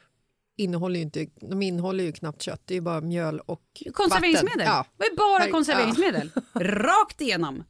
innehåller 0.58 0.96
ju 0.96 1.02
inte, 1.02 1.28
de 1.42 1.62
innehåller 1.62 2.04
ju 2.04 2.12
knappt 2.12 2.42
kött, 2.42 2.62
det 2.66 2.74
är 2.74 2.76
ju 2.76 2.82
bara 2.82 3.02
mjöl 3.02 3.40
och 3.40 3.84
Konserveringsmedel. 3.94 4.58
vatten. 4.68 4.74
Ja. 4.74 4.86
Det 4.98 5.06
ju 5.10 5.16
bara 5.16 5.52
konserveringsmedel. 5.52 6.32
Rakt 6.54 7.22
igenom. 7.22 7.64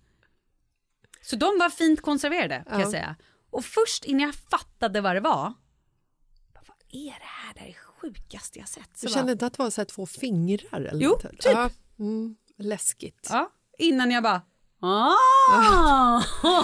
Så 1.22 1.36
de 1.36 1.46
var 1.60 1.70
fint 1.70 2.02
konserverade 2.02 2.64
kan 2.68 2.74
Ja. 2.80 2.82
jag 2.82 2.92
säga. 2.92 3.16
Och 3.50 3.66
först 3.66 4.06
innan 4.06 4.22
jag 4.22 4.36
fattade 4.36 5.02
vad 5.02 5.16
det 5.16 5.20
var. 5.20 5.54
Är 6.98 7.12
det 7.20 7.26
här? 7.26 7.54
Det 7.54 7.60
är 7.60 7.66
det 7.68 7.74
sjukaste 8.02 8.60
jag 8.60 8.68
sett. 8.70 8.90
Så 8.96 9.06
Du 9.08 9.14
kände 9.14 9.32
inte 9.32 9.46
att 9.46 9.54
det 9.54 9.64
var 9.64 9.70
så 9.70 9.82
här 9.82 9.86
två 9.86 10.06
fingrar? 10.06 10.82
Eller 10.82 11.04
Jo, 11.04 11.10
något? 11.10 11.22
typ. 11.22 11.40
Ja, 11.46 11.70
mm, 12.00 12.36
läskigt. 12.60 13.28
Ja, 13.30 13.52
innan 13.78 14.12
jag 14.12 14.24
bara... 14.24 14.42
Ah! 14.82 16.22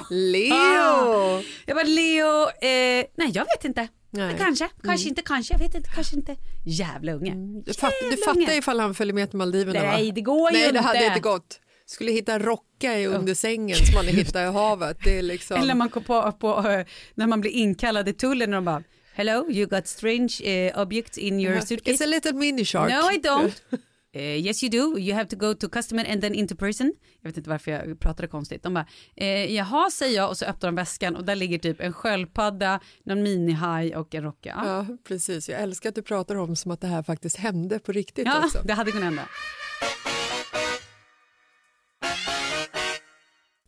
Leo! 0.09 1.41
Jag 1.65 1.75
bara, 1.75 1.83
Leo, 1.83 2.41
eh, 2.43 3.05
nej 3.15 3.31
jag 3.33 3.45
vet 3.45 3.65
inte. 3.65 3.87
Nej. 4.09 4.35
Kanske, 4.37 4.69
kanske 4.83 5.09
inte, 5.09 5.21
kanske, 5.21 5.53
jag 5.53 5.59
vet 5.59 5.75
inte, 5.75 5.89
kanske 5.89 6.15
inte. 6.15 6.35
Jävla 6.65 7.11
unge. 7.13 7.33
Du, 7.65 7.73
fatt, 7.73 7.91
du 8.11 8.17
fattar 8.17 8.39
unge. 8.41 8.57
ifall 8.57 8.79
han 8.79 8.95
följer 8.95 9.13
med 9.13 9.29
till 9.29 9.37
Maldiverna 9.37 9.79
va? 9.79 9.91
Nej, 9.91 10.11
det 10.11 10.21
går 10.21 10.51
ju 10.51 10.57
Nej, 10.57 10.61
det 10.61 10.67
inte. 10.77 10.81
hade 10.81 11.05
inte 11.05 11.19
gått. 11.19 11.59
Skulle 11.85 12.11
hitta 12.11 12.39
rocka 12.39 12.99
i 12.99 13.07
under 13.07 13.33
sängen 13.33 13.75
som 13.77 13.95
man 13.95 14.05
hittar 14.05 14.43
i 14.43 14.51
havet. 14.51 14.97
Det 15.03 15.17
är 15.17 15.21
liksom... 15.21 15.57
Eller 15.57 15.75
man 15.75 15.89
kom 15.89 16.03
på, 16.03 16.31
på 16.31 16.69
eh, 16.69 16.85
när 17.15 17.27
man 17.27 17.41
blir 17.41 17.51
inkallad 17.51 18.09
i 18.09 18.13
tullen 18.13 18.53
och 18.53 18.57
de 18.57 18.65
bara 18.65 18.83
Hello, 19.15 19.45
you 19.49 19.67
got 19.67 19.87
strange 19.87 20.41
eh, 20.43 20.71
objects 20.81 21.17
in 21.17 21.39
your 21.39 21.61
suitcase? 21.61 21.93
It's 21.93 22.01
a 22.01 22.07
little 22.07 22.33
mini 22.33 22.63
shark. 22.63 22.89
No, 22.89 23.09
I 23.11 23.17
don't. 23.17 23.61
Eh, 24.15 24.35
yes 24.45 24.63
you 24.63 24.69
do, 24.69 24.99
you 24.99 25.15
have 25.15 25.27
to 25.27 25.35
go 25.35 25.53
to 25.55 25.69
customer 25.69 26.05
and 26.07 26.21
then 26.21 26.35
into 26.35 26.55
person. 26.55 26.93
Jag 27.21 27.29
vet 27.29 27.37
inte 27.37 27.49
varför 27.49 27.71
jag 27.71 27.99
pratade 27.99 28.27
konstigt. 28.27 28.63
De 28.63 28.73
bara, 28.73 28.85
eh, 29.15 29.55
jaha 29.55 29.89
säger 29.91 30.15
jag 30.15 30.29
och 30.29 30.37
så 30.37 30.45
öppnar 30.45 30.67
de 30.67 30.75
väskan 30.75 31.15
och 31.15 31.25
där 31.25 31.35
ligger 31.35 31.59
typ 31.59 31.81
en 31.81 31.93
sköldpadda, 31.93 32.79
någon 33.03 33.23
minihaj 33.23 33.95
och 33.95 34.15
en 34.15 34.23
rocka. 34.23 34.53
Ja, 34.65 34.85
Ja, 34.89 34.97
precis. 35.03 35.49
Jag 35.49 35.61
älskar 35.61 35.89
att 35.89 35.95
du 35.95 36.01
pratar 36.01 36.35
om 36.35 36.55
som 36.55 36.71
att 36.71 36.81
det 36.81 36.87
här 36.87 37.03
faktiskt 37.03 37.37
hände 37.37 37.79
på 37.79 37.91
riktigt 37.91 38.25
ja 38.25 38.45
också. 38.45 38.61
det 38.65 38.73
hade 38.73 38.91
kunnat 38.91 39.05
hända. 39.05 39.27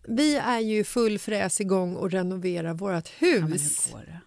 Vi 0.07 0.35
är 0.35 0.59
ju 0.59 0.83
full 0.83 1.19
fräs 1.19 1.61
igång 1.61 1.95
och 1.95 2.11
renoverar 2.11 2.73
vårt 2.73 3.07
hus. 3.09 3.39
Ja, 3.41 3.47
men 3.47 3.59
hur 3.59 3.91
går 3.91 4.05
det? 4.05 4.21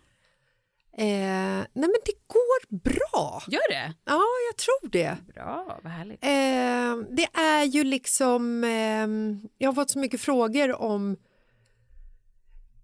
Eh, 0.99 1.05
nej 1.07 1.67
men 1.75 1.95
det 2.05 2.13
går 2.27 2.77
bra. 2.77 3.43
Gör 3.49 3.71
det? 3.71 3.95
Ja, 4.05 4.23
jag 4.51 4.57
tror 4.57 4.89
det. 4.91 5.17
Bra, 5.35 5.81
vad 5.83 5.93
härligt. 5.93 6.25
Eh, 6.25 7.15
det 7.17 7.41
är 7.41 7.65
ju 7.65 7.85
liksom... 7.85 8.65
Eh, 8.65 9.51
jag 9.59 9.69
har 9.69 9.75
fått 9.75 9.91
så 9.91 9.99
mycket 9.99 10.21
frågor 10.21 10.81
om 10.83 11.17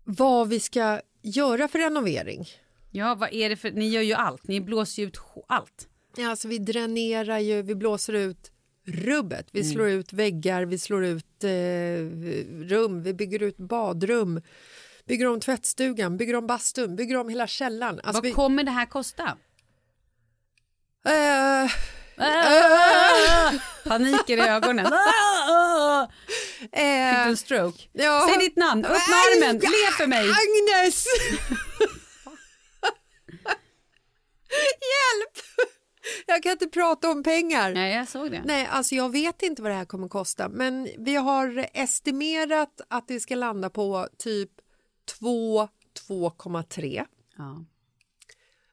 vad 0.04 0.48
vi 0.48 0.60
ska 0.60 1.00
göra 1.22 1.68
för 1.68 1.78
renovering. 1.78 2.46
Ja, 2.90 3.14
vad 3.14 3.32
är 3.32 3.48
det 3.48 3.56
för, 3.56 3.70
ni 3.70 3.88
gör 3.88 4.02
ju 4.02 4.12
allt, 4.14 4.46
ni 4.48 4.60
blåser 4.60 5.02
ju 5.02 5.08
ut 5.08 5.18
allt. 5.48 5.88
Ja, 6.16 6.30
alltså 6.30 6.48
vi 6.48 6.58
dränerar 6.58 7.38
ju, 7.38 7.62
vi 7.62 7.74
blåser 7.74 8.12
ut 8.12 8.50
rubbet. 8.86 9.46
Vi 9.52 9.60
Mm. 9.60 9.72
slår 9.72 9.88
ut 9.88 10.12
väggar, 10.12 10.64
vi 10.64 10.78
slår 10.78 11.04
ut 11.04 11.44
eh, 11.44 11.50
rum, 12.68 13.02
vi 13.02 13.14
bygger 13.14 13.42
ut 13.42 13.56
badrum, 13.56 14.40
bygger 15.08 15.26
om 15.26 15.40
tvättstugan, 15.40 16.16
bygger 16.16 16.36
om 16.36 16.46
bastun, 16.46 16.96
bygger 16.96 17.16
om 17.16 17.28
hela 17.28 17.46
källaren. 17.46 17.94
Alltså 17.98 18.12
Vad 18.12 18.22
vi, 18.22 18.32
kommer 18.32 18.64
det 18.64 18.70
här 18.70 18.86
kosta? 18.86 19.36
eh, 21.06 21.70
Ah! 22.18 23.52
Paniken 23.84 24.38
i 24.38 24.42
ögonen. 24.42 24.86
Ah! 24.92 26.06
Fick 26.60 26.70
du 26.70 26.78
en 27.30 27.36
stroke? 27.36 27.82
ja. 27.92 28.26
Säg 28.28 28.38
ditt 28.38 28.56
namn, 28.56 28.84
upp 28.84 28.90
med 28.90 28.98
armen, 29.48 29.56
le 29.58 29.92
för 29.96 30.06
mig. 30.06 30.18
Agnes! 30.30 31.04
Hjälp! 34.50 35.44
Jag 36.26 36.42
kan 36.42 36.52
inte 36.52 36.66
prata 36.66 37.10
om 37.10 37.22
pengar. 37.22 37.72
Nej, 37.74 37.94
jag 37.94 38.08
såg 38.08 38.30
det. 38.30 38.42
Nej, 38.44 38.68
alltså 38.70 38.94
jag 38.94 39.12
vet 39.12 39.42
inte 39.42 39.62
vad 39.62 39.70
det 39.70 39.76
här 39.76 39.84
kommer 39.84 40.08
kosta, 40.08 40.48
men 40.48 40.88
vi 40.98 41.14
har 41.14 41.66
estimerat 41.74 42.80
att 42.88 43.08
det 43.08 43.20
ska 43.20 43.34
landa 43.34 43.70
på 43.70 44.08
typ 44.18 44.50
2, 45.04 45.68
2,3. 46.08 47.04
Ja. 47.38 47.64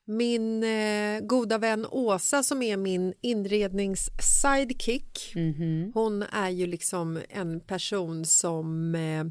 Min 0.05 0.63
eh, 0.63 1.19
goda 1.21 1.57
vän 1.57 1.85
Åsa 1.91 2.43
som 2.43 2.61
är 2.61 2.77
min 2.77 3.13
inrednings-sidekick, 3.21 5.35
Mhm. 5.35 5.91
hon 5.93 6.23
är 6.23 6.49
ju 6.49 6.67
liksom 6.67 7.19
en 7.29 7.59
person 7.59 8.25
som 8.25 8.95
eh, 8.95 9.23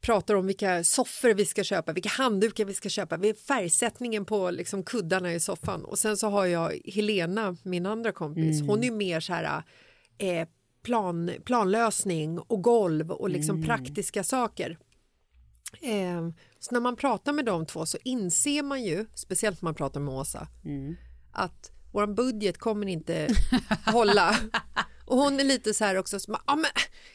pratar 0.00 0.34
om 0.34 0.46
vilka 0.46 0.84
soffor 0.84 1.34
vi 1.34 1.46
ska 1.46 1.64
köpa, 1.64 1.92
vilka 1.92 2.08
handdukar 2.08 2.64
vi 2.64 2.74
ska 2.74 2.88
köpa, 2.88 3.18
färgsättningen 3.48 4.24
på 4.24 4.50
liksom 4.50 4.82
kuddarna 4.82 5.34
i 5.34 5.40
soffan. 5.40 5.84
Och 5.84 5.98
sen 5.98 6.16
så 6.16 6.28
har 6.28 6.46
jag 6.46 6.78
Helena, 6.84 7.56
min 7.64 7.86
andra 7.86 8.12
kompis, 8.12 8.56
Mm. 8.60 8.68
hon 8.68 8.84
är 8.84 8.90
mer 8.90 9.20
så 9.20 9.32
här 9.32 9.62
eh, 10.18 10.48
plan, 10.82 11.30
planlösning 11.44 12.38
och 12.38 12.62
golv 12.62 13.10
och 13.10 13.30
liksom 13.30 13.56
Mm. 13.56 13.66
praktiska 13.66 14.24
saker. 14.24 14.78
Eh, 15.80 16.28
så 16.58 16.74
när 16.74 16.80
man 16.80 16.96
pratar 16.96 17.32
med 17.32 17.44
de 17.44 17.66
två 17.66 17.86
så 17.86 17.98
inser 18.04 18.62
man 18.62 18.84
ju, 18.84 19.06
speciellt 19.14 19.62
när 19.62 19.66
man 19.66 19.74
pratar 19.74 20.00
med 20.00 20.14
Åsa, 20.14 20.48
Mm. 20.64 20.96
att 21.32 21.70
vår 21.92 22.06
budget 22.06 22.58
kommer 22.58 22.86
inte 22.86 23.28
hålla. 23.86 24.36
Och 25.04 25.16
hon 25.16 25.40
är 25.40 25.44
lite 25.44 25.74
så 25.74 25.84
här 25.84 25.96
också, 25.98 26.20
som, 26.20 26.34
ah, 26.44 26.56
men, 26.56 26.70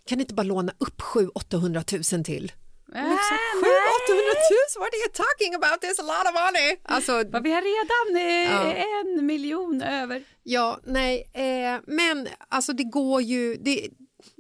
kan 0.06 0.18
ni 0.18 0.22
inte 0.22 0.34
bara 0.34 0.44
låna 0.44 0.74
upp 0.78 1.02
700-800 1.02 2.16
000 2.16 2.24
till? 2.26 2.52
Äh, 2.96 3.02
Liksom, 3.04 3.38
700 3.62 4.34
000, 4.78 4.80
what 4.80 4.94
are 4.94 4.98
you 4.98 5.12
talking 5.14 5.56
about? 5.56 5.82
There's 5.84 6.00
a 6.00 6.08
lot 6.14 6.28
of 6.30 6.34
money. 6.46 6.78
Alltså, 6.84 7.40
vi 7.44 7.52
har 7.54 7.62
redan 7.62 8.26
eh, 8.28 8.52
Ja. 8.52 8.74
en 8.74 9.26
miljon 9.26 9.82
över. 9.82 10.24
ja, 10.44 10.80
nej, 10.84 11.30
eh, 11.34 11.82
men 11.88 12.28
alltså 12.50 12.74
det 12.74 12.84
går 12.84 13.22
ju, 13.22 13.56
det, 13.56 13.90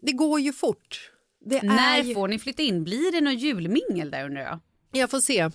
det 0.01 0.11
går 0.11 0.39
ju 0.39 0.53
fort. 0.53 1.11
När 1.63 2.03
ju, 2.03 2.13
får 2.13 2.27
ni 2.27 2.39
flytta 2.39 2.61
in? 2.61 2.83
Blir 2.83 3.11
det 3.11 3.21
någon 3.21 3.37
julmingel 3.37 4.11
där 4.11 4.25
undrar 4.25 4.41
jag? 4.41 4.59
jag 4.91 5.09
får 5.09 5.19
se. 5.19 5.49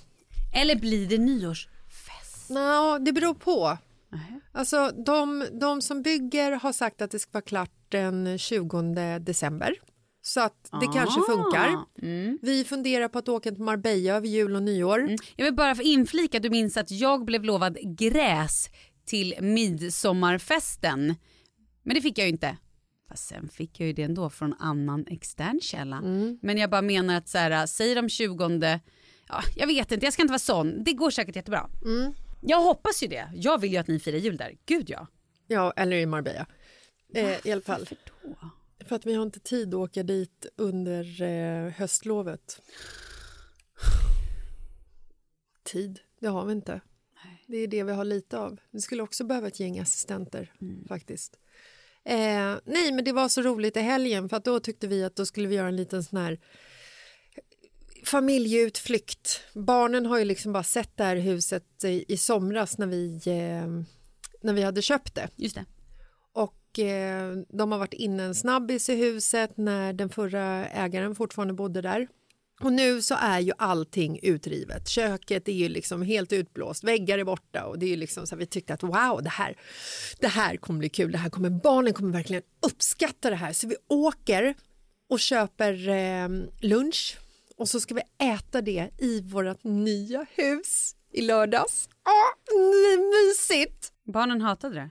Eller 0.55 0.77
blir 0.77 1.07
det 1.07 1.19
nyårsfest? 1.19 2.51
Nå, 2.51 2.99
det 2.99 3.13
beror 3.13 3.35
på. 3.35 3.79
Alltså, 4.53 4.91
de, 5.07 5.47
de 5.61 5.83
som 5.83 6.03
bygger 6.03 6.53
har 6.53 6.73
sagt 6.73 7.03
att 7.03 7.11
det 7.11 7.19
ska 7.19 7.31
vara 7.33 7.43
klart 7.45 7.71
den 7.89 8.39
20 8.39 9.19
december. 9.19 9.75
Så 10.23 10.41
att 10.41 10.69
det 10.81 10.87
kanske 10.95 11.21
Ah, 11.21 11.25
funkar. 11.27 11.77
Mm. 12.03 12.39
Vi 12.43 12.65
funderar 12.65 13.09
på 13.09 13.19
att 13.19 13.29
åka 13.29 13.51
till 13.51 13.63
Marbella 13.63 14.15
över 14.15 14.27
jul 14.29 14.57
och 14.57 14.63
nyår. 14.63 15.17
Jag 15.37 15.45
vill 15.45 15.55
bara 15.55 15.75
få 15.75 15.83
inflika, 15.83 16.39
du 16.39 16.51
minns 16.51 16.77
att 16.77 16.91
jag 16.91 17.25
blev 17.25 17.45
lovad 17.45 17.79
gräs 17.83 18.69
till 19.07 19.35
midsommarfesten. 19.41 21.15
Men 21.83 21.95
det 21.95 22.01
fick 22.01 22.19
jag 22.19 22.27
ju 22.27 22.33
inte. 22.33 22.57
Fast 23.09 23.29
sen 23.29 23.49
fick 23.49 23.81
jag 23.81 23.87
ju 23.87 23.93
det 23.93 24.03
ändå 24.03 24.31
från 24.31 24.55
annan 24.59 25.07
extern 25.07 25.61
källa. 25.61 25.97
Mm. 25.97 26.39
Men 26.43 26.59
jag 26.59 26.71
bara 26.71 26.83
menar 26.83 27.17
att 27.17 27.29
så 27.29 27.39
här, 27.39 27.67
säger 27.67 27.97
de 27.97 28.09
20, 28.09 28.81
ja, 29.29 29.43
jag 29.57 29.67
vet 29.67 29.93
inte, 29.93 30.07
jag 30.07 30.13
ska 30.13 30.23
inte 30.23 30.33
vara 30.33 30.39
sån. 30.39 30.85
Det 30.85 30.93
går 30.93 31.11
säkert 31.11 31.37
jättebra. 31.37 31.71
Mm. 31.85 32.15
Jag 32.41 32.61
hoppas 32.61 33.03
ju 33.03 33.07
det. 33.07 33.31
Jag 33.35 33.61
vill 33.61 33.73
ju 33.73 33.79
att 33.79 33.89
ni 33.89 34.01
firar 34.01 34.19
jul 34.19 34.37
där. 34.37 34.57
Gud 34.67 34.91
ja. 34.91 35.07
Ja, 35.47 35.73
eller 35.77 35.97
i 35.97 36.07
Marbella. 36.07 36.47
Eh, 37.15 37.47
I 37.47 37.53
alla 37.53 37.63
fall. 37.63 37.81
Varför 37.81 37.97
då? 38.23 38.51
För 38.89 38.97
att 38.97 39.07
vi 39.07 39.15
har 39.15 39.23
inte 39.23 39.41
tid 39.41 39.69
att 39.69 39.75
åka 39.75 40.03
dit 40.03 40.47
under 40.57 41.23
eh, 41.23 41.73
höstlovet. 41.73 42.63
Tid, 45.63 46.01
det 46.21 46.29
har 46.29 46.45
vi 46.45 46.53
inte. 46.53 46.81
Det 47.47 47.57
är 47.57 47.67
det 47.67 47.83
vi 47.83 47.93
har 47.93 48.05
lite 48.05 48.39
av. 48.39 48.61
Vi 48.71 48.81
skulle 48.81 49.03
också 49.03 49.25
behöva 49.25 49.49
ett 49.49 49.61
gäng 49.61 49.79
assistenter 49.79 50.53
faktiskt. 50.89 51.39
Eh, 52.09 52.57
nej, 52.65 52.93
men 52.93 53.05
det 53.05 53.13
var 53.13 53.29
så 53.29 53.43
roligt 53.43 53.77
i 53.77 53.81
helgen 53.81 54.29
för 54.29 54.37
att 54.37 54.45
då 54.45 54.61
tyckte 54.61 54.87
vi 54.87 55.05
att 55.05 55.17
då 55.17 55.27
skulle 55.27 55.49
vi 55.49 55.55
göra 55.55 55.69
en 55.69 55.77
liten 55.77 56.05
sån 56.05 56.19
här 56.19 56.39
familjeutflykt. 58.05 59.41
Barnen 59.55 60.07
har 60.07 60.19
ju 60.19 60.25
liksom 60.25 60.53
bara 60.53 60.63
sett 60.63 60.97
det 60.97 61.05
här 61.05 61.17
huset 61.17 61.85
i, 61.85 62.05
i 62.09 62.17
somras 62.17 62.79
när 62.79 62.87
vi, 62.87 63.15
eh, 63.27 63.85
när 64.43 64.53
vi 64.53 64.63
hade 64.63 64.83
köpt 64.83 65.15
det. 65.15 65.29
Just 65.37 65.55
det. 65.55 65.65
Och 66.33 66.79
eh, 66.79 67.37
de 67.49 67.73
har 67.73 67.79
varit 67.79 67.95
inne 67.95 68.23
en 68.23 68.35
snabbis 68.35 68.89
i 68.89 68.95
huset 68.95 69.57
när 69.57 69.93
den 69.93 70.09
förra 70.09 70.69
ägaren 70.69 71.15
fortfarande 71.15 71.55
bodde 71.55 71.81
där. 71.81 72.09
Och 72.61 72.73
nu 72.73 73.03
så 73.03 73.15
är 73.21 73.41
ju 73.41 73.53
allting 73.59 74.21
utrivet. 74.23 74.89
Köket 74.89 75.49
är 75.49 75.53
ju 75.53 75.69
liksom 75.69 76.03
helt 76.03 76.33
utblåst, 76.33 76.85
väggar 76.85 77.19
är 77.19 77.25
borta 77.25 77.65
och 77.65 77.79
det 77.79 77.87
är 77.87 77.91
ju 77.91 77.97
liksom 77.97 78.27
så 78.27 78.37
vi 78.37 78.47
tyckte 78.47 78.75
att 78.75 78.83
wow, 78.83 79.21
det 79.23 79.31
här, 79.31 79.57
det 80.21 80.29
här 80.29 80.57
kommer 80.57 80.79
bli 80.79 80.89
kul. 80.89 81.13
Det 81.13 81.19
här 81.19 81.31
kommer, 81.31 81.51
barnen 81.51 81.93
kommer 81.93 82.13
verkligen 82.13 82.43
uppskatta 82.67 83.31
det 83.31 83.37
här. 83.37 83.53
Så 83.53 83.67
vi 83.67 83.77
åker 83.89 84.55
och 85.09 85.21
köper 85.21 85.89
eh, 85.89 86.29
lunch 86.61 87.19
och 87.57 87.69
så 87.69 87.81
ska 87.81 87.95
vi 87.95 88.03
äta 88.19 88.61
det 88.63 88.91
i 88.99 89.21
vårt 89.21 89.65
nya 89.65 90.27
hus 90.35 90.95
i 91.13 91.23
lördags. 91.23 91.89
Åh, 92.07 92.59
mysigt! 92.99 93.93
Barnen 94.05 94.41
hatade 94.41 94.75
det. 94.75 94.91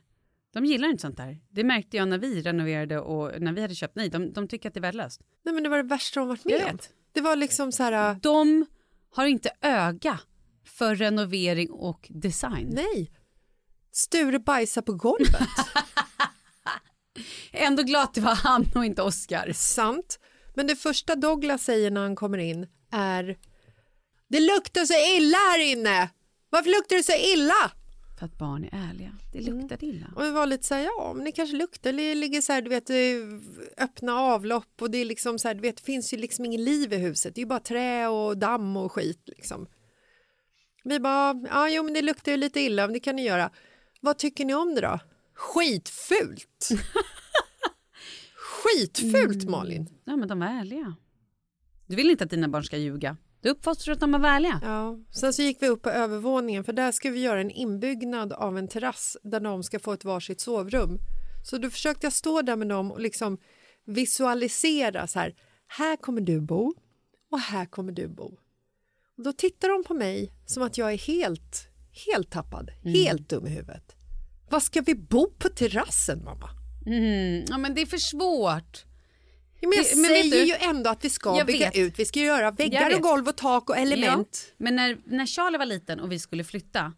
De 0.54 0.66
gillar 0.66 0.90
inte 0.90 1.02
sånt 1.02 1.18
där. 1.18 1.38
Det 1.50 1.64
märkte 1.64 1.98
jag 1.98 2.08
när 2.08 2.18
vi 2.18 2.42
renoverade 2.42 3.00
och 3.00 3.42
när 3.42 3.54
vi 3.54 3.62
hade 3.62 3.76
köpt. 3.76 3.96
Nej, 3.96 4.10
de, 4.10 4.34
de 4.34 4.48
tycker 4.48 4.70
att 4.70 4.74
det 4.74 4.80
är 4.80 4.82
värdelöst. 4.82 5.22
Nej, 5.44 5.54
men 5.54 5.64
det 5.64 5.70
var 5.70 5.78
det 5.78 5.84
värsta 5.84 6.20
de 6.20 6.30
varit 6.30 6.46
med 6.46 6.66
om. 6.72 6.78
Det 7.12 7.22
var 7.22 7.36
liksom 7.36 7.72
så 7.72 7.84
här... 7.84 8.20
De 8.22 8.66
har 9.10 9.26
inte 9.26 9.52
öga 9.62 10.20
för 10.66 10.96
renovering 10.96 11.72
och 11.72 12.08
design. 12.10 12.70
Nej. 12.72 13.12
Sture 13.92 14.40
bajsar 14.40 14.82
på 14.82 14.94
golvet. 14.94 15.42
Ändå 17.52 17.84
glad 17.84 18.04
att 18.04 18.14
det 18.14 18.22
var 18.22 18.36
han 18.36 18.66
och 18.76 18.86
inte 18.86 19.02
Oscar. 19.02 19.52
Sant. 19.54 20.20
Men 20.56 20.68
det 20.68 20.76
första 20.76 21.16
Douglas 21.16 21.64
säger 21.64 21.92
när 21.92 22.02
han 22.02 22.16
kommer 22.16 22.38
in 22.38 22.68
är 22.92 23.38
Det 24.28 24.40
luktar 24.40 24.86
så 24.86 25.18
illa 25.18 25.38
här 25.38 25.72
inne! 25.72 26.10
Varför 26.50 26.70
luktar 26.70 26.96
det 26.96 27.04
så 27.04 27.34
illa? 27.34 27.72
För 28.20 28.26
att 28.26 28.38
barn 28.38 28.64
är 28.64 28.90
ärliga. 28.90 29.17
Det 29.46 29.52
luktar 29.52 29.84
illa. 29.84 30.06
Och 30.16 30.24
vi 30.24 30.32
var 30.32 30.46
lite 30.46 30.68
så 30.68 30.76
här, 30.76 30.84
ja 30.84 31.14
men 31.16 31.26
det 31.26 31.32
kanske 31.32 31.58
luktar, 31.58 31.94
det 31.94 32.16
ligger 32.16 32.42
så 32.42 32.54
här, 32.54 32.62
du 32.62 32.70
vet, 32.70 32.90
eh, 32.90 32.96
öppna 33.78 34.14
avlopp 34.14 34.82
och 34.82 34.92
det 34.92 34.98
är 34.98 35.06
liksom 35.06 35.40
så 35.40 35.48
här, 35.48 35.56
du 35.56 35.62
vet, 35.62 35.78
det 35.78 35.84
finns 35.84 36.14
ju 36.14 36.18
liksom 36.18 36.46
ingen 36.46 36.64
liv 36.64 36.94
i 36.94 36.98
huset, 36.98 37.36
det 37.36 37.40
är 37.40 37.44
ju 37.44 37.48
bara 37.48 37.60
trä 37.60 38.08
och 38.08 38.38
damm 38.38 38.78
och 38.78 38.92
skit 38.92 39.24
liksom. 39.26 39.68
Vi 40.84 41.00
bara, 41.00 41.42
ja 41.50 41.70
jo 41.70 41.84
men 41.84 41.94
det 41.94 42.02
luktar 42.02 42.32
ju 42.32 42.38
lite 42.38 42.60
illa, 42.60 42.88
men 42.88 42.94
det 42.94 43.00
kan 43.00 43.16
ni 43.16 43.24
göra. 43.24 43.52
Vad 44.02 44.18
tycker 44.18 44.46
ni 44.46 44.54
om 44.54 44.76
det 44.76 44.82
då? 44.82 45.00
Skitfult! 45.34 46.70
Skitfult 48.36 49.50
Malin! 49.50 49.90
Ja, 50.06 50.16
men 50.16 50.28
de 50.28 50.42
är 50.42 50.60
ärliga. 50.60 50.96
Du 51.88 51.96
vill 51.96 52.10
inte 52.10 52.24
att 52.24 52.30
dina 52.30 52.48
barn 52.48 52.64
ska 52.64 52.78
ljuga. 52.78 53.18
Du 53.48 53.52
uppfostrar 53.52 53.94
att 53.94 54.00
de 54.00 54.16
är 54.16 54.28
ärliga. 54.28 54.60
Ja, 54.64 54.98
sen 55.12 55.34
så 55.34 55.42
gick 55.42 55.62
vi 55.62 55.68
upp 55.68 55.82
på 55.82 55.90
övervåningen 55.90 56.64
för 56.64 56.74
där 56.74 56.92
ska 56.92 57.10
vi 57.10 57.20
göra 57.20 57.42
en 57.42 57.52
inbyggnad 57.52 58.34
av 58.34 58.58
en 58.58 58.68
terrass 58.68 59.18
där 59.24 59.40
de 59.40 59.64
ska 59.64 59.80
få 59.80 59.94
ett 59.94 60.06
varsitt 60.06 60.42
sovrum. 60.42 61.00
Så 61.44 61.58
då 61.58 61.70
försökte 61.70 62.06
jag 62.06 62.14
stå 62.14 62.42
där 62.42 62.56
med 62.56 62.68
dem 62.68 62.92
och 62.92 63.00
liksom 63.00 63.38
visualisera 63.86 65.08
så 65.08 65.20
här, 65.20 65.36
här 65.68 65.96
kommer 65.96 66.22
du 66.22 66.42
bo 66.42 66.74
och 67.32 67.40
här 67.40 67.66
kommer 67.66 67.92
du 67.92 68.08
bo. 68.08 68.38
Och 69.18 69.24
då 69.24 69.34
tittar 69.34 69.70
de 69.70 69.84
på 69.84 69.94
mig 69.94 70.34
som 70.46 70.64
att 70.64 70.78
jag 70.78 70.94
är 70.94 70.98
helt, 70.98 71.68
helt 72.08 72.32
tappad, 72.32 72.72
helt 72.84 73.30
dum 73.30 73.48
i 73.48 73.50
huvudet. 73.50 73.96
Vad 74.50 74.64
ska 74.64 74.82
vi 74.82 74.96
bo 74.96 75.32
på 75.40 75.50
terrassen 75.50 76.24
mamma? 76.24 76.50
Mm. 76.86 77.46
Ja, 77.50 77.58
men 77.58 77.76
det 77.76 77.82
är 77.82 77.86
för 77.86 77.98
svårt. 77.98 78.87
Ja, 79.60 79.68
men 79.70 79.78
jag 79.78 79.86
Det- 79.86 79.96
men 79.96 80.06
säger 80.06 80.32
du- 80.32 80.44
ju 80.46 80.54
ändå 80.54 80.90
att 80.90 81.06
vi 81.06 81.10
ska 81.10 81.44
bygga 81.48 81.66
vet. 81.70 81.78
ut, 81.78 82.00
vi 82.00 82.06
ska 82.06 82.20
göra 82.20 82.52
väggar 82.52 82.96
och 82.96 83.02
golv 83.02 83.28
och 83.28 83.36
tak 83.38 83.70
och 83.70 83.78
element. 83.78 84.46
Ja, 84.48 84.54
men 84.58 84.76
när, 84.76 84.98
när 85.06 85.26
Charlie 85.26 85.58
var 85.58 85.66
liten 85.66 86.00
och 86.00 86.12
vi 86.12 86.20
skulle 86.20 86.44
flytta 86.44 86.94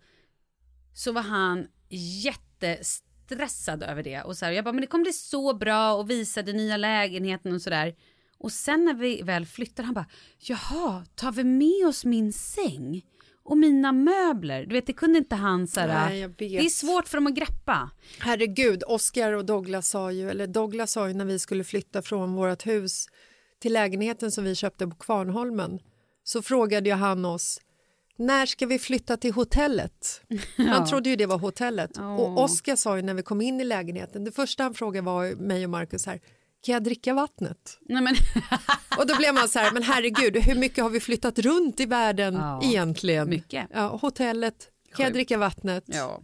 så 0.94 1.12
var 1.12 1.22
han 1.22 1.68
jättestressad 1.90 3.84
över 3.84 4.04
det. 4.04 4.22
Och 4.22 4.38
så 4.38 4.46
här, 4.46 4.52
jag 4.52 4.66
bara, 4.66 4.72
men 4.74 4.82
det 4.82 4.88
kommer 4.88 5.04
bli 5.04 5.14
så 5.14 5.54
bra 5.54 5.94
och 5.94 6.10
visade 6.10 6.54
nya 6.54 6.78
lägenheten 6.78 7.54
och 7.56 7.62
sådär. 7.62 7.96
Och 8.38 8.52
sen 8.52 8.86
när 8.86 8.94
vi 8.94 9.22
väl 9.22 9.46
flyttade, 9.46 9.86
han 9.86 9.94
bara, 9.96 10.06
jaha, 10.38 11.06
tar 11.16 11.32
vi 11.32 11.44
med 11.44 11.88
oss 11.88 12.06
min 12.06 12.34
säng? 12.34 13.06
Och 13.50 13.58
mina 13.58 13.92
möbler, 13.92 14.66
du 14.66 14.74
vet 14.74 14.88
det 14.88 14.94
kunde 14.94 15.18
inte 15.18 15.36
han 15.36 15.68
så 15.68 15.80
här, 15.80 16.10
Nej, 16.10 16.20
jag 16.20 16.30
vet. 16.30 16.38
Det 16.38 16.58
är 16.58 16.70
svårt 16.70 17.08
för 17.08 17.18
dem 17.18 17.28
att 17.28 17.34
greppa. 17.34 17.90
Herregud, 18.20 18.84
Oscar 18.88 19.34
och 19.34 19.46
Douglas 19.46 19.90
sa 19.90 20.12
ju, 20.12 20.30
eller 20.30 20.48
Douglas 20.48 20.92
sa 20.92 21.08
ju 21.08 21.14
när 21.14 21.26
vi 21.26 21.40
skulle 21.40 21.64
flytta 21.64 22.02
från 22.02 22.34
vårt 22.34 22.68
hus 22.68 23.08
till 23.60 23.74
lägenheten 23.74 24.32
som 24.32 24.44
vi 24.44 24.56
köpte 24.56 24.88
på 24.88 24.96
Kvarnholmen 24.96 25.80
så 26.24 26.42
frågade 26.42 26.90
ju 26.90 26.96
han 26.96 27.26
oss 27.26 27.62
när 28.20 28.46
ska 28.46 28.66
vi 28.66 28.80
flytta 28.80 29.18
till 29.18 29.34
hotellet? 29.34 30.22
Han 30.58 30.88
trodde 30.88 31.10
ju 31.10 31.16
det 31.16 31.26
var 31.26 31.38
hotellet. 31.38 31.98
Och 31.98 32.44
Oscar 32.44 32.76
sa 32.76 32.96
ju 32.96 33.02
när 33.02 33.14
vi 33.14 33.24
kom 33.24 33.42
in 33.42 33.62
i 33.62 33.64
lägenheten, 33.64 34.24
det 34.24 34.32
första 34.32 34.64
han 34.64 34.74
frågade 34.74 35.06
var 35.06 35.36
mig 35.36 35.64
och 35.64 35.70
Markus 35.70 36.06
här, 36.06 36.20
kan 36.62 36.74
jag 36.74 36.84
dricka 36.84 37.14
vattnet? 37.14 37.78
Nej, 37.82 38.02
men... 38.04 38.16
och 38.98 39.08
då 39.08 39.16
blev 39.18 39.34
man 39.34 39.50
så 39.50 39.60
här, 39.60 39.72
men 39.72 39.84
herregud, 39.84 40.38
hur 40.38 40.56
mycket 40.56 40.84
har 40.84 40.90
vi 40.90 41.00
flyttat 41.00 41.40
runt 41.40 41.80
i 41.80 41.86
världen 41.86 42.34
Ja, 42.34 42.62
egentligen? 42.64 43.30
mycket. 43.30 43.68
Ja, 43.74 43.88
hotellet, 44.02 44.70
kan 44.96 45.04
jag 45.04 45.08
Sjukt. 45.08 45.14
dricka 45.16 45.38
vattnet? 45.38 45.84
Ja. 45.88 46.22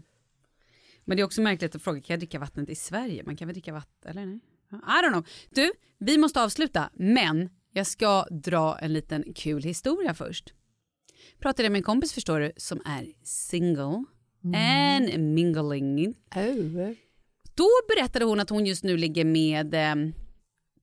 Men 1.06 1.18
det 1.18 1.22
är 1.22 1.26
också 1.26 1.42
märkligt 1.42 1.76
att 1.76 1.82
fråga, 1.82 2.02
kan 2.02 2.14
jag 2.14 2.20
dricka 2.20 2.40
vattnet 2.40 2.70
i 2.70 2.76
Sverige? 2.76 3.24
Man 3.24 3.36
kan 3.38 3.48
väl 3.48 3.54
dricka 3.56 3.74
vatten, 3.74 4.12
eller 4.12 4.26
nej? 4.26 4.40
I 4.72 4.76
don't 5.06 5.10
know. 5.12 5.28
Du, 5.50 5.72
vi 6.00 6.18
måste 6.18 6.42
avsluta, 6.44 6.90
men 6.94 7.50
jag 7.72 7.88
ska 7.88 8.26
dra 8.32 8.78
en 8.80 8.94
liten 8.94 9.34
kul 9.36 9.64
historia 9.64 10.14
först. 10.14 10.54
Pratade 11.40 11.70
med 11.70 11.80
en 11.80 11.84
kompis, 11.84 12.14
förstår 12.14 12.40
du, 12.40 12.52
som 12.58 12.82
är 12.86 13.08
single 13.24 14.04
and 14.56 15.20
mingling. 15.34 16.16
Oh. 16.36 16.92
Då 17.56 17.70
berättade 17.88 18.26
hon 18.26 18.40
att 18.40 18.50
hon 18.50 18.66
just 18.66 18.84
nu 18.84 18.98
ligger 18.98 19.26
med 19.26 19.74
eh, 19.74 19.96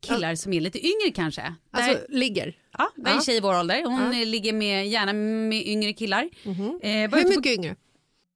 killar 0.03 0.35
som 0.35 0.53
är 0.53 0.61
lite 0.61 0.87
yngre 0.87 1.11
kanske. 1.15 1.55
Alltså, 1.71 1.93
Där- 1.93 2.07
ligger? 2.09 2.57
Ja, 2.79 2.91
det 2.97 3.11
är 3.11 3.15
en 3.15 3.21
tjej 3.23 3.37
i 3.37 3.41
vår 3.41 3.59
ålder. 3.61 3.85
Hon 3.85 4.13
eh, 4.13 4.27
ligger 4.27 4.53
med, 4.53 4.89
gärna 4.89 5.13
med 5.13 5.67
yngre 5.67 5.93
killar. 5.93 6.29
Eh, 6.45 6.51
var 6.51 7.09
Hur 7.11 7.19
ute 7.19 7.23
på- 7.23 7.29
mycket 7.29 7.53
yngre? 7.59 7.77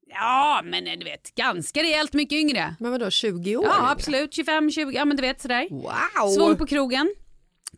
Ja, 0.09 0.61
men 0.65 0.87
eh, 0.87 0.99
du 0.99 1.05
vet, 1.05 1.35
ganska 1.35 1.83
rejält 1.83 2.13
mycket 2.13 2.37
yngre. 2.37 2.75
Men 2.81 2.91
vadå, 2.91 3.11
20 3.11 3.57
år? 3.57 3.65
Ja, 3.65 3.91
absolut. 3.91 4.35
25, 4.35 4.71
20, 4.71 4.91
ja 4.93 5.05
men 5.05 5.17
du 5.17 5.21
vet 5.21 5.41
sådär. 5.41 5.69
Wow! 5.71 6.29
Svung 6.35 6.57
på 6.57 6.67
krogen. 6.67 7.15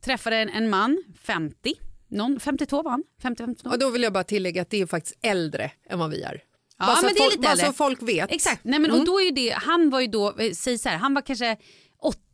Träffade 0.04 0.36
en, 0.36 0.48
en 0.48 0.70
man, 0.70 1.02
50. 1.22 1.74
Någon, 2.10 2.40
52 2.40 2.82
var 2.82 2.90
han. 2.90 3.04
50, 3.22 3.42
52. 3.42 3.70
Och 3.70 3.78
då 3.78 3.90
vill 3.90 4.02
jag 4.02 4.12
bara 4.12 4.24
tillägga 4.24 4.62
att 4.62 4.70
det 4.70 4.80
är 4.80 4.86
faktiskt 4.86 5.18
äldre 5.22 5.70
än 5.90 5.98
vad 5.98 6.10
vi 6.10 6.22
är. 6.22 6.42
Ja, 6.78 6.86
bara 6.86 6.96
så 6.96 7.02
men 7.02 7.10
att 7.10 7.14
det 7.16 7.20
är 7.20 7.22
folk, 7.22 7.32
lite 7.32 7.42
bara 7.42 7.52
äldre. 7.52 7.66
så 7.66 7.72
folk 7.72 8.02
vet. 8.02 8.32
Exakt. 8.32 8.64
Nej, 8.64 8.78
men, 8.78 8.90
Mm. 8.90 9.00
och 9.00 9.06
då 9.06 9.20
är 9.20 9.32
det, 9.32 9.50
han 9.50 9.90
var 9.90 10.00
ju 10.00 10.06
då, 10.06 10.38
eh, 10.38 10.52
säg 10.52 10.78
så 10.78 10.88
här, 10.88 10.96
han 10.96 11.14
var 11.14 11.22
kanske 11.22 11.56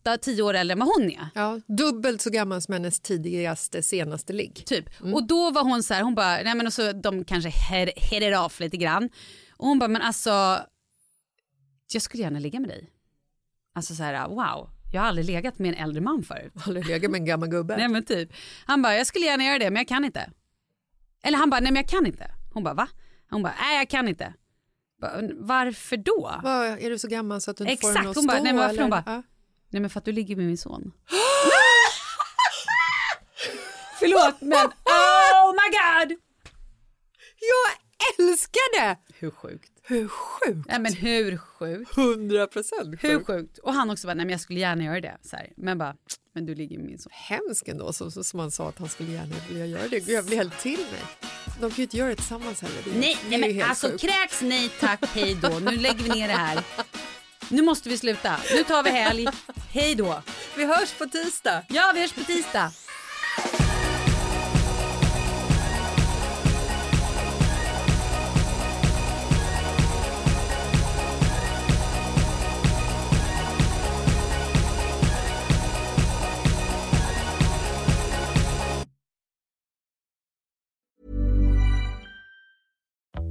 8-10 0.04 0.40
år 0.42 0.54
äldre 0.54 0.72
än 0.72 0.78
vad 0.78 0.88
hon 0.88 1.10
är. 1.10 1.28
Ja, 1.34 1.60
dubbelt 1.66 2.22
så 2.22 2.30
gammal 2.30 2.62
som 2.62 2.74
hennes 2.74 3.00
tidigaste, 3.00 3.82
senaste 3.82 4.32
ligg. 4.32 4.62
Typ. 4.66 5.00
Mm. 5.00 5.14
Och 5.14 5.26
då 5.26 5.50
var 5.50 5.62
hon 5.62 5.82
så 5.82 5.94
här, 5.94 6.02
hon 6.02 6.14
bara, 6.14 6.36
nej 6.42 6.54
men 6.54 6.66
och 6.66 6.72
så 6.72 6.92
de 6.92 7.24
kanske 7.24 7.50
headed 7.96 8.38
off 8.38 8.60
lite 8.60 8.76
grann. 8.76 9.10
Och 9.56 9.66
hon 9.66 9.78
bara, 9.78 9.88
men 9.88 10.02
alltså, 10.02 10.60
jag 11.92 12.02
skulle 12.02 12.22
gärna 12.22 12.38
ligga 12.38 12.60
med 12.60 12.68
dig. 12.70 12.90
Alltså 13.74 13.94
så 13.94 14.02
här, 14.02 14.28
wow, 14.28 14.70
jag 14.92 15.00
har 15.00 15.08
aldrig 15.08 15.26
legat 15.26 15.58
med 15.58 15.68
en 15.68 15.74
äldre 15.84 16.00
man 16.00 16.22
förut. 16.22 16.52
Aldrig 16.66 16.86
legat 16.86 17.10
med 17.10 17.18
en 17.18 17.24
gammal 17.24 17.48
gubbe. 17.48 17.76
Nej 17.76 17.88
men 17.88 18.04
typ. 18.04 18.32
Han 18.66 18.82
bara, 18.82 18.96
jag 18.96 19.06
skulle 19.06 19.24
gärna 19.26 19.44
göra 19.44 19.58
det 19.58 19.70
men 19.70 19.76
jag 19.76 19.88
kan 19.88 20.04
inte. 20.04 20.30
Eller 21.22 21.38
han 21.38 21.50
bara, 21.50 21.60
nej 21.60 21.72
men 21.72 21.82
jag 21.82 21.88
kan 21.88 22.06
inte. 22.06 22.30
Hon 22.52 22.64
bara, 22.64 22.74
va? 22.74 22.88
Hon 23.30 23.42
bara, 23.42 23.54
nej 23.60 23.76
jag 23.78 23.88
kan 23.88 24.08
inte. 24.08 24.34
Bara, 25.00 25.20
Varför 25.38 25.96
då? 25.96 26.40
Vad, 26.42 26.66
är 26.66 26.90
du 26.90 26.98
så 26.98 27.08
gammal 27.08 27.40
så 27.40 27.50
att 27.50 27.56
du 27.56 27.64
inte 27.64 27.80
får 27.80 27.88
den 27.88 27.96
Exakt, 27.96 28.08
att 28.10 28.16
hon 28.16 28.26
bara, 28.26 28.36
stå? 28.36 28.44
nej 28.44 28.52
men 28.52 28.62
varför? 28.62 28.74
eller? 28.74 28.82
Hon 28.82 28.90
bara, 28.90 29.02
Ja. 29.06 29.22
Nej 29.74 29.80
men 29.80 29.90
för 29.90 29.98
att 29.98 30.04
du 30.04 30.12
ligger 30.12 30.36
med 30.36 30.46
min 30.46 30.58
son. 30.58 30.92
Förlåt 33.98 34.40
men 34.40 34.66
oh 34.66 35.52
my 35.52 35.68
god! 35.78 36.18
Jag 37.40 37.78
älskar 38.28 38.80
det! 38.80 38.96
Hur 39.18 39.30
sjukt? 39.30 39.70
Hur 39.82 40.08
sjukt? 40.08 40.68
Nej 40.68 40.78
men 40.80 40.92
hur 40.94 41.36
sjukt? 41.38 41.98
100 41.98 42.46
procent 42.46 42.96
Hur 43.00 43.24
sjukt? 43.24 43.58
Och 43.58 43.74
han 43.74 43.90
också 43.90 44.06
bara, 44.06 44.14
nej 44.14 44.26
men 44.26 44.32
jag 44.32 44.40
skulle 44.40 44.60
gärna 44.60 44.84
göra 44.84 45.00
det. 45.00 45.16
Så 45.22 45.36
här. 45.36 45.52
Men 45.56 45.78
bara, 45.78 45.94
men 46.34 46.46
du 46.46 46.54
ligger 46.54 46.76
med 46.78 46.86
min 46.86 46.98
son. 46.98 47.10
Hemskt 47.12 47.68
ändå, 47.68 47.92
så, 47.92 48.10
som 48.10 48.36
man 48.36 48.50
sa 48.50 48.68
att 48.68 48.78
han 48.78 48.88
skulle 48.88 49.12
gärna 49.12 49.34
vilja 49.48 49.66
göra 49.66 49.82
det. 49.88 50.00
Gud, 50.00 50.08
jag 50.08 50.24
blir 50.24 50.36
helt 50.36 50.58
till 50.58 50.78
mig. 50.78 51.02
De 51.60 51.70
kan 51.70 51.76
ju 51.76 51.82
inte 51.82 51.96
göra 51.96 52.08
det 52.08 52.16
tillsammans 52.16 52.60
heller. 52.62 52.76
Det 52.84 52.90
är- 52.90 53.00
Nej, 53.00 53.16
det 53.30 53.38
nej 53.38 53.54
men 53.54 53.68
alltså 53.68 53.86
sjukt. 53.88 54.00
kräks, 54.00 54.42
nej 54.42 54.70
tack, 54.80 55.06
hej 55.06 55.38
då. 55.42 55.48
Nu 55.48 55.76
lägger 55.76 56.02
vi 56.04 56.08
ner 56.10 56.28
det 56.28 56.34
här. 56.34 56.64
Nu 57.48 57.62
måste 57.62 57.88
vi 57.88 57.98
sluta. 57.98 58.36
Nu 58.54 58.64
tar 58.64 58.82
vi 58.82 58.90
helg. 58.90 59.26
Hej 59.72 59.94
då. 59.94 60.22
Vi 60.56 60.64
hörs 60.64 60.92
på 60.92 61.06
tisdag. 61.06 61.62
Ja, 61.68 61.92
vi 61.94 62.00
hörs 62.00 62.12
på 62.12 62.24
tisdag. 62.24 62.70